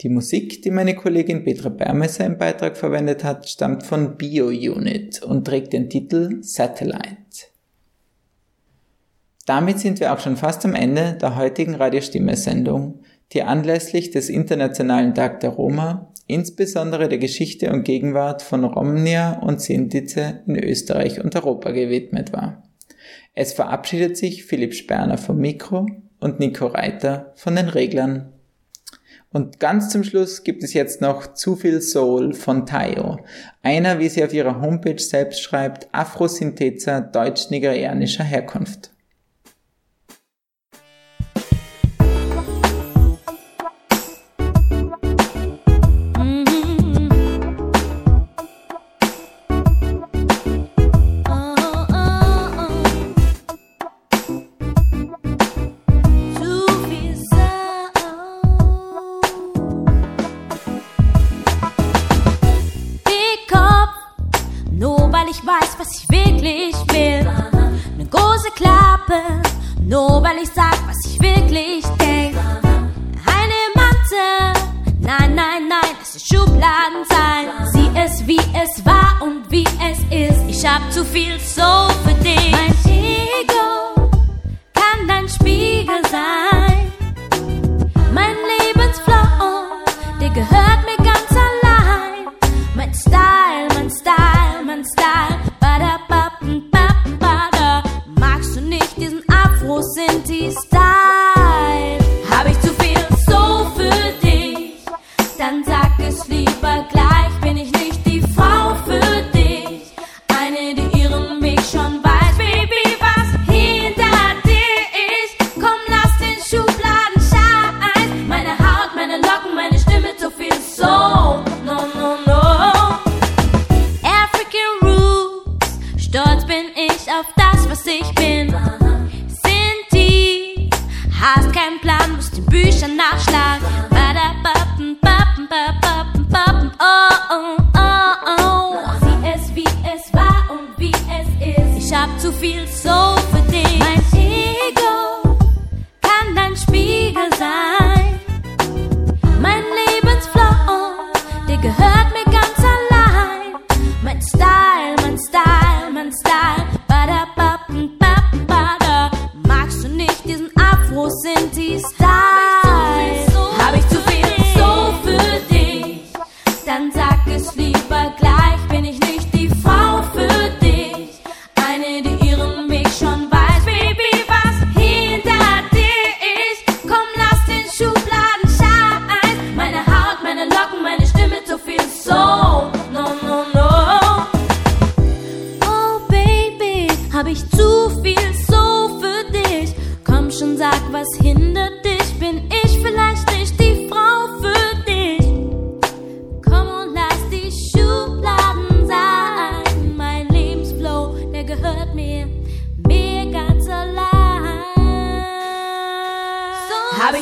Die 0.02 0.10
Musik, 0.10 0.62
die 0.62 0.72
meine 0.72 0.96
Kollegin 0.96 1.44
Petra 1.44 1.70
Bermesser 1.70 2.26
im 2.26 2.38
Beitrag 2.38 2.78
verwendet 2.78 3.24
hat, 3.24 3.50
stammt 3.50 3.84
von 3.84 4.18
BioUnit 4.18 5.22
und 5.24 5.46
trägt 5.46 5.74
den 5.74 5.90
Titel 5.90 6.42
Satellite. 6.42 7.48
Damit 9.46 9.80
sind 9.80 10.00
wir 10.00 10.14
auch 10.14 10.20
schon 10.20 10.38
fast 10.38 10.64
am 10.66 10.76
Ende 10.76 11.18
der 11.20 11.36
heutigen 11.36 11.76
Radiostimme-Sendung 11.76 13.02
die 13.34 13.44
anlässlich 13.44 14.12
des 14.12 14.30
Internationalen 14.30 15.14
Tag 15.14 15.40
der 15.42 15.52
Roma 15.52 16.12
insbesondere 16.28 17.10
der 17.10 17.18
Geschichte 17.18 17.72
und 17.72 17.84
Gegenwart 17.84 18.44
von 18.44 18.64
Romnia 18.64 19.40
und 19.40 19.62
Sintize 19.62 20.44
in 20.46 20.64
Österreich 20.64 21.20
und 21.24 21.36
Europa 21.36 21.72
gewidmet 21.72 22.32
war. 22.34 22.64
Es 23.34 23.54
verabschiedet 23.54 24.16
sich 24.16 24.46
Philipp 24.46 24.76
Sperner 24.76 25.18
vom 25.18 25.38
Mikro 25.38 25.88
und 26.20 26.40
Nico 26.40 26.68
Reiter 26.68 27.34
von 27.36 27.56
den 27.56 27.68
Reglern. 27.68 28.34
Und 29.32 29.60
ganz 29.60 29.90
zum 29.90 30.04
Schluss 30.04 30.44
gibt 30.44 30.64
es 30.64 30.74
jetzt 30.74 31.02
noch 31.02 31.34
Zu 31.34 31.56
viel 31.56 31.82
Soul 31.82 32.34
von 32.34 32.66
Tayo, 32.66 33.20
einer, 33.62 34.00
wie 34.00 34.10
sie 34.10 34.24
auf 34.24 34.34
ihrer 34.34 34.60
Homepage 34.60 35.00
selbst 35.00 35.42
schreibt, 35.42 35.88
Afrosynthezer 35.92 37.02
deutsch-nigerianischer 37.02 38.24
Herkunft. 38.24 38.92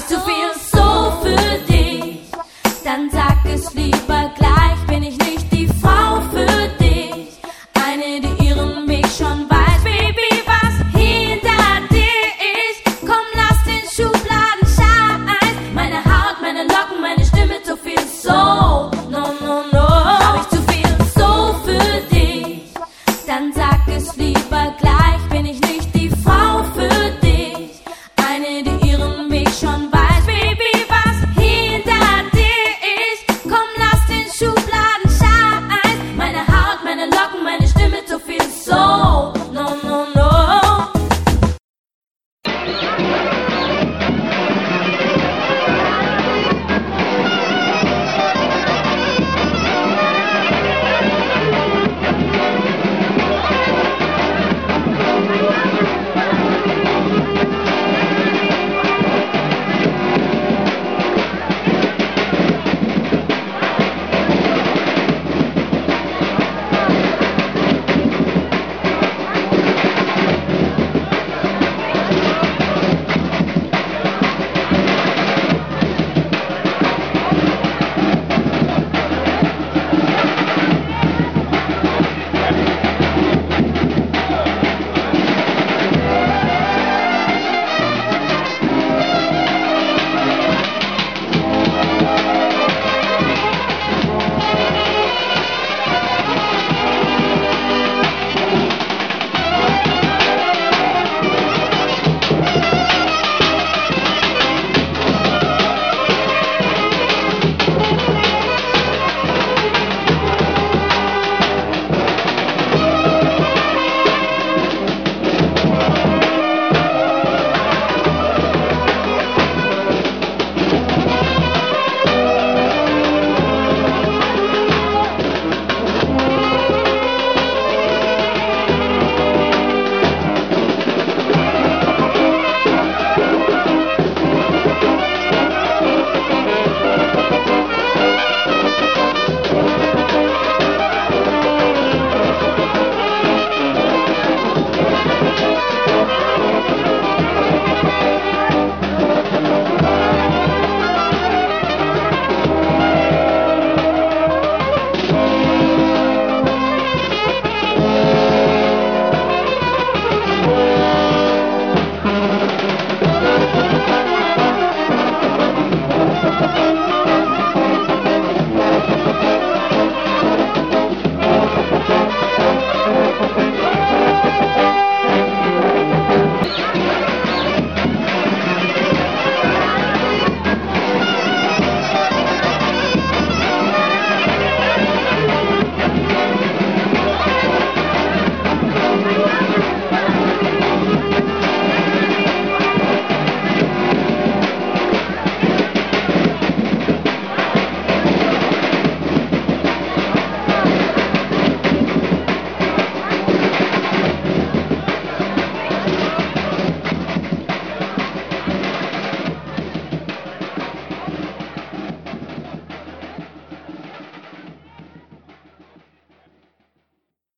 Du 0.10 0.16
viel 0.22 0.54
so 0.72 1.12
für 1.22 1.60
dich, 1.68 2.22
dann 2.86 3.10
sag 3.10 3.46
es 3.46 3.74
lieb. 3.74 3.97